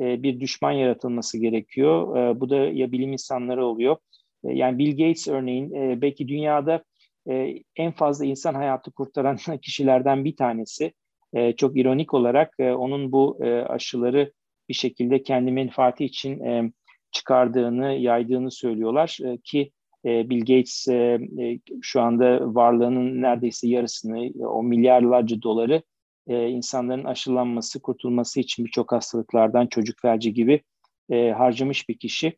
E, 0.00 0.22
bir 0.22 0.40
düşman 0.40 0.72
yaratılması 0.72 1.38
gerekiyor. 1.38 2.16
E, 2.16 2.40
bu 2.40 2.50
da 2.50 2.56
ya 2.56 2.92
bilim 2.92 3.12
insanları 3.12 3.66
oluyor. 3.66 3.96
E, 4.44 4.52
yani 4.52 4.78
Bill 4.78 4.90
Gates 4.90 5.28
örneğin 5.28 5.74
e, 5.74 6.02
belki 6.02 6.28
dünyada 6.28 6.84
e, 7.30 7.54
en 7.76 7.92
fazla 7.92 8.24
insan 8.24 8.54
hayatı 8.54 8.90
kurtaran 8.90 9.36
kişilerden 9.62 10.24
bir 10.24 10.36
tanesi. 10.36 10.92
E, 11.32 11.52
çok 11.52 11.76
ironik 11.76 12.14
olarak 12.14 12.54
e, 12.58 12.72
onun 12.72 13.12
bu 13.12 13.38
e, 13.44 13.50
aşıları 13.50 14.32
bir 14.68 14.74
şekilde 14.74 15.22
kendi 15.22 15.52
menfaati 15.52 16.04
için 16.04 16.40
e, 16.40 16.72
çıkardığını, 17.10 17.92
yaydığını 17.92 18.50
söylüyorlar 18.50 19.18
e, 19.24 19.38
ki 19.44 19.70
e, 20.04 20.30
Bill 20.30 20.40
Gates 20.40 20.88
e, 20.88 20.94
e, 21.40 21.58
şu 21.82 22.00
anda 22.00 22.54
varlığının 22.54 23.22
neredeyse 23.22 23.68
yarısını, 23.68 24.26
e, 24.26 24.46
o 24.46 24.62
milyarlarca 24.62 25.42
doları 25.42 25.82
insanların 26.28 27.04
aşılanması, 27.04 27.82
kurtulması 27.82 28.40
için 28.40 28.64
birçok 28.64 28.92
hastalıklardan 28.92 29.66
çocuk 29.66 30.00
felci 30.02 30.34
gibi 30.34 30.62
harcamış 31.10 31.88
bir 31.88 31.98
kişi. 31.98 32.32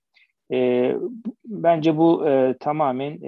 Bence 1.45 1.97
bu 1.97 2.25
tamamen 2.61 3.21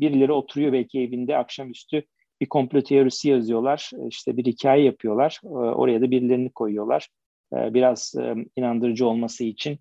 birileri 0.00 0.32
oturuyor 0.32 0.72
belki 0.72 1.00
evinde 1.00 1.36
akşamüstü 1.36 2.02
bir 2.40 2.46
komplo 2.46 2.82
teorisi 2.82 3.28
yazıyorlar. 3.28 3.90
İşte 4.08 4.36
bir 4.36 4.44
hikaye 4.44 4.84
yapıyorlar. 4.84 5.40
Oraya 5.52 6.00
da 6.00 6.10
birilerini 6.10 6.50
koyuyorlar. 6.50 7.08
Biraz 7.52 8.14
inandırıcı 8.56 9.06
olması 9.06 9.44
için. 9.44 9.78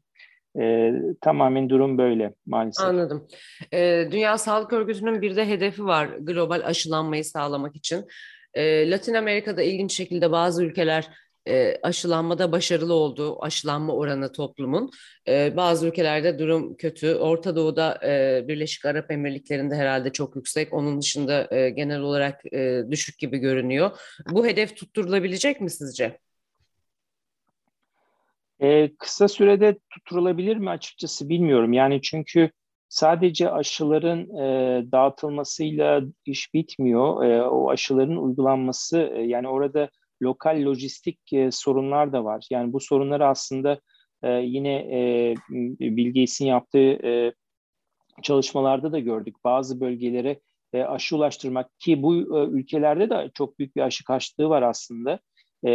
E, 0.61 0.91
tamamen 1.21 1.69
durum 1.69 1.97
böyle 1.97 2.33
maalesef. 2.45 2.85
Anladım. 2.85 3.27
E, 3.73 4.07
Dünya 4.11 4.37
Sağlık 4.37 4.73
Örgütü'nün 4.73 5.21
bir 5.21 5.35
de 5.35 5.47
hedefi 5.47 5.85
var 5.85 6.09
global 6.19 6.61
aşılanmayı 6.65 7.25
sağlamak 7.25 7.75
için. 7.75 8.05
E, 8.53 8.91
Latin 8.91 9.13
Amerika'da 9.13 9.61
ilginç 9.61 9.93
şekilde 9.93 10.31
bazı 10.31 10.63
ülkeler 10.63 11.09
e, 11.47 11.77
aşılanmada 11.83 12.51
başarılı 12.51 12.93
olduğu 12.93 13.43
aşılanma 13.43 13.93
oranı 13.93 14.31
toplumun. 14.31 14.91
E, 15.27 15.53
bazı 15.57 15.87
ülkelerde 15.87 16.39
durum 16.39 16.77
kötü. 16.77 17.15
Orta 17.15 17.55
Doğu'da 17.55 17.99
e, 18.07 18.45
Birleşik 18.47 18.85
Arap 18.85 19.11
Emirlikleri'nde 19.11 19.75
herhalde 19.75 20.11
çok 20.11 20.35
yüksek. 20.35 20.73
Onun 20.73 21.01
dışında 21.01 21.55
e, 21.55 21.69
genel 21.69 21.99
olarak 21.99 22.53
e, 22.53 22.83
düşük 22.91 23.19
gibi 23.19 23.37
görünüyor. 23.37 23.91
Bu 24.31 24.45
hedef 24.45 24.75
tutturulabilecek 24.75 25.61
mi 25.61 25.69
sizce? 25.69 26.19
E, 28.61 28.95
kısa 28.99 29.27
sürede 29.27 29.79
tutturulabilir 29.89 30.57
mi 30.57 30.69
açıkçası 30.69 31.29
bilmiyorum. 31.29 31.73
Yani 31.73 32.01
çünkü 32.01 32.51
sadece 32.89 33.51
aşıların 33.51 34.37
e, 34.37 34.91
dağıtılmasıyla 34.91 36.01
iş 36.25 36.53
bitmiyor. 36.53 37.23
E, 37.23 37.43
o 37.43 37.69
aşıların 37.69 38.17
uygulanması 38.17 39.11
e, 39.15 39.21
yani 39.21 39.47
orada 39.47 39.89
lokal 40.21 40.65
lojistik 40.65 41.33
e, 41.33 41.51
sorunlar 41.51 42.13
da 42.13 42.23
var. 42.23 42.47
Yani 42.51 42.73
bu 42.73 42.79
sorunları 42.79 43.27
aslında 43.27 43.79
e, 44.23 44.31
yine 44.31 44.73
e, 44.73 45.35
Bill 45.79 46.45
yaptığı 46.45 47.07
e, 47.07 47.33
çalışmalarda 48.21 48.91
da 48.91 48.99
gördük. 48.99 49.35
Bazı 49.43 49.81
bölgelere 49.81 50.39
e, 50.73 50.83
aşı 50.83 51.15
ulaştırmak 51.15 51.79
ki 51.79 52.03
bu 52.03 52.15
e, 52.15 52.47
ülkelerde 52.49 53.09
de 53.09 53.31
çok 53.33 53.59
büyük 53.59 53.75
bir 53.75 53.81
aşı 53.81 54.03
kaçtığı 54.03 54.49
var 54.49 54.61
aslında. 54.61 55.19
E, 55.65 55.71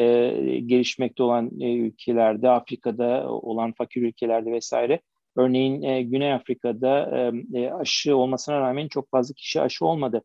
gelişmekte 0.67 1.23
olan 1.23 1.51
e, 1.61 1.73
ülkelerde, 1.75 2.49
Afrika'da 2.49 3.29
olan 3.29 3.73
fakir 3.73 4.03
ülkelerde 4.03 4.53
vesaire. 4.53 5.01
Örneğin 5.37 5.83
e, 5.83 6.03
Güney 6.03 6.33
Afrika'da 6.33 7.19
e, 7.55 7.61
e 7.61 7.71
aşı 7.71 8.17
olmasına 8.17 8.61
rağmen 8.61 8.89
çok 8.89 9.11
fazla 9.11 9.35
kişi 9.35 9.61
aşı 9.61 9.87
olmadı. 9.87 10.23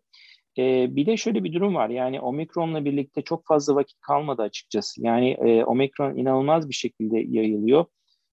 E, 0.58 0.96
bir 0.96 1.06
de 1.06 1.18
şöyle 1.18 1.44
bir 1.44 1.54
durum 1.54 1.76
var. 1.76 1.90
Yani 1.90 2.22
omikronla 2.22 2.86
birlikte 2.86 3.22
çok 3.22 3.46
fazla 3.48 3.76
vakit 3.76 4.00
kalmadı 4.00 4.42
açıkçası. 4.42 5.04
Yani 5.04 5.32
e, 5.32 5.64
omikron 5.64 6.18
inanılmaz 6.18 6.70
bir 6.70 6.74
şekilde 6.74 7.20
yayılıyor. 7.20 7.86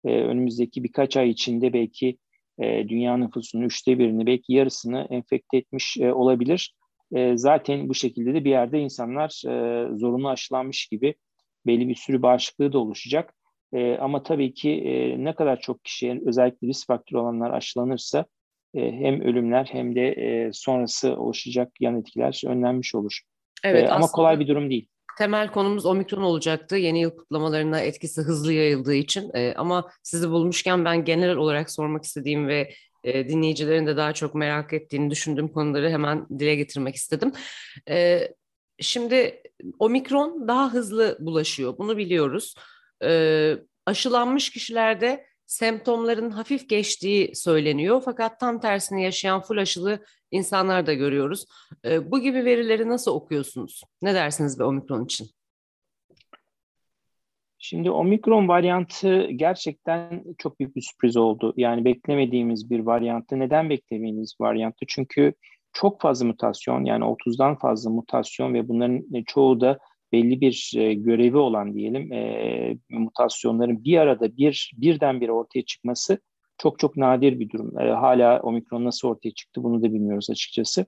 E, 0.05 0.10
önümüzdeki 0.10 0.84
birkaç 0.84 1.17
ay 1.17 1.29
içinde 1.29 1.73
belki 1.73 2.17
e, 2.60 2.89
dünya 2.89 3.17
nüfusunun 3.17 3.63
üçte 3.63 3.99
birini, 3.99 4.25
belki 4.25 4.53
yarısını 4.53 5.07
enfekte 5.10 5.57
etmiş 5.57 5.97
e, 5.97 6.13
olabilir. 6.13 6.75
E, 7.15 7.38
zaten 7.38 7.89
bu 7.89 7.95
şekilde 7.95 8.34
de 8.34 8.45
bir 8.45 8.50
yerde 8.50 8.80
insanlar 8.80 9.43
e, 9.47 9.88
zorunlu 9.97 10.30
aşılanmış 10.30 10.88
gibi 10.88 11.15
belli 11.65 11.88
bir 11.88 11.95
sürü 11.95 12.21
bağışıklığı 12.21 12.74
da 12.74 12.80
oluşacak. 12.80 13.34
E, 13.74 13.97
ama 13.97 14.24
tabii 14.24 14.54
ki 14.54 14.69
e, 14.71 15.24
ne 15.24 15.36
kadar 15.36 15.60
çok 15.60 15.84
kişiye 15.84 16.21
özellikle 16.26 16.67
risk 16.67 16.88
faktörü 16.88 17.19
olanlar 17.19 17.52
aşılanırsa 17.52 18.26
e, 18.74 18.91
hem 18.91 19.21
ölümler 19.21 19.69
hem 19.71 19.95
de 19.95 20.08
e, 20.08 20.50
sonrası 20.54 21.15
oluşacak 21.15 21.71
yan 21.80 22.00
etkiler 22.00 22.41
önlenmiş 22.47 22.95
olur. 22.95 23.21
Evet, 23.63 23.84
e, 23.84 23.89
ama 23.91 24.08
kolay 24.08 24.39
bir 24.39 24.47
durum 24.47 24.69
değil. 24.69 24.88
Temel 25.17 25.52
konumuz 25.52 25.86
omikron 25.86 26.21
olacaktı. 26.21 26.76
Yeni 26.76 27.02
yıl 27.02 27.12
kutlamalarına 27.12 27.80
etkisi 27.80 28.21
hızlı 28.21 28.54
yayıldığı 28.54 28.93
için. 28.93 29.32
E, 29.34 29.54
ama 29.54 29.89
sizi 30.04 30.30
bulmuşken 30.30 30.86
ben 30.86 31.06
genel 31.06 31.36
olarak 31.36 31.71
sormak 31.71 32.04
istediğim 32.04 32.47
ve 32.47 32.74
e, 33.04 33.30
dinleyicilerin 33.30 33.88
de 33.88 33.98
daha 33.98 34.14
çok 34.14 34.36
merak 34.36 34.74
ettiğini 34.74 35.10
düşündüğüm 35.10 35.48
konuları 35.48 35.90
hemen 35.90 36.28
dile 36.40 36.56
getirmek 36.56 36.96
istedim. 36.96 37.32
E, 37.90 38.28
şimdi 38.80 39.44
omikron 39.80 40.48
daha 40.48 40.74
hızlı 40.74 41.18
bulaşıyor. 41.20 41.78
Bunu 41.78 41.98
biliyoruz. 41.98 42.56
E, 43.04 43.54
aşılanmış 43.86 44.50
kişilerde 44.50 45.26
semptomların 45.46 46.32
hafif 46.32 46.70
geçtiği 46.70 47.36
söyleniyor. 47.36 48.02
Fakat 48.06 48.40
tam 48.40 48.60
tersini 48.60 49.04
yaşayan 49.04 49.42
full 49.42 49.58
aşılı 49.58 50.06
insanlar 50.32 50.88
da 50.88 50.94
görüyoruz. 50.94 51.46
E, 51.86 52.12
bu 52.12 52.20
gibi 52.20 52.46
verileri 52.46 52.90
nasıl 52.90 53.12
okuyorsunuz? 53.12 53.84
Ne 54.02 54.14
dersiniz 54.14 54.60
be 54.60 54.64
omikron 54.64 55.06
için? 55.06 55.28
Şimdi 57.63 57.91
omikron 57.91 58.47
varyantı 58.47 59.28
gerçekten 59.32 60.24
çok 60.38 60.60
büyük 60.60 60.76
bir 60.76 60.82
sürpriz 60.82 61.17
oldu. 61.17 61.54
Yani 61.58 61.86
beklemediğimiz 61.86 62.69
bir 62.69 62.80
varyantı. 62.80 63.39
Neden 63.39 63.69
beklemediğimiz 63.69 64.36
varyantı? 64.39 64.86
Çünkü 64.88 65.34
çok 65.74 66.02
fazla 66.02 66.26
mutasyon 66.26 66.86
yani 66.86 67.04
30'dan 67.04 67.56
fazla 67.56 67.89
mutasyon 67.89 68.54
ve 68.54 68.67
bunların 68.67 69.24
çoğu 69.28 69.62
da 69.62 69.80
belli 70.12 70.41
bir 70.41 70.74
e, 70.78 70.93
görevi 70.93 71.38
olan 71.38 71.74
diyelim 71.74 72.13
e, 72.13 72.78
mutasyonların 72.89 73.84
bir 73.84 73.97
arada 73.97 74.38
bir 74.38 74.71
birdenbire 74.78 75.32
ortaya 75.32 75.62
çıkması 75.62 76.19
çok 76.58 76.80
çok 76.80 76.97
nadir 76.97 77.39
bir 77.39 77.50
durum. 77.50 77.80
E, 77.80 77.91
hala 77.91 78.39
omikron 78.39 78.86
nasıl 78.86 79.08
ortaya 79.08 79.32
çıktı 79.32 79.63
bunu 79.63 79.84
da 79.84 79.93
bilmiyoruz 79.93 80.30
açıkçası. 80.30 80.86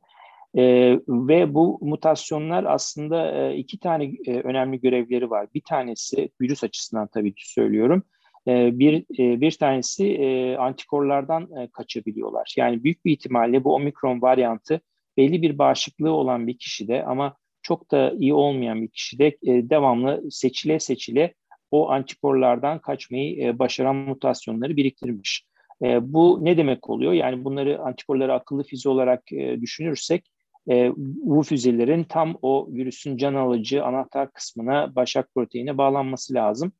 E, 0.57 0.63
ve 1.07 1.53
bu 1.53 1.79
mutasyonlar 1.81 2.63
aslında 2.63 3.31
e, 3.31 3.57
iki 3.57 3.79
tane 3.79 4.11
e, 4.25 4.39
önemli 4.39 4.81
görevleri 4.81 5.29
var. 5.29 5.47
Bir 5.53 5.61
tanesi 5.61 6.29
virüs 6.41 6.63
açısından 6.63 7.07
tabii 7.07 7.35
ki 7.35 7.51
söylüyorum. 7.51 8.03
E, 8.47 8.79
bir 8.79 9.05
e, 9.19 9.41
bir 9.41 9.51
tanesi 9.51 10.07
e, 10.07 10.57
antikorlardan 10.57 11.49
e, 11.57 11.67
kaçabiliyorlar. 11.67 12.53
Yani 12.57 12.83
büyük 12.83 13.05
bir 13.05 13.11
ihtimalle 13.11 13.63
bu 13.63 13.75
omikron 13.75 14.21
varyantı 14.21 14.81
belli 15.17 15.41
bir 15.41 15.57
bağışıklığı 15.57 16.11
olan 16.11 16.47
bir 16.47 16.57
kişide 16.57 17.05
ama 17.05 17.37
çok 17.61 17.91
da 17.91 18.13
iyi 18.19 18.33
olmayan 18.33 18.81
bir 18.81 18.87
kişide 18.87 19.27
e, 19.27 19.69
devamlı 19.69 20.31
seçile 20.31 20.79
seçile 20.79 21.33
o 21.71 21.89
antikorlardan 21.89 22.79
kaçmayı 22.79 23.45
e, 23.45 23.59
başaran 23.59 23.95
mutasyonları 23.95 24.77
biriktirmiş. 24.77 25.45
E, 25.83 26.13
bu 26.13 26.39
ne 26.41 26.57
demek 26.57 26.89
oluyor? 26.89 27.13
Yani 27.13 27.43
bunları 27.43 27.79
antikorları 27.79 28.33
akıllı 28.33 28.63
füze 28.63 28.89
olarak 28.89 29.31
e, 29.31 29.61
düşünürsek 29.61 30.25
e, 30.69 30.91
bu 30.97 31.43
füzelerin 31.43 32.03
tam 32.03 32.37
o 32.41 32.67
virüsün 32.71 33.17
can 33.17 33.33
alıcı 33.33 33.83
anahtar 33.83 34.31
kısmına 34.31 34.95
başak 34.95 35.33
proteine 35.35 35.77
bağlanması 35.77 36.33
lazım. 36.33 36.71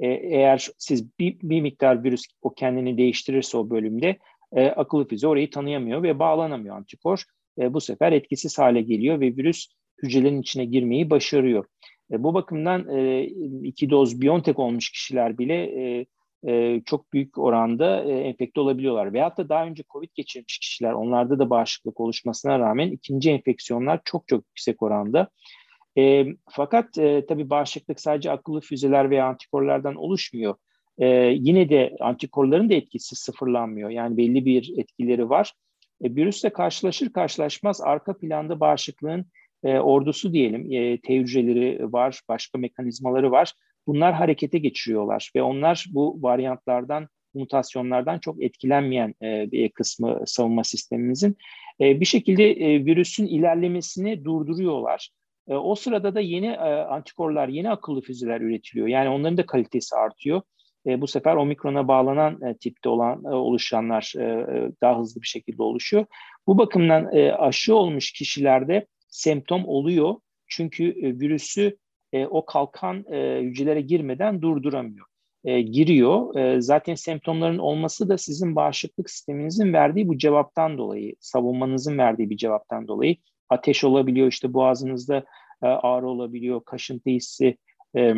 E, 0.00 0.08
eğer 0.08 0.68
siz 0.78 1.18
bir, 1.18 1.38
bir 1.42 1.60
miktar 1.60 2.04
virüs 2.04 2.22
o 2.42 2.54
kendini 2.54 2.98
değiştirirse 2.98 3.58
o 3.58 3.70
bölümde 3.70 4.18
e, 4.52 4.66
akıllı 4.66 5.08
füze 5.08 5.26
orayı 5.26 5.50
tanıyamıyor 5.50 6.02
ve 6.02 6.18
bağlanamıyor 6.18 6.76
antikor. 6.76 7.22
E, 7.58 7.74
bu 7.74 7.80
sefer 7.80 8.12
etkisiz 8.12 8.58
hale 8.58 8.82
geliyor 8.82 9.20
ve 9.20 9.36
virüs 9.36 9.66
hücrelerin 10.02 10.40
içine 10.40 10.64
girmeyi 10.64 11.10
başarıyor. 11.10 11.64
E, 12.12 12.22
bu 12.22 12.34
bakımdan 12.34 12.88
e, 12.96 13.24
iki 13.62 13.90
doz 13.90 14.20
Biontech 14.20 14.58
olmuş 14.58 14.90
kişiler 14.90 15.38
bile 15.38 15.54
e, 15.54 16.06
e, 16.48 16.82
çok 16.86 17.12
büyük 17.12 17.38
oranda 17.38 18.04
e, 18.04 18.12
enfekte 18.12 18.60
olabiliyorlar. 18.60 19.12
Veyahut 19.12 19.38
da 19.38 19.48
daha 19.48 19.66
önce 19.66 19.82
COVID 19.92 20.10
geçirmiş 20.14 20.58
kişiler, 20.58 20.92
onlarda 20.92 21.38
da 21.38 21.50
bağışıklık 21.50 22.00
oluşmasına 22.00 22.58
rağmen 22.58 22.90
ikinci 22.90 23.30
enfeksiyonlar 23.30 24.00
çok 24.04 24.28
çok 24.28 24.44
yüksek 24.46 24.82
oranda. 24.82 25.28
E, 25.98 26.26
fakat 26.50 26.98
e, 26.98 27.26
tabii 27.26 27.50
bağışıklık 27.50 28.00
sadece 28.00 28.30
akıllı 28.30 28.60
füzeler 28.60 29.10
veya 29.10 29.26
antikorlardan 29.26 29.94
oluşmuyor. 29.94 30.54
E, 30.98 31.06
yine 31.36 31.68
de 31.68 31.96
antikorların 32.00 32.70
da 32.70 32.74
etkisi 32.74 33.16
sıfırlanmıyor. 33.16 33.90
Yani 33.90 34.16
belli 34.16 34.44
bir 34.44 34.78
etkileri 34.78 35.30
var. 35.30 35.52
E, 36.02 36.14
virüsle 36.14 36.50
karşılaşır 36.50 37.12
karşılaşmaz 37.12 37.80
arka 37.80 38.18
planda 38.18 38.60
bağışıklığın 38.60 39.26
e, 39.64 39.78
ordusu 39.78 40.32
diyelim, 40.32 40.72
e, 40.72 41.00
T 41.00 41.16
hücreleri 41.16 41.92
var, 41.92 42.20
başka 42.28 42.58
mekanizmaları 42.58 43.30
var. 43.30 43.52
Bunlar 43.86 44.14
harekete 44.14 44.58
geçiriyorlar 44.58 45.30
ve 45.36 45.42
onlar 45.42 45.86
bu 45.90 46.22
varyantlardan, 46.22 47.08
mutasyonlardan 47.34 48.18
çok 48.18 48.42
etkilenmeyen 48.42 49.14
e, 49.22 49.52
bir 49.52 49.68
kısmı 49.68 50.22
savunma 50.26 50.64
sistemimizin. 50.64 51.36
E, 51.80 52.00
bir 52.00 52.04
şekilde 52.04 52.50
e, 52.50 52.84
virüsün 52.84 53.26
ilerlemesini 53.26 54.24
durduruyorlar. 54.24 55.10
O 55.46 55.74
sırada 55.74 56.14
da 56.14 56.20
yeni 56.20 56.58
antikorlar, 56.58 57.48
yeni 57.48 57.70
akıllı 57.70 58.00
füzeler 58.00 58.40
üretiliyor. 58.40 58.86
Yani 58.88 59.08
onların 59.08 59.38
da 59.38 59.46
kalitesi 59.46 59.96
artıyor. 59.96 60.42
Bu 60.86 61.06
sefer 61.06 61.36
omikrona 61.36 61.88
bağlanan 61.88 62.54
tipte 62.60 62.88
olan 62.88 63.24
oluşanlar 63.24 64.12
daha 64.82 64.98
hızlı 64.98 65.22
bir 65.22 65.26
şekilde 65.26 65.62
oluşuyor. 65.62 66.06
Bu 66.46 66.58
bakımdan 66.58 67.04
aşı 67.38 67.74
olmuş 67.74 68.12
kişilerde 68.12 68.86
semptom 69.08 69.68
oluyor. 69.68 70.14
Çünkü 70.48 70.94
virüsü 70.96 71.76
e, 72.12 72.26
o 72.26 72.46
kalkan 72.46 73.04
e, 73.12 73.40
hücrelere 73.42 73.80
girmeden 73.80 74.42
durduramıyor. 74.42 75.06
E, 75.44 75.60
giriyor. 75.60 76.36
E, 76.36 76.60
zaten 76.60 76.94
semptomların 76.94 77.58
olması 77.58 78.08
da 78.08 78.18
sizin 78.18 78.56
bağışıklık 78.56 79.10
sisteminizin 79.10 79.72
verdiği 79.72 80.08
bu 80.08 80.18
cevaptan 80.18 80.78
dolayı, 80.78 81.14
savunmanızın 81.20 81.98
verdiği 81.98 82.30
bir 82.30 82.36
cevaptan 82.36 82.88
dolayı. 82.88 83.16
Ateş 83.48 83.84
olabiliyor, 83.84 84.28
işte 84.28 84.52
boğazınızda 84.52 85.24
e, 85.62 85.66
ağrı 85.66 86.08
olabiliyor, 86.08 86.64
kaşıntı 86.64 87.10
hissi, 87.10 87.56
e, 87.96 88.14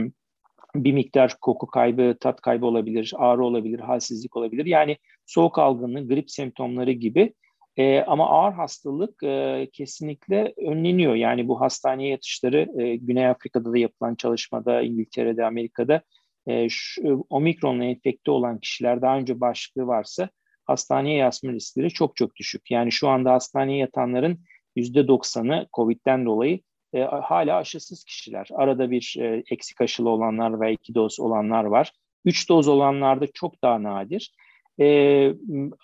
bir 0.74 0.92
miktar 0.92 1.36
koku 1.40 1.66
kaybı, 1.66 2.16
tat 2.20 2.40
kaybı 2.40 2.66
olabilir, 2.66 3.12
ağrı 3.16 3.44
olabilir, 3.44 3.78
halsizlik 3.78 4.36
olabilir. 4.36 4.66
Yani 4.66 4.96
soğuk 5.26 5.58
algınlığı, 5.58 6.08
grip 6.08 6.30
semptomları 6.30 6.92
gibi 6.92 7.34
e, 7.76 8.00
ama 8.00 8.28
ağır 8.28 8.52
hastalık 8.52 9.22
e, 9.22 9.68
kesinlikle 9.72 10.54
önleniyor. 10.66 11.14
Yani 11.14 11.48
bu 11.48 11.60
hastaneye 11.60 12.10
yatışları 12.10 12.82
e, 12.82 12.96
Güney 12.96 13.26
Afrika'da 13.26 13.72
da 13.72 13.78
yapılan 13.78 14.14
çalışmada, 14.14 14.82
İngiltere'de, 14.82 15.46
Amerika'da 15.46 16.02
e, 16.46 16.68
şu, 16.68 17.26
omikronla 17.30 17.84
enfekte 17.84 18.30
olan 18.30 18.58
kişiler 18.58 19.02
daha 19.02 19.16
önce 19.18 19.40
bağışıklığı 19.40 19.86
varsa 19.86 20.28
hastaneye 20.64 21.16
yatma 21.16 21.52
riskleri 21.52 21.90
çok 21.90 22.16
çok 22.16 22.36
düşük. 22.36 22.70
Yani 22.70 22.92
şu 22.92 23.08
anda 23.08 23.32
hastaneye 23.32 23.78
yatanların 23.78 24.38
%90'ı 24.76 25.66
COVID'den 25.72 26.26
dolayı 26.26 26.60
e, 26.92 27.02
hala 27.02 27.56
aşısız 27.56 28.04
kişiler. 28.04 28.48
Arada 28.54 28.90
bir 28.90 29.16
e, 29.18 29.42
eksik 29.50 29.80
aşılı 29.80 30.08
olanlar 30.08 30.60
ve 30.60 30.72
iki 30.72 30.94
doz 30.94 31.20
olanlar 31.20 31.64
var. 31.64 31.92
Üç 32.24 32.48
doz 32.48 32.68
olanlarda 32.68 33.26
çok 33.26 33.62
daha 33.62 33.82
nadir. 33.82 34.34
E, 34.80 35.28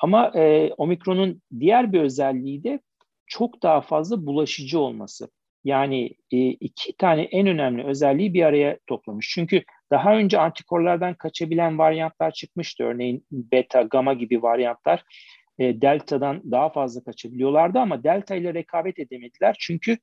ama 0.03 0.33
e, 0.35 0.73
omikronun 0.77 1.43
diğer 1.61 1.93
bir 1.93 2.01
özelliği 2.01 2.65
de 2.65 2.81
çok 3.27 3.63
daha 3.63 3.81
fazla 3.81 4.27
bulaşıcı 4.27 4.79
olması. 4.81 5.29
Yani 5.65 6.15
e, 6.33 6.39
iki 6.49 6.97
tane 6.97 7.23
en 7.23 7.47
önemli 7.47 7.85
özelliği 7.85 8.35
bir 8.35 8.43
araya 8.43 8.79
toplamış. 8.87 9.31
Çünkü 9.35 9.63
daha 9.91 10.17
önce 10.17 10.39
antikorlardan 10.39 11.15
kaçabilen 11.15 11.79
varyantlar 11.79 12.31
çıkmıştı. 12.31 12.85
Örneğin 12.85 13.27
beta, 13.31 13.83
gamma 13.83 14.15
gibi 14.15 14.43
varyantlar 14.43 15.05
e, 15.59 15.81
delta'dan 15.81 16.43
daha 16.51 16.69
fazla 16.69 17.05
kaçabiliyorlardı 17.05 17.79
ama 17.79 18.05
delta 18.05 18.35
ile 18.35 18.55
rekabet 18.55 18.99
edemediler. 18.99 19.57
Çünkü 19.59 19.99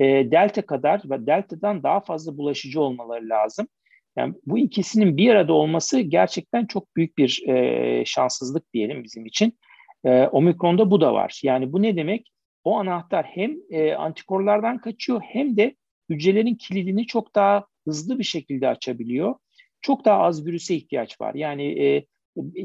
e, 0.00 0.04
delta 0.30 0.62
kadar 0.62 1.02
ve 1.04 1.26
delta'dan 1.26 1.82
daha 1.82 2.00
fazla 2.00 2.36
bulaşıcı 2.36 2.80
olmaları 2.80 3.28
lazım. 3.28 3.68
Yani 4.16 4.34
bu 4.46 4.58
ikisinin 4.58 5.16
bir 5.16 5.30
arada 5.30 5.52
olması 5.52 6.00
gerçekten 6.00 6.66
çok 6.66 6.96
büyük 6.96 7.18
bir 7.18 7.42
e, 7.48 8.04
şanssızlık 8.06 8.72
diyelim 8.72 9.04
bizim 9.04 9.26
için. 9.26 9.58
E, 10.04 10.26
Omikron'da 10.26 10.90
bu 10.90 11.00
da 11.00 11.14
var. 11.14 11.40
Yani 11.44 11.72
bu 11.72 11.82
ne 11.82 11.96
demek? 11.96 12.32
O 12.64 12.78
anahtar 12.78 13.26
hem 13.26 13.56
e, 13.70 13.94
antikorlardan 13.94 14.78
kaçıyor 14.78 15.20
hem 15.20 15.56
de 15.56 15.76
hücrelerin 16.10 16.54
kilidini 16.54 17.06
çok 17.06 17.34
daha 17.34 17.66
hızlı 17.84 18.18
bir 18.18 18.24
şekilde 18.24 18.68
açabiliyor. 18.68 19.34
Çok 19.80 20.04
daha 20.04 20.22
az 20.22 20.46
virüse 20.46 20.74
ihtiyaç 20.74 21.20
var. 21.20 21.34
Yani 21.34 21.84
e, 21.84 22.06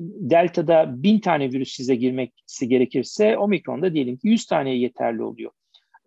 Delta'da 0.01 1.03
bin 1.03 1.19
tane 1.19 1.51
virüs 1.51 1.75
size 1.75 1.95
girmesi 1.95 2.67
gerekirse 2.67 3.37
Omikron'da 3.37 3.93
diyelim 3.93 4.17
ki 4.17 4.27
100 4.27 4.45
tane 4.45 4.75
yeterli 4.75 5.23
oluyor. 5.23 5.51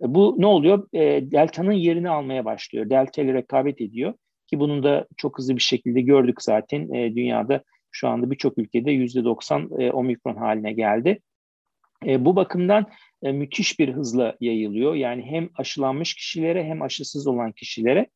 E, 0.03 0.14
bu 0.14 0.35
ne 0.38 0.46
oluyor? 0.46 0.88
E, 0.92 1.31
Delta'nın 1.31 1.72
yerini 1.72 2.11
almaya 2.11 2.44
başlıyor. 2.44 2.90
Delta 2.90 3.22
ile 3.22 3.35
rekabet 3.35 3.81
ediyor. 3.81 4.14
Ki 4.50 4.60
bunun 4.60 4.82
da 4.82 5.06
çok 5.16 5.38
hızlı 5.38 5.56
bir 5.56 5.60
şekilde 5.60 6.00
gördük 6.00 6.42
zaten 6.42 6.94
e, 6.94 7.14
dünyada 7.14 7.62
şu 7.90 8.08
anda 8.08 8.30
birçok 8.30 8.58
ülkede 8.58 8.90
%90 8.90 9.82
e, 9.82 9.92
omikron 9.92 10.36
haline 10.36 10.72
geldi. 10.72 11.20
E, 12.06 12.24
bu 12.24 12.36
bakımdan 12.36 12.86
e, 13.22 13.32
müthiş 13.32 13.78
bir 13.78 13.88
hızla 13.92 14.36
yayılıyor. 14.40 14.94
Yani 14.94 15.22
hem 15.22 15.48
aşılanmış 15.56 16.14
kişilere 16.14 16.64
hem 16.64 16.82
aşısız 16.82 17.26
olan 17.26 17.52
kişilere. 17.52 18.06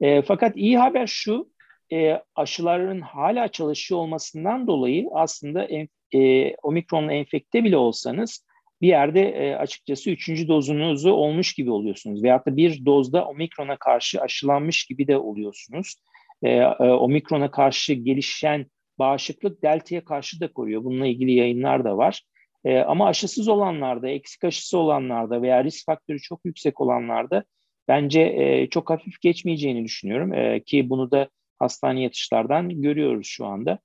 E, 0.00 0.22
fakat 0.22 0.56
iyi 0.56 0.78
haber 0.78 1.06
şu, 1.06 1.50
e, 1.92 2.22
aşıların 2.34 3.00
hala 3.00 3.48
çalışıyor 3.48 4.00
olmasından 4.00 4.66
dolayı 4.66 5.08
aslında 5.14 5.64
en, 5.64 5.88
e, 6.14 6.54
omikronla 6.62 7.12
enfekte 7.12 7.64
bile 7.64 7.76
olsanız 7.76 8.46
bir 8.82 8.88
yerde 8.88 9.20
e, 9.20 9.54
açıkçası 9.54 10.10
üçüncü 10.10 10.48
dozunuzu 10.48 11.10
olmuş 11.10 11.52
gibi 11.54 11.70
oluyorsunuz. 11.70 12.22
Veyahut 12.22 12.46
da 12.46 12.56
bir 12.56 12.84
dozda 12.84 13.24
omikrona 13.24 13.76
karşı 13.76 14.20
aşılanmış 14.20 14.84
gibi 14.84 15.08
de 15.08 15.16
oluyorsunuz. 15.16 15.94
E, 16.42 16.50
e, 16.50 16.84
omikrona 16.84 17.50
karşı 17.50 17.92
gelişen 17.92 18.66
bağışıklık 18.98 19.62
delta'ya 19.62 20.04
karşı 20.04 20.40
da 20.40 20.52
koruyor. 20.52 20.84
Bununla 20.84 21.06
ilgili 21.06 21.32
yayınlar 21.32 21.84
da 21.84 21.96
var. 21.96 22.22
E, 22.64 22.78
ama 22.78 23.06
aşısız 23.06 23.48
olanlarda, 23.48 24.08
eksik 24.08 24.44
aşısı 24.44 24.78
olanlarda 24.78 25.42
veya 25.42 25.64
risk 25.64 25.86
faktörü 25.86 26.20
çok 26.20 26.40
yüksek 26.44 26.80
olanlarda 26.80 27.44
bence 27.88 28.20
e, 28.20 28.68
çok 28.70 28.90
hafif 28.90 29.20
geçmeyeceğini 29.20 29.84
düşünüyorum. 29.84 30.34
E, 30.34 30.62
ki 30.62 30.90
bunu 30.90 31.10
da 31.10 31.28
hastane 31.58 32.02
yatışlardan 32.02 32.82
görüyoruz 32.82 33.26
şu 33.26 33.46
anda. 33.46 33.78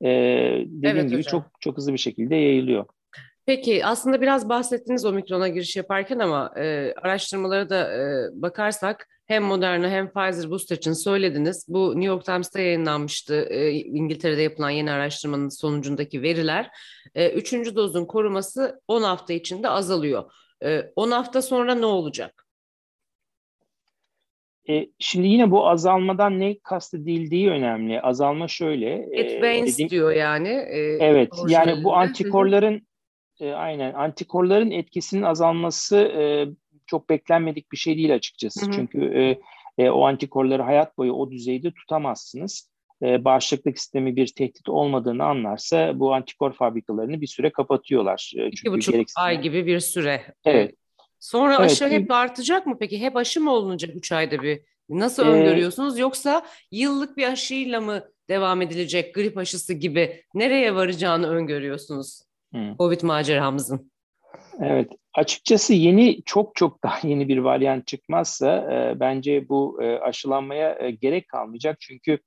E, 0.00 0.08
dediğim 0.66 0.96
evet, 0.96 1.10
gibi 1.10 1.18
hocam. 1.18 1.30
çok 1.30 1.60
çok 1.60 1.76
hızlı 1.76 1.92
bir 1.92 1.98
şekilde 1.98 2.36
yayılıyor. 2.36 2.86
Peki 3.46 3.84
aslında 3.84 4.20
biraz 4.20 4.48
bahsettiniz 4.48 5.04
omikrona 5.04 5.48
giriş 5.48 5.76
yaparken 5.76 6.18
ama 6.18 6.52
e, 6.56 6.94
araştırmalara 7.02 7.70
da 7.70 7.94
e, 7.94 8.28
bakarsak 8.32 9.08
hem 9.26 9.42
Moderna 9.42 9.90
hem 9.90 10.08
Pfizer 10.12 10.50
booster 10.50 10.76
için 10.76 10.92
söylediniz. 10.92 11.66
Bu 11.68 11.90
New 11.90 12.04
York 12.04 12.24
Times'ta 12.24 12.60
yayınlanmıştı 12.60 13.34
e, 13.50 13.70
İngiltere'de 13.70 14.42
yapılan 14.42 14.70
yeni 14.70 14.90
araştırmanın 14.90 15.48
sonucundaki 15.48 16.22
veriler. 16.22 16.70
E, 17.14 17.30
üçüncü 17.30 17.76
dozun 17.76 18.04
koruması 18.04 18.80
10 18.88 19.02
hafta 19.02 19.32
içinde 19.32 19.68
azalıyor. 19.68 20.32
E, 20.64 20.82
10 20.96 21.10
hafta 21.10 21.42
sonra 21.42 21.74
ne 21.74 21.86
olacak? 21.86 22.46
E, 24.68 24.86
şimdi 24.98 25.28
yine 25.28 25.50
bu 25.50 25.68
azalmadan 25.68 26.40
ne 26.40 26.58
kastedildiği 26.58 27.50
önemli. 27.50 28.00
Azalma 28.00 28.48
şöyle. 28.48 29.08
It 29.12 29.30
wanes 29.30 29.74
dediğim, 29.74 29.90
diyor 29.90 30.12
yani. 30.12 30.48
E, 30.48 30.78
evet 31.00 31.32
yani 31.48 31.84
bu 31.84 31.94
antikorların 31.94 32.86
e, 33.40 33.52
aynen 33.52 33.94
antikorların 33.94 34.70
etkisinin 34.70 35.22
azalması 35.22 35.96
e, 35.96 36.46
çok 36.86 37.08
beklenmedik 37.08 37.72
bir 37.72 37.76
şey 37.76 37.96
değil 37.96 38.14
açıkçası. 38.14 38.66
Hı 38.66 38.66
hı. 38.66 38.72
Çünkü 38.72 39.04
e, 39.04 39.38
e, 39.84 39.90
o 39.90 40.06
antikorları 40.06 40.62
hayat 40.62 40.98
boyu 40.98 41.12
o 41.12 41.30
düzeyde 41.30 41.70
tutamazsınız. 41.70 42.70
E, 43.02 43.24
bağışıklık 43.24 43.78
sistemi 43.78 44.16
bir 44.16 44.26
tehdit 44.26 44.68
olmadığını 44.68 45.24
anlarsa 45.24 46.00
bu 46.00 46.14
antikor 46.14 46.52
fabrikalarını 46.52 47.20
bir 47.20 47.26
süre 47.26 47.50
kapatıyorlar. 47.50 48.32
E, 48.36 48.46
İki 48.46 48.72
buçuk 48.72 48.94
ay 49.16 49.40
gibi 49.40 49.66
bir 49.66 49.80
süre. 49.80 50.22
Evet. 50.44 50.74
Sonra 51.20 51.56
evet. 51.60 51.70
aşı 51.70 51.88
hep 51.88 52.10
artacak 52.10 52.66
mı 52.66 52.76
peki? 52.80 53.00
Hep 53.00 53.16
aşı 53.16 53.40
mı 53.40 53.52
olunacak 53.52 53.96
üç 53.96 54.12
ayda 54.12 54.42
bir? 54.42 54.60
Nasıl 54.88 55.26
ee, 55.26 55.28
öngörüyorsunuz? 55.28 55.98
Yoksa 55.98 56.46
yıllık 56.70 57.16
bir 57.16 57.32
aşıyla 57.32 57.80
mı 57.80 58.04
devam 58.28 58.62
edilecek 58.62 59.14
grip 59.14 59.38
aşısı 59.38 59.74
gibi 59.74 60.22
nereye 60.34 60.74
varacağını 60.74 61.28
öngörüyorsunuz? 61.28 62.22
Hmm. 62.54 62.76
Covid 62.76 63.02
maceramızın. 63.02 63.90
Evet, 64.60 64.92
açıkçası 65.14 65.74
yeni 65.74 66.22
çok 66.24 66.54
çok 66.54 66.82
daha 66.82 66.98
yeni 67.08 67.28
bir 67.28 67.38
varyant 67.38 67.86
çıkmazsa 67.86 68.72
e, 68.72 69.00
bence 69.00 69.48
bu 69.48 69.82
e, 69.82 69.98
aşılanmaya 69.98 70.78
e, 70.80 70.90
gerek 70.90 71.28
kalmayacak. 71.28 71.76
Çünkü 71.80 72.18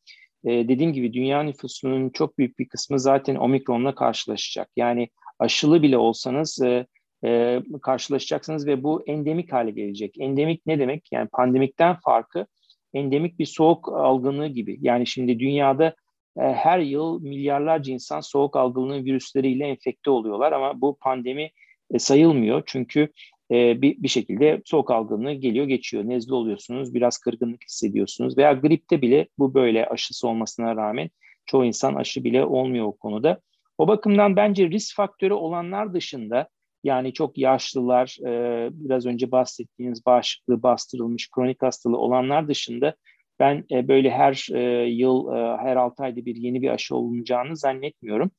e, 0.45 0.49
dediğim 0.49 0.93
gibi 0.93 1.13
dünya 1.13 1.43
nüfusunun 1.43 2.09
çok 2.09 2.37
büyük 2.37 2.59
bir 2.59 2.67
kısmı 2.67 2.99
zaten 2.99 3.35
omikronla 3.35 3.95
karşılaşacak. 3.95 4.69
Yani 4.75 5.09
aşılı 5.39 5.81
bile 5.81 5.97
olsanız 5.97 6.61
e, 6.61 6.85
e, 7.25 7.61
karşılaşacaksınız 7.81 8.67
ve 8.67 8.83
bu 8.83 9.03
endemik 9.07 9.53
hale 9.53 9.71
gelecek. 9.71 10.15
Endemik 10.19 10.65
ne 10.65 10.79
demek? 10.79 11.07
Yani 11.11 11.29
pandemikten 11.31 11.95
farkı 11.95 12.45
endemik 12.93 13.39
bir 13.39 13.45
soğuk 13.45 13.89
algınlığı 13.89 14.47
gibi. 14.47 14.77
Yani 14.81 15.07
şimdi 15.07 15.39
dünyada 15.39 15.95
her 16.37 16.79
yıl 16.79 17.21
milyarlarca 17.21 17.93
insan 17.93 18.19
soğuk 18.19 18.55
algınlığı 18.55 19.05
virüsleriyle 19.05 19.67
enfekte 19.67 20.09
oluyorlar 20.09 20.51
ama 20.51 20.81
bu 20.81 20.97
pandemi 20.97 21.51
e, 21.91 21.99
sayılmıyor. 21.99 22.63
Çünkü 22.65 23.09
e, 23.51 23.81
bir, 23.81 24.03
bir 24.03 24.07
şekilde 24.07 24.61
soğuk 24.65 24.91
algınlığı 24.91 25.33
geliyor 25.33 25.65
geçiyor. 25.65 26.03
Nezle 26.03 26.33
oluyorsunuz, 26.33 26.93
biraz 26.93 27.17
kırgınlık 27.17 27.63
hissediyorsunuz 27.63 28.37
veya 28.37 28.53
gripte 28.53 29.01
bile 29.01 29.27
bu 29.37 29.53
böyle 29.53 29.85
aşısı 29.85 30.27
olmasına 30.27 30.75
rağmen 30.75 31.09
çoğu 31.45 31.65
insan 31.65 31.95
aşı 31.95 32.23
bile 32.23 32.45
olmuyor 32.45 32.85
o 32.85 32.97
konuda. 32.97 33.41
O 33.77 33.87
bakımdan 33.87 34.35
bence 34.35 34.69
risk 34.69 34.95
faktörü 34.95 35.33
olanlar 35.33 35.93
dışında 35.93 36.47
yani 36.83 37.13
çok 37.13 37.37
yaşlılar, 37.37 38.17
e, 38.25 38.69
biraz 38.71 39.05
önce 39.05 39.31
bahsettiğiniz 39.31 40.05
bağışıklığı 40.05 40.63
bastırılmış 40.63 41.29
kronik 41.31 41.61
hastalığı 41.61 41.97
olanlar 41.97 42.47
dışında 42.47 42.95
ben 43.39 43.65
e, 43.71 43.87
böyle 43.87 44.09
her 44.09 44.47
e, 44.53 44.89
yıl, 44.89 45.33
e, 45.33 45.57
her 45.57 45.75
6 45.75 46.03
ayda 46.03 46.25
bir 46.25 46.35
yeni 46.35 46.61
bir 46.61 46.69
aşı 46.69 46.95
olunacağını 46.95 47.57
zannetmiyorum. 47.57 48.31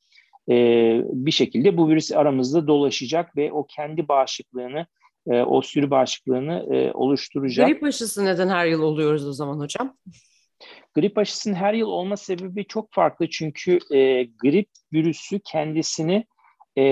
E, 0.49 0.55
bir 1.03 1.31
şekilde 1.31 1.77
bu 1.77 1.89
virüs 1.89 2.11
aramızda 2.11 2.67
dolaşacak 2.67 3.37
ve 3.37 3.51
o 3.51 3.65
kendi 3.65 4.07
bağışıklığını, 4.07 4.85
e, 5.27 5.41
o 5.41 5.61
sürü 5.61 5.91
bağışıklığını 5.91 6.75
e, 6.75 6.91
oluşturacak. 6.91 7.67
Grip 7.67 7.83
aşısı 7.83 8.25
neden 8.25 8.49
her 8.49 8.65
yıl 8.65 8.81
oluyoruz 8.81 9.27
o 9.27 9.33
zaman 9.33 9.59
hocam? 9.59 9.97
Grip 10.93 11.17
aşısının 11.17 11.55
her 11.55 11.73
yıl 11.73 11.87
olma 11.87 12.17
sebebi 12.17 12.65
çok 12.65 12.93
farklı 12.93 13.29
çünkü 13.29 13.79
e, 13.91 14.23
grip 14.23 14.69
virüsü 14.93 15.39
kendisini 15.39 16.25
e, 16.75 16.83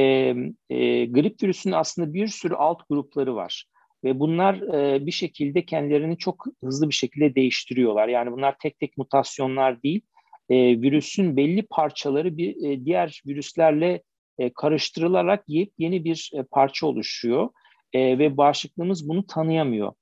e, 0.69 1.05
grip 1.05 1.43
virüsünün 1.43 1.73
aslında 1.73 2.13
bir 2.13 2.27
sürü 2.27 2.53
alt 2.53 2.81
grupları 2.89 3.35
var. 3.35 3.65
Ve 4.03 4.19
bunlar 4.19 4.55
e, 4.55 5.05
bir 5.05 5.11
şekilde 5.11 5.65
kendilerini 5.65 6.17
çok 6.17 6.45
hızlı 6.63 6.89
bir 6.89 6.93
şekilde 6.93 7.35
değiştiriyorlar. 7.35 8.07
Yani 8.07 8.31
bunlar 8.31 8.55
tek 8.59 8.79
tek 8.79 8.97
mutasyonlar 8.97 9.83
değil, 9.83 10.01
e, 10.49 10.55
virüsün 10.55 11.37
belli 11.37 11.65
parçaları 11.69 12.37
bir 12.37 12.69
e, 12.69 12.85
diğer 12.85 13.21
virüslerle 13.27 14.01
e, 14.39 14.53
karıştırılarak 14.53 15.43
yeni 15.77 16.03
bir 16.03 16.31
e, 16.33 16.43
parça 16.43 16.87
oluşuyor. 16.87 17.49
E, 17.93 18.19
ve 18.19 18.37
bağışıklığımız 18.37 19.09
bunu 19.09 19.27
tanıyamıyor. 19.27 19.93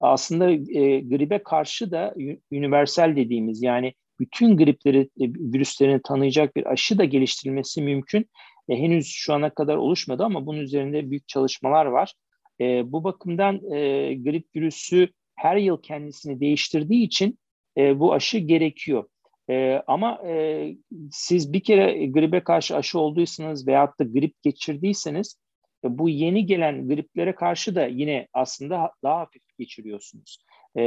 Aslında 0.00 0.50
e, 0.50 1.00
gribe 1.00 1.42
karşı 1.42 1.90
da 1.90 2.14
universal 2.52 3.16
dediğimiz 3.16 3.62
yani 3.62 3.94
bütün 4.20 4.56
gripleri, 4.56 5.00
e, 5.00 5.24
virüslerini 5.28 6.00
tanıyacak 6.02 6.56
bir 6.56 6.72
aşı 6.72 6.98
da 6.98 7.04
geliştirilmesi 7.04 7.82
mümkün. 7.82 8.26
E, 8.68 8.76
henüz 8.76 9.06
şu 9.06 9.34
ana 9.34 9.50
kadar 9.50 9.76
oluşmadı 9.76 10.24
ama 10.24 10.46
bunun 10.46 10.60
üzerinde 10.60 11.10
büyük 11.10 11.28
çalışmalar 11.28 11.86
var. 11.86 12.14
E, 12.62 12.92
bu 12.92 13.04
bakımdan 13.04 13.72
e, 13.72 14.14
grip 14.14 14.46
virüsü 14.56 15.08
her 15.34 15.56
yıl 15.56 15.82
kendisini 15.82 16.40
değiştirdiği 16.40 17.06
için 17.06 17.38
e, 17.76 18.00
bu 18.00 18.12
aşı 18.12 18.38
gerekiyor. 18.38 19.04
E, 19.50 19.82
ama 19.86 20.20
e, 20.26 20.68
siz 21.10 21.52
bir 21.52 21.60
kere 21.60 22.06
gribe 22.06 22.40
karşı 22.40 22.76
aşı 22.76 22.98
olduysanız 22.98 23.66
veyahut 23.66 24.00
da 24.00 24.04
grip 24.04 24.42
geçirdiyseniz 24.42 25.36
e, 25.84 25.98
bu 25.98 26.08
yeni 26.08 26.46
gelen 26.46 26.88
griplere 26.88 27.34
karşı 27.34 27.74
da 27.74 27.86
yine 27.86 28.28
aslında 28.32 28.90
daha 29.02 29.18
hafif 29.18 29.42
geçiriyorsunuz. 29.58 30.38
E, 30.76 30.82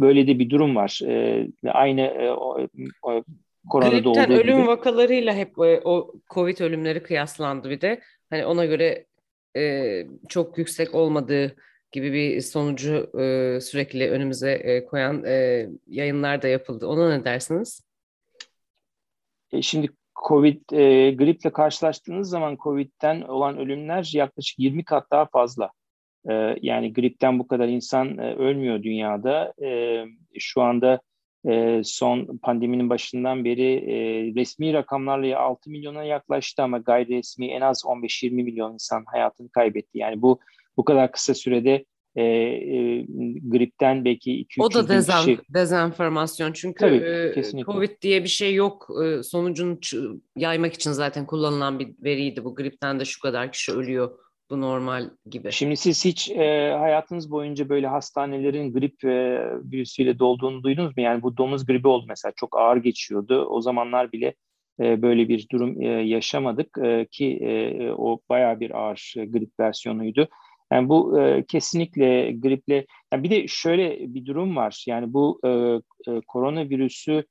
böyle 0.00 0.26
de 0.26 0.38
bir 0.38 0.50
durum 0.50 0.76
var. 0.76 1.00
E, 1.06 1.46
aynı 1.68 2.00
e, 2.00 2.30
o, 2.30 2.66
o, 3.02 3.22
koronada 3.68 3.94
Gripten 3.94 4.10
olduğu 4.10 4.32
ölüm 4.32 4.56
gibi. 4.56 4.66
vakalarıyla 4.66 5.34
hep 5.34 5.58
e, 5.58 5.80
o 5.84 6.12
Covid 6.34 6.58
ölümleri 6.58 7.02
kıyaslandı 7.02 7.70
bir 7.70 7.80
de. 7.80 8.00
Hani 8.30 8.46
ona 8.46 8.64
göre 8.64 9.06
e, 9.56 10.06
çok 10.28 10.58
yüksek 10.58 10.94
olmadığı 10.94 11.56
gibi 11.92 12.12
bir 12.12 12.40
sonucu 12.40 13.10
e, 13.20 13.60
sürekli 13.60 14.10
önümüze 14.10 14.52
e, 14.52 14.84
koyan 14.84 15.24
e, 15.24 15.66
yayınlar 15.86 16.42
da 16.42 16.48
yapıldı. 16.48 16.86
Ona 16.86 17.16
ne 17.16 17.24
dersiniz? 17.24 17.80
E, 19.52 19.62
şimdi 19.62 19.88
Covid 20.28 20.70
e, 20.72 21.10
griple 21.10 21.52
karşılaştığınız 21.52 22.28
zaman 22.28 22.56
Covid'den 22.62 23.22
olan 23.22 23.58
ölümler 23.58 24.10
yaklaşık 24.14 24.58
20 24.58 24.84
kat 24.84 25.10
daha 25.10 25.26
fazla. 25.26 25.70
E, 26.28 26.56
yani 26.62 26.92
gripten 26.92 27.38
bu 27.38 27.48
kadar 27.48 27.68
insan 27.68 28.18
e, 28.18 28.34
ölmüyor 28.34 28.82
dünyada. 28.82 29.54
E, 29.62 30.04
şu 30.38 30.62
anda 30.62 31.00
e, 31.50 31.80
son 31.84 32.38
pandeminin 32.42 32.90
başından 32.90 33.44
beri 33.44 33.74
e, 33.74 33.96
resmi 34.34 34.72
rakamlarla 34.72 35.38
6 35.38 35.70
milyona 35.70 36.04
yaklaştı 36.04 36.62
ama 36.62 36.78
gayri 36.78 37.16
resmi 37.16 37.46
en 37.46 37.60
az 37.60 37.82
15-20 37.84 38.30
milyon 38.30 38.72
insan 38.72 39.04
hayatını 39.06 39.48
kaybetti. 39.48 39.98
Yani 39.98 40.22
bu 40.22 40.40
bu 40.76 40.84
kadar 40.84 41.12
kısa 41.12 41.34
sürede 41.34 41.84
e, 42.16 42.22
e, 42.22 43.06
gripten 43.48 44.04
belki 44.04 44.30
2-3 44.30 44.62
O 44.62 44.74
da 44.74 44.88
dezen, 44.88 45.18
kişi... 45.18 45.38
dezenformasyon 45.54 46.52
çünkü 46.52 46.80
Tabii, 46.80 46.96
e, 47.36 47.64
Covid 47.64 48.02
diye 48.02 48.24
bir 48.24 48.28
şey 48.28 48.54
yok. 48.54 48.88
E, 49.04 49.22
sonucunu 49.22 49.78
yaymak 50.36 50.74
için 50.74 50.92
zaten 50.92 51.26
kullanılan 51.26 51.78
bir 51.78 51.88
veriydi. 52.04 52.44
Bu 52.44 52.54
gripten 52.54 53.00
de 53.00 53.04
şu 53.04 53.20
kadar 53.20 53.52
kişi 53.52 53.72
ölüyor 53.72 54.18
bu 54.50 54.60
normal 54.60 55.10
gibi. 55.30 55.52
Şimdi 55.52 55.76
siz 55.76 56.04
hiç 56.04 56.30
e, 56.30 56.74
hayatınız 56.78 57.30
boyunca 57.30 57.68
böyle 57.68 57.86
hastanelerin 57.86 58.72
grip 58.72 59.04
e, 59.04 59.42
virüsüyle 59.72 60.18
dolduğunu 60.18 60.62
duydunuz 60.62 60.96
mu? 60.96 61.02
Yani 61.02 61.22
bu 61.22 61.36
domuz 61.36 61.66
gribi 61.66 61.88
oldu 61.88 62.04
mesela 62.08 62.32
çok 62.36 62.58
ağır 62.58 62.76
geçiyordu. 62.76 63.44
O 63.44 63.60
zamanlar 63.60 64.12
bile 64.12 64.34
e, 64.80 65.02
böyle 65.02 65.28
bir 65.28 65.48
durum 65.52 65.82
e, 65.82 65.86
yaşamadık 65.86 66.78
e, 66.78 67.06
ki 67.10 67.38
e, 67.42 67.90
o 67.90 68.20
bayağı 68.28 68.60
bir 68.60 68.70
ağır 68.70 69.14
e, 69.16 69.24
grip 69.24 69.50
versiyonuydu. 69.60 70.28
Yani 70.72 70.88
bu 70.88 71.20
e, 71.20 71.44
kesinlikle 71.48 72.32
griple. 72.32 72.86
Yani 73.12 73.22
bir 73.22 73.30
de 73.30 73.48
şöyle 73.48 74.14
bir 74.14 74.26
durum 74.26 74.56
var. 74.56 74.84
Yani 74.86 75.12
bu 75.12 75.40
e, 75.44 75.48
e, 76.10 76.20
koronavirüsü 76.26 77.24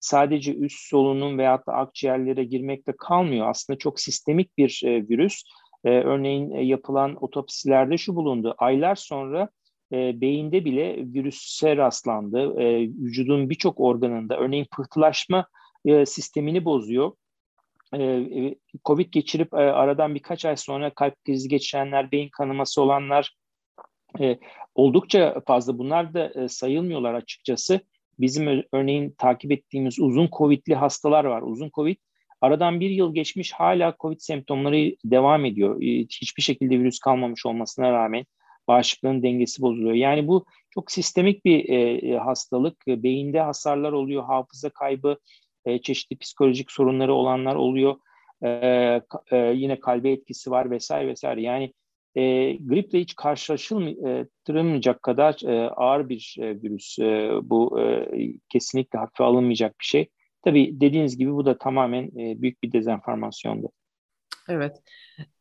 sadece 0.00 0.54
üst 0.54 0.88
solunum 0.88 1.38
veyahut 1.38 1.66
da 1.66 1.72
akciğerlere 1.72 2.44
girmekte 2.44 2.92
kalmıyor. 2.98 3.48
Aslında 3.48 3.78
çok 3.78 4.00
sistemik 4.00 4.58
bir 4.58 4.82
e, 4.84 5.08
virüs 5.08 5.42
e, 5.84 5.90
örneğin 5.90 6.50
e, 6.50 6.62
yapılan 6.62 7.24
otopsilerde 7.24 7.98
şu 7.98 8.16
bulundu. 8.16 8.54
Aylar 8.58 8.94
sonra 8.94 9.48
e, 9.92 10.20
beyinde 10.20 10.64
bile 10.64 10.96
virüse 10.96 11.76
rastlandı. 11.76 12.60
E, 12.60 12.80
vücudun 12.82 13.50
birçok 13.50 13.80
organında 13.80 14.36
örneğin 14.36 14.66
pıhtılaşma 14.76 15.46
e, 15.84 16.06
sistemini 16.06 16.64
bozuyor. 16.64 17.12
E, 17.92 18.02
e 18.02 18.54
Covid 18.84 19.12
geçirip 19.12 19.54
e, 19.54 19.56
aradan 19.56 20.14
birkaç 20.14 20.44
ay 20.44 20.56
sonra 20.56 20.94
kalp 20.94 21.24
krizi 21.24 21.48
geçirenler, 21.48 22.12
beyin 22.12 22.28
kanaması 22.28 22.82
olanlar 22.82 23.36
e, 24.20 24.38
oldukça 24.74 25.42
fazla. 25.46 25.78
Bunlar 25.78 26.14
da 26.14 26.42
e, 26.42 26.48
sayılmıyorlar 26.48 27.14
açıkçası 27.14 27.80
bizim 28.20 28.64
örneğin 28.72 29.14
takip 29.18 29.52
ettiğimiz 29.52 30.00
uzun 30.00 30.28
COVID'li 30.32 30.74
hastalar 30.74 31.24
var. 31.24 31.42
Uzun 31.42 31.70
COVID 31.74 31.96
aradan 32.40 32.80
bir 32.80 32.90
yıl 32.90 33.14
geçmiş 33.14 33.52
hala 33.52 33.94
COVID 34.00 34.18
semptomları 34.18 34.96
devam 35.04 35.44
ediyor. 35.44 35.80
Hiçbir 36.10 36.42
şekilde 36.42 36.80
virüs 36.80 36.98
kalmamış 36.98 37.46
olmasına 37.46 37.92
rağmen 37.92 38.24
bağışıklığın 38.68 39.22
dengesi 39.22 39.62
bozuluyor. 39.62 39.94
Yani 39.94 40.28
bu 40.28 40.44
çok 40.70 40.90
sistemik 40.90 41.44
bir 41.44 41.68
e, 41.68 42.18
hastalık. 42.18 42.86
Beyinde 42.86 43.40
hasarlar 43.40 43.92
oluyor, 43.92 44.24
hafıza 44.24 44.70
kaybı, 44.70 45.18
e, 45.64 45.78
çeşitli 45.78 46.18
psikolojik 46.18 46.70
sorunları 46.70 47.14
olanlar 47.14 47.54
oluyor. 47.54 47.96
E, 48.44 48.48
e, 49.32 49.36
yine 49.36 49.80
kalbe 49.80 50.10
etkisi 50.10 50.50
var 50.50 50.70
vesaire 50.70 51.08
vesaire. 51.08 51.42
Yani 51.42 51.72
e, 52.14 52.52
griple 52.52 53.00
hiç 53.00 53.16
karşılaşılmayacak 53.16 55.02
kadar 55.02 55.44
e, 55.46 55.70
ağır 55.70 56.08
bir 56.08 56.36
e, 56.40 56.62
virüs. 56.62 56.98
E, 56.98 57.30
bu 57.42 57.80
e, 57.80 58.06
kesinlikle 58.48 58.98
hafife 58.98 59.24
alınmayacak 59.24 59.80
bir 59.80 59.84
şey. 59.84 60.08
Tabii 60.42 60.80
dediğiniz 60.80 61.16
gibi 61.16 61.32
bu 61.32 61.46
da 61.46 61.58
tamamen 61.58 62.04
e, 62.04 62.42
büyük 62.42 62.62
bir 62.62 62.72
dezenformasyondu. 62.72 63.72
Evet. 64.48 64.82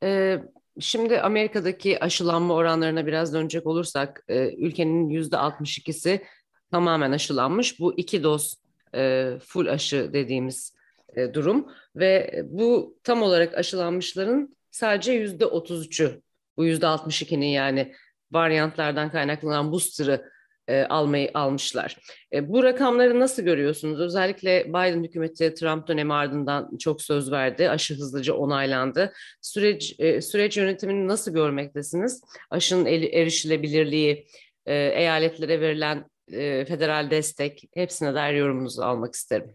Ee, 0.03 0.39
şimdi 0.79 1.21
Amerika'daki 1.21 2.03
aşılanma 2.03 2.53
oranlarına 2.53 3.05
biraz 3.05 3.33
dönecek 3.33 3.67
olursak 3.67 4.23
e, 4.27 4.55
ülkenin 4.55 5.09
yüzde 5.09 5.35
62'si 5.35 6.23
tamamen 6.71 7.11
aşılanmış. 7.11 7.79
Bu 7.79 7.97
iki 7.97 8.23
doz 8.23 8.55
e, 8.95 9.31
full 9.43 9.67
aşı 9.67 10.13
dediğimiz 10.13 10.79
durum 11.33 11.67
ve 11.95 12.41
bu 12.45 12.97
tam 13.03 13.21
olarak 13.21 13.57
aşılanmışların 13.57 14.57
sadece 14.71 15.11
yüzde 15.11 15.43
33'ü 15.43 16.21
bu 16.57 16.65
yüzde 16.65 16.85
62'nin 16.85 17.45
yani 17.45 17.93
varyantlardan 18.31 19.11
kaynaklanan 19.11 19.71
booster'ı 19.71 20.31
e, 20.69 20.83
almayı 20.83 21.31
almışlar. 21.33 21.97
E, 22.33 22.49
bu 22.49 22.63
rakamları 22.63 23.19
nasıl 23.19 23.43
görüyorsunuz? 23.43 23.99
Özellikle 23.99 24.65
Biden 24.67 25.03
hükümeti 25.03 25.53
Trump 25.53 25.87
dönemi 25.87 26.13
ardından 26.13 26.77
çok 26.77 27.01
söz 27.01 27.31
verdi. 27.31 27.69
Aşı 27.69 27.93
hızlıca 27.93 28.33
onaylandı. 28.33 29.13
Süreç 29.41 29.95
e, 29.99 30.21
süreç 30.21 30.57
yönetimini 30.57 31.07
nasıl 31.07 31.33
görmektesiniz? 31.33 32.21
Aşının 32.49 32.85
erişilebilirliği, 32.85 34.27
e, 34.65 34.75
eyaletlere 34.75 35.61
verilen 35.61 36.05
e, 36.31 36.65
federal 36.65 37.11
destek 37.11 37.63
hepsine 37.73 38.13
dair 38.13 38.33
yorumunuzu 38.33 38.81
almak 38.81 39.15
isterim. 39.15 39.53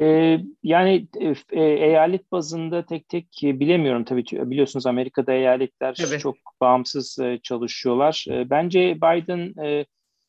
Ee, 0.00 0.40
yani 0.62 1.08
e, 1.20 1.34
e, 1.52 1.62
eyalet 1.62 2.32
bazında 2.32 2.86
tek 2.86 3.08
tek 3.08 3.44
e, 3.44 3.60
bilemiyorum 3.60 4.04
tabii 4.04 4.24
biliyorsunuz 4.32 4.86
Amerika'da 4.86 5.32
eyaletler 5.32 5.96
evet. 6.08 6.20
çok 6.20 6.36
bağımsız 6.60 7.18
e, 7.18 7.38
çalışıyorlar. 7.42 8.26
E, 8.30 8.50
bence 8.50 8.96
Biden 8.96 9.64
e, 9.64 9.86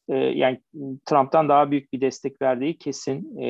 e, 0.10 0.16
yani 0.16 0.62
Trump'tan 1.06 1.50
daha 1.50 1.72
büyük 1.72 1.94
bir 1.94 2.02
destek 2.02 2.42
verdiği 2.42 2.78
kesin 2.78 3.38
e, 3.38 3.48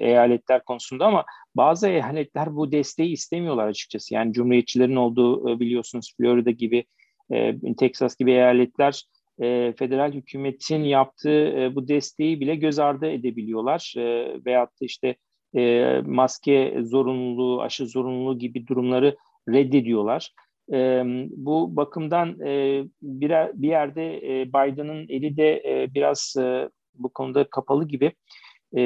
eyaletler 0.00 0.64
konusunda 0.64 1.06
ama 1.06 1.24
bazı 1.56 1.88
eyaletler 1.88 2.56
bu 2.56 2.72
desteği 2.72 3.12
istemiyorlar 3.12 3.68
açıkçası. 3.68 4.14
Yani 4.14 4.32
cumhuriyetçilerin 4.32 4.96
olduğu 4.96 5.50
e, 5.50 5.60
biliyorsunuz 5.60 6.14
Florida 6.16 6.50
gibi, 6.50 6.84
e, 7.32 7.54
Texas 7.78 8.16
gibi 8.16 8.30
eyaletler 8.30 9.04
e, 9.42 9.74
federal 9.78 10.12
hükümetin 10.12 10.84
yaptığı 10.84 11.60
e, 11.60 11.74
bu 11.74 11.88
desteği 11.88 12.40
bile 12.40 12.54
göz 12.54 12.78
ardı 12.78 13.06
edebiliyorlar 13.10 13.94
e, 13.96 14.36
veyahut 14.46 14.70
da 14.70 14.84
işte 14.84 15.16
e, 15.56 15.94
maske 16.06 16.76
zorunluluğu, 16.82 17.62
aşı 17.62 17.86
zorunluluğu 17.86 18.38
gibi 18.38 18.66
durumları 18.66 19.16
reddediyorlar. 19.48 20.34
E, 20.72 21.02
bu 21.30 21.76
bakımdan 21.76 22.40
e, 22.40 22.84
bir, 23.02 23.30
bir 23.54 23.68
yerde 23.68 24.16
e, 24.16 24.48
Biden'ın 24.48 25.06
eli 25.08 25.36
de 25.36 25.62
e, 25.66 25.94
biraz 25.94 26.34
e, 26.38 26.68
bu 26.94 27.08
konuda 27.08 27.44
kapalı 27.44 27.88
gibi. 27.88 28.12
E, 28.76 28.82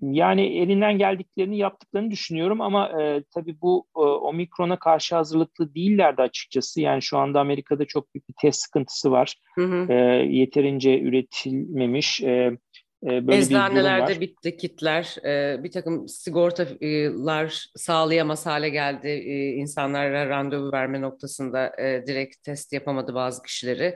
yani 0.00 0.42
elinden 0.42 0.98
geldiklerini 0.98 1.58
yaptıklarını 1.58 2.10
düşünüyorum 2.10 2.60
ama 2.60 3.02
e, 3.02 3.24
tabii 3.34 3.60
bu 3.60 3.86
e, 3.96 4.00
omikrona 4.00 4.78
karşı 4.78 5.16
hazırlıklı 5.16 5.74
değillerdi 5.74 6.22
açıkçası. 6.22 6.80
Yani 6.80 7.02
şu 7.02 7.18
anda 7.18 7.40
Amerika'da 7.40 7.84
çok 7.84 8.14
büyük 8.14 8.28
bir 8.28 8.34
test 8.40 8.60
sıkıntısı 8.60 9.10
var. 9.10 9.34
Hı 9.54 9.64
hı. 9.64 9.92
E, 9.92 9.94
yeterince 10.30 11.00
üretilmemiş. 11.00 12.22
E, 12.22 12.58
böyle 13.04 13.36
Eczanelerde 13.36 14.20
bitti 14.20 14.56
kitler, 14.56 15.16
ee, 15.24 15.64
bir 15.64 15.70
takım 15.70 16.08
sigortalar 16.08 17.66
sağlayamaz 17.76 18.46
hale 18.46 18.68
geldi. 18.68 19.08
Ee, 19.08 19.48
insanlara 19.48 20.28
randevu 20.28 20.72
verme 20.72 21.00
noktasında 21.00 21.80
e, 21.80 22.06
direkt 22.06 22.42
test 22.42 22.72
yapamadı 22.72 23.14
bazı 23.14 23.42
kişileri. 23.42 23.94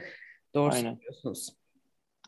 Doğru 0.55 0.73
Aynen. 0.73 0.95
söylüyorsunuz. 0.95 1.49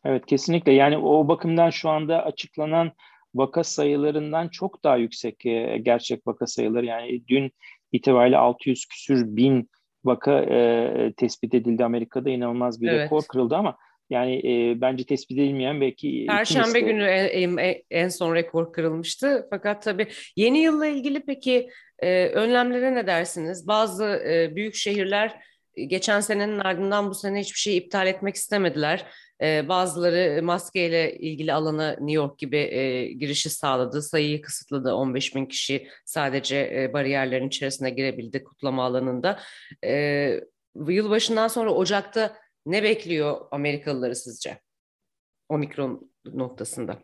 Evet 0.04 0.26
kesinlikle 0.26 0.72
yani 0.72 0.98
o 0.98 1.28
bakımdan 1.28 1.70
şu 1.70 1.88
anda 1.88 2.24
açıklanan 2.24 2.92
vaka 3.34 3.64
sayılarından 3.64 4.48
çok 4.48 4.84
daha 4.84 4.96
yüksek 4.96 5.46
e, 5.46 5.78
gerçek 5.82 6.26
vaka 6.26 6.46
sayıları. 6.46 6.86
Yani 6.86 7.22
dün 7.28 7.52
itibariyle 7.92 8.36
600 8.36 8.86
küsür 8.86 9.36
bin 9.36 9.70
vaka 10.04 10.40
e, 10.40 11.12
tespit 11.16 11.54
edildi 11.54 11.84
Amerika'da 11.84 12.30
inanılmaz 12.30 12.80
bir 12.80 12.88
evet. 12.88 13.00
rekor 13.00 13.22
kırıldı 13.22 13.56
ama 13.56 13.76
yani 14.11 14.36
e, 14.38 14.80
bence 14.80 15.04
tespit 15.04 15.38
edilmeyen 15.38 15.80
belki... 15.80 16.26
Perşembe 16.28 16.80
günü 16.80 17.04
en, 17.04 17.80
en, 17.90 18.08
son 18.08 18.34
rekor 18.34 18.72
kırılmıştı. 18.72 19.46
Fakat 19.50 19.82
tabii 19.82 20.08
yeni 20.36 20.58
yılla 20.58 20.86
ilgili 20.86 21.20
peki 21.20 21.70
e, 21.98 22.26
önlemlere 22.26 22.94
ne 22.94 23.06
dersiniz? 23.06 23.66
Bazı 23.66 24.04
e, 24.04 24.56
büyük 24.56 24.74
şehirler 24.74 25.40
geçen 25.86 26.20
senenin 26.20 26.58
ardından 26.58 27.11
bu 27.11 27.14
sene 27.14 27.40
hiçbir 27.40 27.58
şey 27.58 27.76
iptal 27.76 28.06
etmek 28.06 28.34
istemediler. 28.34 29.06
E, 29.42 29.68
bazıları 29.68 30.42
maskeyle 30.42 31.18
ilgili 31.18 31.52
alana 31.52 31.90
New 31.90 32.12
York 32.12 32.38
gibi 32.38 32.56
e, 32.56 33.12
girişi 33.12 33.50
sağladı. 33.50 34.02
Sayıyı 34.02 34.42
kısıtladı. 34.42 34.94
15 34.94 35.34
bin 35.34 35.46
kişi 35.46 35.88
sadece 36.04 36.56
e, 36.74 36.92
bariyerlerin 36.92 37.48
içerisine 37.48 37.90
girebildi 37.90 38.44
kutlama 38.44 38.84
alanında. 38.84 39.40
E, 39.84 40.40
yılbaşından 40.88 41.48
sonra 41.48 41.74
Ocak'ta 41.74 42.36
ne 42.66 42.82
bekliyor 42.82 43.46
Amerikalıları 43.50 44.16
sizce? 44.16 44.61
Omikron 45.48 46.11
noktasında. 46.24 46.98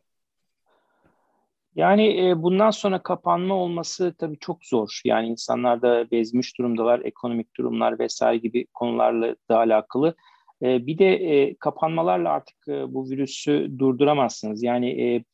Yani 1.76 2.28
e, 2.28 2.42
bundan 2.42 2.70
sonra 2.70 3.02
kapanma 3.02 3.54
olması 3.54 4.14
tabii 4.18 4.38
çok 4.38 4.64
zor. 4.64 5.00
Yani 5.04 5.28
insanlar 5.28 5.82
da 5.82 6.10
bezmiş 6.10 6.58
durumdalar, 6.58 7.00
ekonomik 7.00 7.56
durumlar 7.56 7.98
vesaire 7.98 8.38
gibi 8.38 8.66
konularla 8.74 9.36
da 9.48 9.58
alakalı. 9.58 10.14
E, 10.62 10.86
bir 10.86 10.98
de 10.98 11.14
e, 11.14 11.54
kapanmalarla 11.54 12.30
artık 12.30 12.56
bu 12.66 13.10
virüsü 13.10 13.70
durduramazsınız. 13.78 14.62
Yani 14.62 15.24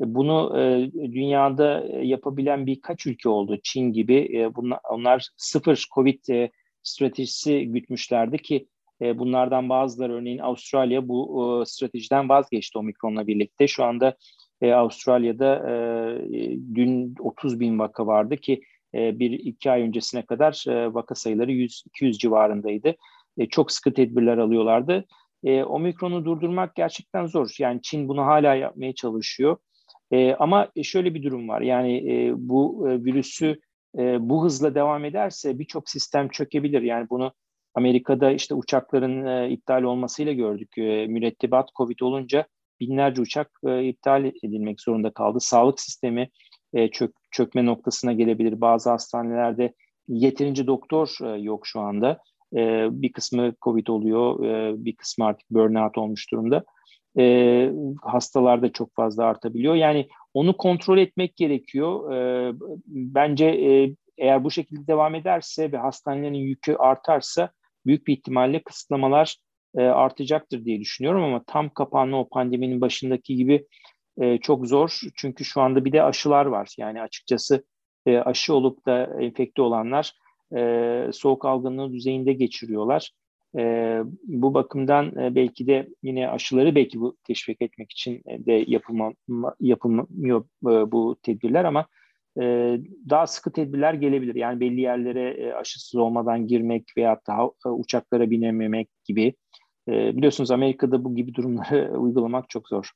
bunu 0.00 0.52
dünyada 0.94 1.84
yapabilen 2.02 2.66
birkaç 2.66 3.06
ülke 3.06 3.28
oldu. 3.28 3.58
Çin 3.62 3.92
gibi. 3.92 4.50
Bunlar, 4.56 4.80
onlar 4.90 5.28
sıfır 5.36 5.86
Covid 5.94 6.48
stratejisi 6.82 7.66
gütmüşlerdi 7.66 8.38
ki 8.38 8.68
e, 9.02 9.18
bunlardan 9.18 9.68
bazıları 9.68 10.12
örneğin 10.12 10.38
Avustralya 10.38 11.08
bu 11.08 11.62
e, 11.62 11.66
stratejiden 11.66 12.28
vazgeçti 12.28 12.78
omikronla 12.78 13.26
birlikte. 13.26 13.68
Şu 13.68 13.84
anda 13.84 14.16
e, 14.60 14.72
Avustralya'da 14.72 15.62
dün 16.74 17.14
30 17.20 17.60
bin 17.60 17.78
vaka 17.78 18.06
vardı 18.06 18.36
ki 18.36 18.62
bir 18.94 19.30
iki 19.30 19.70
ay 19.70 19.82
öncesine 19.82 20.22
kadar 20.22 20.64
vaka 20.94 21.14
sayıları 21.14 21.52
100-200 21.52 22.12
civarındaydı. 22.18 22.94
çok 23.50 23.72
sıkı 23.72 23.92
tedbirler 23.92 24.38
alıyorlardı. 24.38 25.04
omikronu 25.66 26.24
durdurmak 26.24 26.74
gerçekten 26.74 27.26
zor. 27.26 27.56
Yani 27.58 27.82
Çin 27.82 28.08
bunu 28.08 28.22
hala 28.26 28.54
yapmaya 28.54 28.94
çalışıyor. 28.94 29.56
ama 30.38 30.68
şöyle 30.82 31.14
bir 31.14 31.22
durum 31.22 31.48
var. 31.48 31.60
Yani 31.60 32.32
bu 32.36 32.86
virüsü 32.86 33.60
bu 34.18 34.44
hızla 34.44 34.74
devam 34.74 35.04
ederse 35.04 35.58
birçok 35.58 35.90
sistem 35.90 36.28
çökebilir. 36.28 36.82
Yani 36.82 37.06
bunu 37.10 37.32
Amerika'da 37.74 38.30
işte 38.30 38.54
uçakların 38.54 39.26
e, 39.26 39.50
iptal 39.50 39.82
olmasıyla 39.82 40.32
gördük. 40.32 40.78
E, 40.78 41.06
mürettebat 41.06 41.68
Covid 41.76 42.00
olunca 42.00 42.46
binlerce 42.80 43.22
uçak 43.22 43.50
e, 43.66 43.84
iptal 43.84 44.24
edilmek 44.24 44.80
zorunda 44.80 45.10
kaldı. 45.10 45.38
Sağlık 45.40 45.80
sistemi 45.80 46.28
e, 46.74 46.88
çök, 46.88 47.14
çökme 47.30 47.66
noktasına 47.66 48.12
gelebilir. 48.12 48.60
Bazı 48.60 48.90
hastanelerde 48.90 49.74
yeterince 50.08 50.66
doktor 50.66 51.16
e, 51.22 51.40
yok 51.40 51.66
şu 51.66 51.80
anda. 51.80 52.18
E, 52.56 52.88
bir 52.90 53.12
kısmı 53.12 53.52
Covid 53.62 53.86
oluyor, 53.86 54.44
e, 54.44 54.84
bir 54.84 54.96
kısmı 54.96 55.24
artık 55.24 55.50
burnout 55.50 55.98
olmuş 55.98 56.32
durumda. 56.32 56.64
E, 57.18 57.72
hastalar 58.02 58.62
da 58.62 58.72
çok 58.72 58.94
fazla 58.94 59.24
artabiliyor. 59.24 59.74
Yani 59.74 60.08
onu 60.34 60.56
kontrol 60.56 60.98
etmek 60.98 61.36
gerekiyor. 61.36 62.12
E, 62.12 62.52
bence 62.86 63.46
e, 63.46 63.94
eğer 64.18 64.44
bu 64.44 64.50
şekilde 64.50 64.86
devam 64.86 65.14
ederse 65.14 65.72
ve 65.72 65.76
hastanelerin 65.76 66.34
yükü 66.34 66.74
artarsa 66.74 67.50
büyük 67.86 68.06
bir 68.06 68.12
ihtimalle 68.12 68.62
kısıtlamalar 68.62 69.36
e, 69.76 69.82
artacaktır 69.82 70.64
diye 70.64 70.80
düşünüyorum 70.80 71.24
ama 71.24 71.42
tam 71.46 71.70
kapanma 71.70 72.20
o 72.20 72.28
pandeminin 72.28 72.80
başındaki 72.80 73.36
gibi 73.36 73.66
e, 74.20 74.38
çok 74.38 74.66
zor. 74.66 75.00
Çünkü 75.16 75.44
şu 75.44 75.60
anda 75.60 75.84
bir 75.84 75.92
de 75.92 76.02
aşılar 76.02 76.46
var. 76.46 76.74
Yani 76.78 77.02
açıkçası 77.02 77.64
e, 78.06 78.18
aşı 78.18 78.54
olup 78.54 78.86
da 78.86 79.20
enfekte 79.20 79.62
olanlar 79.62 80.12
e, 80.56 81.10
soğuk 81.12 81.44
algınlığı 81.44 81.92
düzeyinde 81.92 82.32
geçiriyorlar. 82.32 83.10
E, 83.58 83.98
bu 84.24 84.54
bakımdan 84.54 85.18
e, 85.18 85.34
belki 85.34 85.66
de 85.66 85.88
yine 86.02 86.28
aşıları 86.28 86.74
belki 86.74 87.00
bu 87.00 87.16
teşvik 87.24 87.62
etmek 87.62 87.92
için 87.92 88.22
de 88.26 88.64
yapılma, 88.66 89.12
yapılmıyor 89.60 90.44
e, 90.66 90.92
bu 90.92 91.16
tedbirler 91.22 91.64
ama 91.64 91.86
e, 92.40 92.78
daha 93.10 93.26
sıkı 93.26 93.52
tedbirler 93.52 93.94
gelebilir. 93.94 94.34
Yani 94.34 94.60
belli 94.60 94.80
yerlere 94.80 95.30
e, 95.30 95.52
aşısız 95.52 95.94
olmadan 95.94 96.46
girmek 96.46 96.92
veya 96.96 97.20
daha 97.26 97.50
e, 97.66 97.68
uçaklara 97.68 98.30
binememek 98.30 98.88
gibi. 99.04 99.34
E, 99.88 100.16
biliyorsunuz 100.16 100.50
Amerika'da 100.50 101.04
bu 101.04 101.14
gibi 101.14 101.34
durumları 101.34 101.90
uygulamak 101.98 102.48
çok 102.48 102.68
zor. 102.68 102.90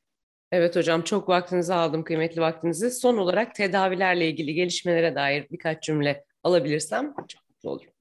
Evet 0.53 0.77
hocam 0.77 1.03
çok 1.03 1.29
vaktinizi 1.29 1.75
aldım 1.75 2.05
kıymetli 2.05 2.41
vaktinizi. 2.41 2.91
Son 2.91 3.17
olarak 3.17 3.55
tedavilerle 3.55 4.29
ilgili 4.29 4.55
gelişmelere 4.55 5.15
dair 5.15 5.47
birkaç 5.51 5.83
cümle 5.83 6.25
alabilirsem 6.43 7.15
çok 7.29 7.49
mutlu 7.49 7.71
olurum. 7.71 7.93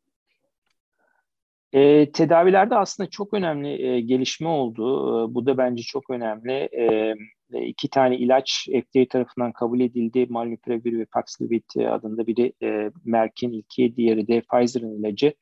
E, 1.73 2.11
tedavilerde 2.11 2.75
aslında 2.75 3.09
çok 3.09 3.33
önemli 3.33 3.87
e, 3.87 4.01
gelişme 4.01 4.47
oldu. 4.47 4.83
E, 4.83 5.35
bu 5.35 5.45
da 5.45 5.57
bence 5.57 5.83
çok 5.83 6.09
önemli. 6.09 6.51
E, 6.51 7.15
iki 7.61 7.89
tane 7.89 8.17
ilaç 8.17 8.67
FDA 8.69 9.07
tarafından 9.09 9.51
kabul 9.51 9.79
edildi. 9.79 10.27
Molnupiravir 10.29 10.99
ve 10.99 11.05
Paxlovid 11.05 11.63
adında 11.89 12.27
biri 12.27 12.53
e, 12.63 12.91
Merck'in 13.05 13.51
ilki, 13.51 13.95
diğeri 13.95 14.27
de 14.27 14.41
Pfizer'ın 14.41 14.99
ilacı. 14.99 15.33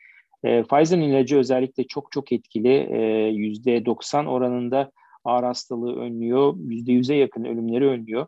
E, 0.43 0.63
Pfizer'ın 0.63 1.01
ilacı 1.01 1.37
özellikle 1.37 1.83
çok 1.87 2.11
çok 2.11 2.31
etkili. 2.31 2.73
E, 2.73 3.31
%90 3.31 4.27
oranında 4.27 4.91
ağır 5.23 5.43
hastalığı 5.43 5.95
önlüyor. 5.95 6.53
%100'e 6.53 7.15
yakın 7.15 7.43
ölümleri 7.43 7.87
önlüyor. 7.87 8.27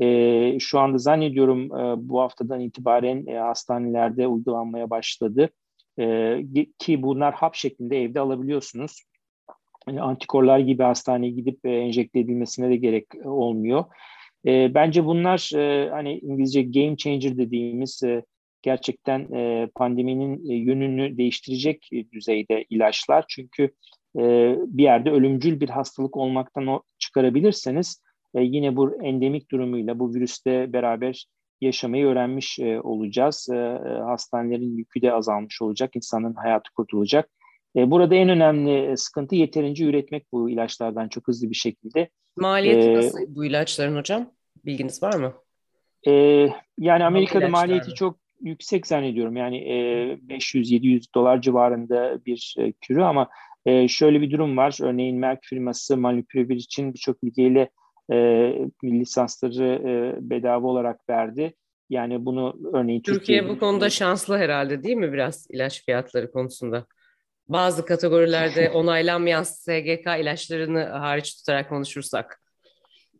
E, 0.00 0.58
şu 0.58 0.78
anda 0.78 0.98
zannediyorum 0.98 1.64
e, 1.64 2.08
bu 2.08 2.20
haftadan 2.20 2.60
itibaren 2.60 3.26
e, 3.26 3.38
hastanelerde 3.38 4.26
uygulanmaya 4.26 4.90
başladı. 4.90 5.50
E, 5.98 6.38
ki 6.78 7.02
bunlar 7.02 7.34
hap 7.34 7.54
şeklinde 7.54 8.02
evde 8.02 8.20
alabiliyorsunuz. 8.20 9.02
Yani 9.88 10.02
antikorlar 10.02 10.58
gibi 10.58 10.82
hastaneye 10.82 11.32
gidip 11.32 11.66
e, 11.66 11.70
enjekte 11.70 12.18
edilmesine 12.20 12.70
de 12.70 12.76
gerek 12.76 13.06
olmuyor. 13.24 13.84
E, 14.46 14.74
bence 14.74 15.04
bunlar 15.04 15.50
e, 15.56 15.90
hani 15.90 16.18
İngilizce 16.18 16.62
game 16.62 16.96
changer 16.96 17.38
dediğimiz 17.38 18.02
e, 18.02 18.24
gerçekten 18.62 19.32
e, 19.34 19.68
pandeminin 19.74 20.50
e, 20.50 20.54
yönünü 20.54 21.18
değiştirecek 21.18 21.90
düzeyde 22.12 22.64
ilaçlar. 22.70 23.24
Çünkü 23.28 23.70
e, 24.18 24.54
bir 24.66 24.82
yerde 24.82 25.10
ölümcül 25.10 25.60
bir 25.60 25.68
hastalık 25.68 26.16
olmaktan 26.16 26.80
çıkarabilirseniz 26.98 28.02
e, 28.34 28.42
yine 28.42 28.76
bu 28.76 29.02
endemik 29.02 29.50
durumuyla 29.50 29.98
bu 29.98 30.14
virüste 30.14 30.72
beraber 30.72 31.26
yaşamayı 31.60 32.06
öğrenmiş 32.06 32.58
e, 32.58 32.80
olacağız. 32.80 33.48
E, 33.52 33.56
e, 33.56 33.88
hastanelerin 33.88 34.76
yükü 34.76 35.02
de 35.02 35.12
azalmış 35.12 35.62
olacak, 35.62 35.96
insanın 35.96 36.34
hayatı 36.34 36.72
kurtulacak. 36.76 37.30
E, 37.76 37.90
burada 37.90 38.14
en 38.14 38.28
önemli 38.28 38.96
sıkıntı 38.96 39.34
yeterince 39.34 39.84
üretmek 39.84 40.32
bu 40.32 40.50
ilaçlardan 40.50 41.08
çok 41.08 41.28
hızlı 41.28 41.50
bir 41.50 41.54
şekilde. 41.54 42.08
Maliyeti 42.36 42.88
ee, 42.88 42.94
nasıl 42.94 43.18
bu 43.28 43.44
ilaçların 43.44 43.96
hocam? 43.96 44.30
Bilginiz 44.64 45.02
var 45.02 45.14
mı? 45.14 45.32
E, 46.06 46.12
yani 46.78 47.04
Amerika'da 47.04 47.48
maliyeti 47.48 47.94
çok 47.94 48.18
yüksek 48.40 48.86
zannediyorum. 48.86 49.36
Yani 49.36 49.58
e, 49.58 49.74
500-700 50.28 51.14
dolar 51.14 51.40
civarında 51.40 52.24
bir 52.26 52.54
e, 52.58 52.72
kürü 52.72 53.02
ama 53.02 53.28
e, 53.66 53.88
şöyle 53.88 54.20
bir 54.20 54.30
durum 54.30 54.56
var. 54.56 54.78
Örneğin 54.82 55.18
Merck 55.18 55.44
firması 55.44 55.96
Molnupiravir 55.96 56.56
için 56.56 56.94
birçok 56.94 57.16
ülkeyle 57.22 57.70
e, 58.12 58.16
lisansları 58.84 59.64
e, 59.64 60.14
bedava 60.30 60.66
olarak 60.66 61.08
verdi. 61.08 61.54
Yani 61.90 62.24
bunu 62.24 62.56
örneğin 62.72 63.00
Türkiye, 63.00 63.18
Türkiye 63.18 63.48
bu 63.48 63.58
konuda 63.58 63.90
şanslı 63.90 64.38
herhalde 64.38 64.82
değil 64.82 64.96
mi 64.96 65.12
biraz 65.12 65.46
ilaç 65.50 65.84
fiyatları 65.84 66.30
konusunda? 66.30 66.86
Bazı 67.48 67.84
kategorilerde 67.84 68.70
onaylanmayan 68.74 69.42
SGK 69.42 70.06
ilaçlarını 70.20 70.84
hariç 70.84 71.36
tutarak 71.36 71.68
konuşursak. 71.68 72.42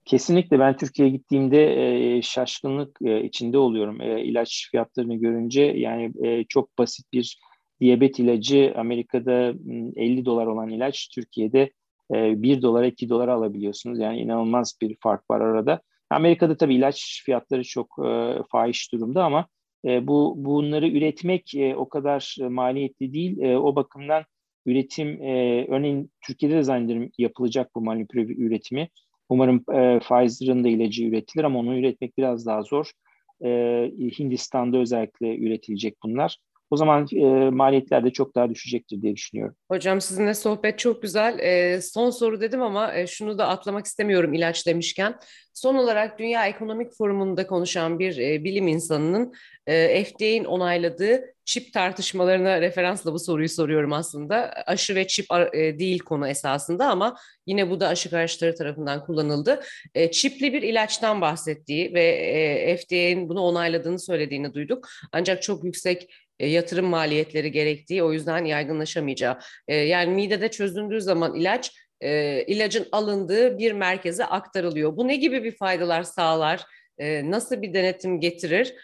Kesinlikle 0.05 0.59
ben 0.59 0.77
Türkiye'ye 0.77 1.15
gittiğimde 1.17 2.17
e, 2.17 2.23
şaşkınlık 2.23 2.99
e, 3.05 3.25
içinde 3.25 3.59
oluyorum 3.59 4.01
e, 4.01 4.25
ilaç 4.25 4.69
fiyatlarını 4.71 5.15
görünce. 5.15 5.63
Yani 5.63 6.13
e, 6.27 6.45
çok 6.45 6.79
basit 6.79 7.13
bir 7.13 7.39
diyabet 7.81 8.19
ilacı 8.19 8.75
Amerika'da 8.77 9.55
50 9.97 10.25
dolar 10.25 10.47
olan 10.47 10.69
ilaç 10.69 11.09
Türkiye'de 11.09 11.71
e, 12.15 12.43
1 12.43 12.63
dolara 12.63 12.87
2 12.87 13.09
dolara 13.09 13.35
alabiliyorsunuz. 13.35 13.99
Yani 13.99 14.21
inanılmaz 14.21 14.79
bir 14.83 14.97
fark 15.01 15.31
var 15.31 15.41
arada. 15.41 15.81
Amerika'da 16.11 16.57
tabii 16.57 16.75
ilaç 16.75 17.23
fiyatları 17.25 17.65
çok 17.65 17.97
e, 18.07 18.39
fahiş 18.51 18.93
durumda 18.93 19.25
ama 19.25 19.47
e, 19.85 20.07
bu 20.07 20.35
bunları 20.37 20.89
üretmek 20.89 21.55
e, 21.55 21.77
o 21.77 21.89
kadar 21.89 22.37
maliyetli 22.41 23.13
değil. 23.13 23.39
E, 23.39 23.57
o 23.59 23.77
bakımdan 23.77 24.25
üretim 24.67 25.23
e, 25.23 25.67
örneğin 25.69 26.11
Türkiye'de 26.27 26.57
de 26.57 26.63
zannederim 26.63 27.11
yapılacak 27.19 27.75
bu 27.75 27.81
manipülatif 27.81 28.39
üretimi. 28.39 28.89
Umarım 29.29 29.65
e, 29.73 29.99
Pfizer'ın 29.99 30.65
da 30.65 30.69
ilacı 30.69 31.05
üretilir 31.05 31.45
ama 31.45 31.59
onu 31.59 31.79
üretmek 31.79 32.19
biraz 32.19 32.47
daha 32.47 32.63
zor. 32.63 32.91
E, 33.45 33.49
Hindistan'da 34.19 34.79
özellikle 34.79 35.37
üretilecek 35.39 35.97
bunlar. 36.03 36.39
O 36.71 36.77
zaman 36.77 37.07
e, 37.13 37.51
maliyetler 37.51 38.05
de 38.05 38.11
çok 38.11 38.35
daha 38.35 38.51
düşecektir 38.51 39.03
diye 39.03 39.17
düşünüyorum. 39.17 39.57
Hocam 39.71 40.01
sizinle 40.01 40.35
sohbet 40.35 40.79
çok 40.79 41.03
güzel. 41.03 41.39
E, 41.39 41.81
son 41.83 42.11
soru 42.11 42.41
dedim 42.41 42.63
ama 42.63 42.95
e, 42.95 43.07
şunu 43.07 43.39
da 43.39 43.49
atlamak 43.49 43.87
istemiyorum 43.87 44.35
ilaç 44.35 44.67
demişken. 44.67 45.19
Son 45.55 45.75
olarak 45.75 46.19
Dünya 46.19 46.47
Ekonomik 46.47 46.93
Forumu'nda 46.99 47.47
konuşan 47.47 47.99
bir 47.99 48.19
e, 48.19 48.45
bilim 48.45 48.69
insanının 48.69 49.33
e, 49.67 50.05
FDA'nin 50.05 50.45
onayladığı 50.45 51.37
çip 51.45 51.73
tartışmalarına 51.73 52.61
referansla 52.61 53.13
bu 53.13 53.19
soruyu 53.19 53.49
soruyorum 53.49 53.93
aslında. 53.93 54.53
Aşı 54.67 54.95
ve 54.95 55.07
çip 55.07 55.27
e, 55.53 55.79
değil 55.79 55.99
konu 55.99 56.29
esasında 56.29 56.89
ama 56.89 57.17
yine 57.47 57.71
bu 57.71 57.81
da 57.81 57.89
aşı 57.89 58.11
karşıtları 58.11 58.55
tarafından 58.55 59.07
kullanıldı. 59.07 59.61
E, 59.95 60.11
çipli 60.11 60.53
bir 60.53 60.63
ilaçtan 60.63 61.21
bahsettiği 61.21 61.95
ve 61.95 62.05
e, 62.05 62.77
FDA'nin 62.77 63.29
bunu 63.29 63.41
onayladığını 63.41 63.99
söylediğini 63.99 64.55
duyduk. 64.55 64.89
Ancak 65.13 65.43
çok 65.43 65.65
yüksek 65.65 66.09
e, 66.39 66.47
yatırım 66.47 66.87
maliyetleri 66.87 67.53
gerektiği 67.53 68.03
o 68.03 68.13
yüzden 68.13 68.45
yaygınlaşamayacağı. 68.45 69.39
E, 69.69 69.77
yani 69.77 70.15
midede 70.15 70.51
çözüldüğü 70.51 71.01
zaman 71.01 71.35
ilaç 71.35 71.73
e, 72.01 72.43
ilacın 72.43 72.87
alındığı 72.93 73.59
bir 73.59 73.73
merkeze 73.73 74.25
aktarılıyor. 74.25 74.97
Bu 74.97 75.09
ne 75.09 75.17
gibi 75.17 75.45
bir 75.45 75.57
faydalar 75.57 76.03
sağlar? 76.03 76.65
Nasıl 77.23 77.63
bir 77.63 77.75
denetim 77.75 78.21
getirir? 78.21 78.75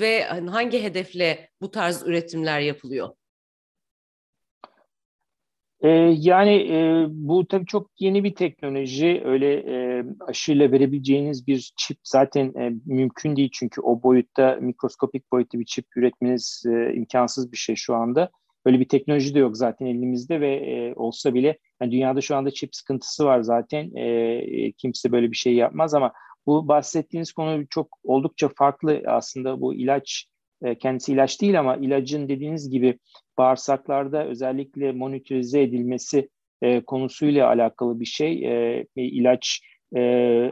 Ve 0.00 0.24
hangi 0.24 0.82
hedefle 0.82 1.50
bu 1.60 1.70
tarz 1.70 2.02
üretimler 2.02 2.60
yapılıyor? 2.60 3.08
Ee, 5.82 5.88
yani 6.18 6.52
e, 6.52 7.06
bu 7.10 7.46
tabii 7.46 7.66
çok 7.66 7.90
yeni 7.98 8.24
bir 8.24 8.34
teknoloji. 8.34 9.22
Öyle 9.24 9.54
e, 9.54 10.04
aşıyla 10.20 10.72
verebileceğiniz 10.72 11.46
bir 11.46 11.72
çip 11.76 11.98
zaten 12.04 12.54
e, 12.60 12.72
mümkün 12.86 13.36
değil. 13.36 13.50
Çünkü 13.52 13.80
o 13.80 14.02
boyutta 14.02 14.58
mikroskopik 14.60 15.32
boyutta 15.32 15.58
bir 15.58 15.64
çip 15.64 15.86
üretmeniz 15.96 16.62
e, 16.66 16.94
imkansız 16.94 17.52
bir 17.52 17.56
şey 17.56 17.76
şu 17.76 17.94
anda. 17.94 18.30
Öyle 18.64 18.80
bir 18.80 18.88
teknoloji 18.88 19.34
de 19.34 19.38
yok 19.38 19.56
zaten 19.56 19.86
elimizde 19.86 20.40
ve 20.40 20.54
e, 20.54 20.94
olsa 20.94 21.34
bile 21.34 21.58
yani 21.82 21.92
dünyada 21.92 22.20
şu 22.20 22.36
anda 22.36 22.50
çip 22.50 22.74
sıkıntısı 22.74 23.24
var 23.24 23.40
zaten. 23.40 23.90
E, 23.94 24.06
e, 24.06 24.72
kimse 24.72 25.12
böyle 25.12 25.30
bir 25.30 25.36
şey 25.36 25.54
yapmaz 25.54 25.94
ama 25.94 26.12
bu 26.46 26.68
bahsettiğiniz 26.68 27.32
konu 27.32 27.66
çok 27.70 27.98
oldukça 28.04 28.48
farklı 28.48 29.02
aslında 29.06 29.60
bu 29.60 29.74
ilaç 29.74 30.26
e, 30.62 30.78
kendisi 30.78 31.12
ilaç 31.12 31.40
değil 31.40 31.60
ama 31.60 31.76
ilacın 31.76 32.28
dediğiniz 32.28 32.70
gibi 32.70 32.98
bağırsaklarda 33.40 34.26
özellikle 34.26 34.92
monitörize 34.92 35.62
edilmesi 35.62 36.28
e, 36.62 36.80
konusuyla 36.80 37.48
alakalı 37.48 38.00
bir 38.00 38.04
şey. 38.04 38.32
E, 38.46 38.86
ilaç 38.96 39.60
e, 39.96 40.02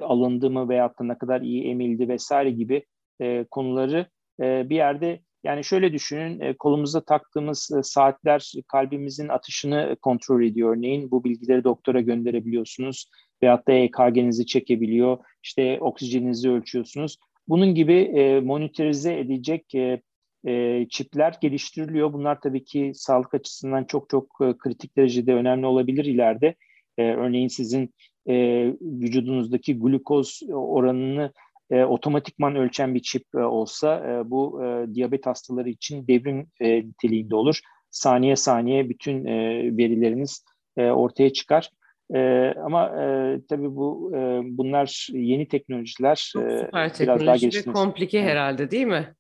alındı 0.03 0.51
mı 0.51 0.68
veyahut 0.68 0.99
da 0.99 1.05
ne 1.05 1.18
kadar 1.18 1.41
iyi 1.41 1.64
emildi 1.64 2.09
vesaire 2.09 2.51
gibi 2.51 2.84
e, 3.20 3.45
konuları 3.51 4.07
e, 4.41 4.70
bir 4.70 4.76
yerde 4.76 5.20
yani 5.45 5.64
şöyle 5.64 5.93
düşünün 5.93 6.41
e, 6.41 6.57
kolumuzda 6.57 7.05
taktığımız 7.05 7.70
e, 7.78 7.82
saatler 7.82 8.53
kalbimizin 8.68 9.28
atışını 9.28 9.97
kontrol 10.03 10.43
ediyor 10.43 10.76
örneğin. 10.76 11.11
Bu 11.11 11.24
bilgileri 11.24 11.64
doktora 11.64 12.01
gönderebiliyorsunuz 12.01 13.11
veyahut 13.43 13.68
da 13.68 13.72
EKG'nizi 13.72 14.47
çekebiliyor. 14.47 15.18
İşte 15.43 15.78
oksijeninizi 15.80 16.51
ölçüyorsunuz. 16.51 17.16
Bunun 17.49 17.74
gibi 17.74 17.95
e, 17.95 18.41
monitörize 18.41 19.18
edecek 19.18 19.74
e, 19.74 20.01
e, 20.47 20.86
çipler 20.91 21.34
geliştiriliyor. 21.41 22.12
Bunlar 22.12 22.41
tabii 22.41 22.64
ki 22.64 22.93
sağlık 22.95 23.34
açısından 23.34 23.84
çok 23.84 24.11
çok 24.11 24.39
e, 24.41 24.59
kritik 24.59 24.97
derecede 24.97 25.34
önemli 25.34 25.66
olabilir 25.66 26.05
ileride. 26.05 26.55
E, 26.99 27.03
örneğin 27.03 27.49
sizin 27.49 27.95
e, 28.28 28.34
vücudunuzdaki 28.80 29.78
glukoz 29.78 30.41
oranını 30.53 31.32
e, 31.70 31.84
otomatikman 31.84 32.57
ölçen 32.57 32.95
bir 32.95 33.03
çip 33.03 33.24
e, 33.34 33.39
olsa 33.39 33.97
e, 34.11 34.30
bu 34.30 34.64
e, 34.64 34.95
diyabet 34.95 35.26
hastaları 35.26 35.68
için 35.68 36.09
devrim 36.09 36.47
e, 36.61 36.78
niteliğinde 36.78 37.34
olur. 37.34 37.61
Saniye 37.91 38.36
saniye 38.36 38.89
bütün 38.89 39.24
e, 39.24 39.62
verileriniz 39.76 40.45
e, 40.76 40.91
ortaya 40.91 41.32
çıkar. 41.32 41.70
E, 42.14 42.18
ama 42.64 42.86
e, 42.86 43.36
tabii 43.49 43.76
bu 43.76 44.12
e, 44.16 44.41
bunlar 44.45 45.09
yeni 45.12 45.49
teknolojiler. 45.49 46.32
E, 46.36 46.59
Süper 46.59 46.93
biraz 47.01 47.26
daha 47.26 47.36
geliştirmesi. 47.36 47.72
komplike 47.72 48.22
herhalde 48.22 48.70
değil 48.70 48.86
mi? 48.86 49.14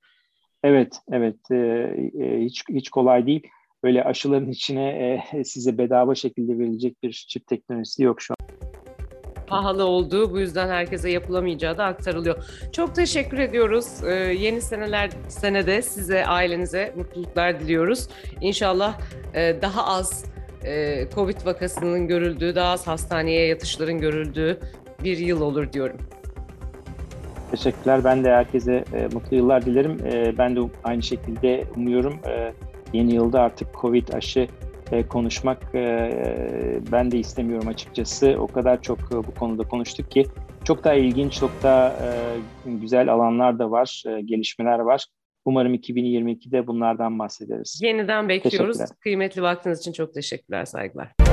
Evet, 0.64 0.96
evet. 1.12 1.50
E, 1.50 1.56
e, 2.20 2.40
hiç 2.44 2.64
hiç 2.68 2.88
kolay 2.88 3.26
değil. 3.26 3.46
öyle 3.82 4.04
aşıların 4.04 4.50
içine 4.50 4.88
e, 5.34 5.44
size 5.44 5.78
bedava 5.78 6.14
şekilde 6.14 6.58
verilecek 6.58 7.02
bir 7.02 7.26
çip 7.28 7.46
teknolojisi 7.46 8.02
yok 8.02 8.22
şu 8.22 8.34
an 8.34 8.48
pahalı 9.48 9.84
olduğu 9.84 10.32
bu 10.32 10.40
yüzden 10.40 10.68
herkese 10.68 11.10
yapılamayacağı 11.10 11.78
da 11.78 11.84
aktarılıyor. 11.84 12.44
Çok 12.72 12.94
teşekkür 12.94 13.38
ediyoruz. 13.38 13.86
Ee, 14.04 14.12
yeni 14.14 14.60
seneler 14.60 15.10
senede 15.28 15.82
size 15.82 16.26
ailenize 16.26 16.94
mutluluklar 16.96 17.60
diliyoruz. 17.60 18.08
İnşallah 18.40 19.00
e, 19.34 19.62
daha 19.62 19.86
az 19.86 20.24
Covid 21.14 21.46
vakasının 21.46 22.08
görüldüğü, 22.08 22.54
daha 22.54 22.72
az 22.72 22.86
hastaneye 22.86 23.46
yatışların 23.46 23.98
görüldüğü 23.98 24.60
bir 25.04 25.18
yıl 25.18 25.40
olur 25.40 25.72
diyorum. 25.72 25.98
Teşekkürler. 27.50 28.04
Ben 28.04 28.24
de 28.24 28.30
herkese 28.30 28.84
e, 28.94 29.08
mutlu 29.14 29.36
yıllar 29.36 29.64
dilerim. 29.64 29.98
E, 30.12 30.38
ben 30.38 30.56
de 30.56 30.60
aynı 30.84 31.02
şekilde 31.02 31.64
umuyorum. 31.76 32.20
E, 32.28 32.52
yeni 32.92 33.14
yılda 33.14 33.40
artık 33.40 33.68
Covid 33.80 34.08
aşı 34.08 34.48
e, 34.92 35.06
konuşmak 35.06 35.74
e, 35.74 36.10
ben 36.92 37.10
de 37.10 37.18
istemiyorum 37.18 37.68
açıkçası. 37.68 38.36
O 38.40 38.46
kadar 38.46 38.82
çok 38.82 38.98
e, 38.98 39.16
bu 39.16 39.34
konuda 39.34 39.62
konuştuk 39.62 40.10
ki 40.10 40.26
çok 40.64 40.84
daha 40.84 40.94
ilginç, 40.94 41.32
çok 41.32 41.50
daha 41.62 41.88
e, 41.88 42.08
güzel 42.64 43.12
alanlar 43.12 43.58
da 43.58 43.70
var, 43.70 44.02
e, 44.06 44.20
gelişmeler 44.20 44.78
var. 44.78 45.06
Umarım 45.44 45.74
2022'de 45.74 46.66
bunlardan 46.66 47.18
bahsederiz. 47.18 47.80
Yeniden 47.82 48.28
bekliyoruz. 48.28 48.78
Kıymetli 49.00 49.42
vaktiniz 49.42 49.78
için 49.78 49.92
çok 49.92 50.14
teşekkürler, 50.14 50.64
saygılar. 50.64 51.27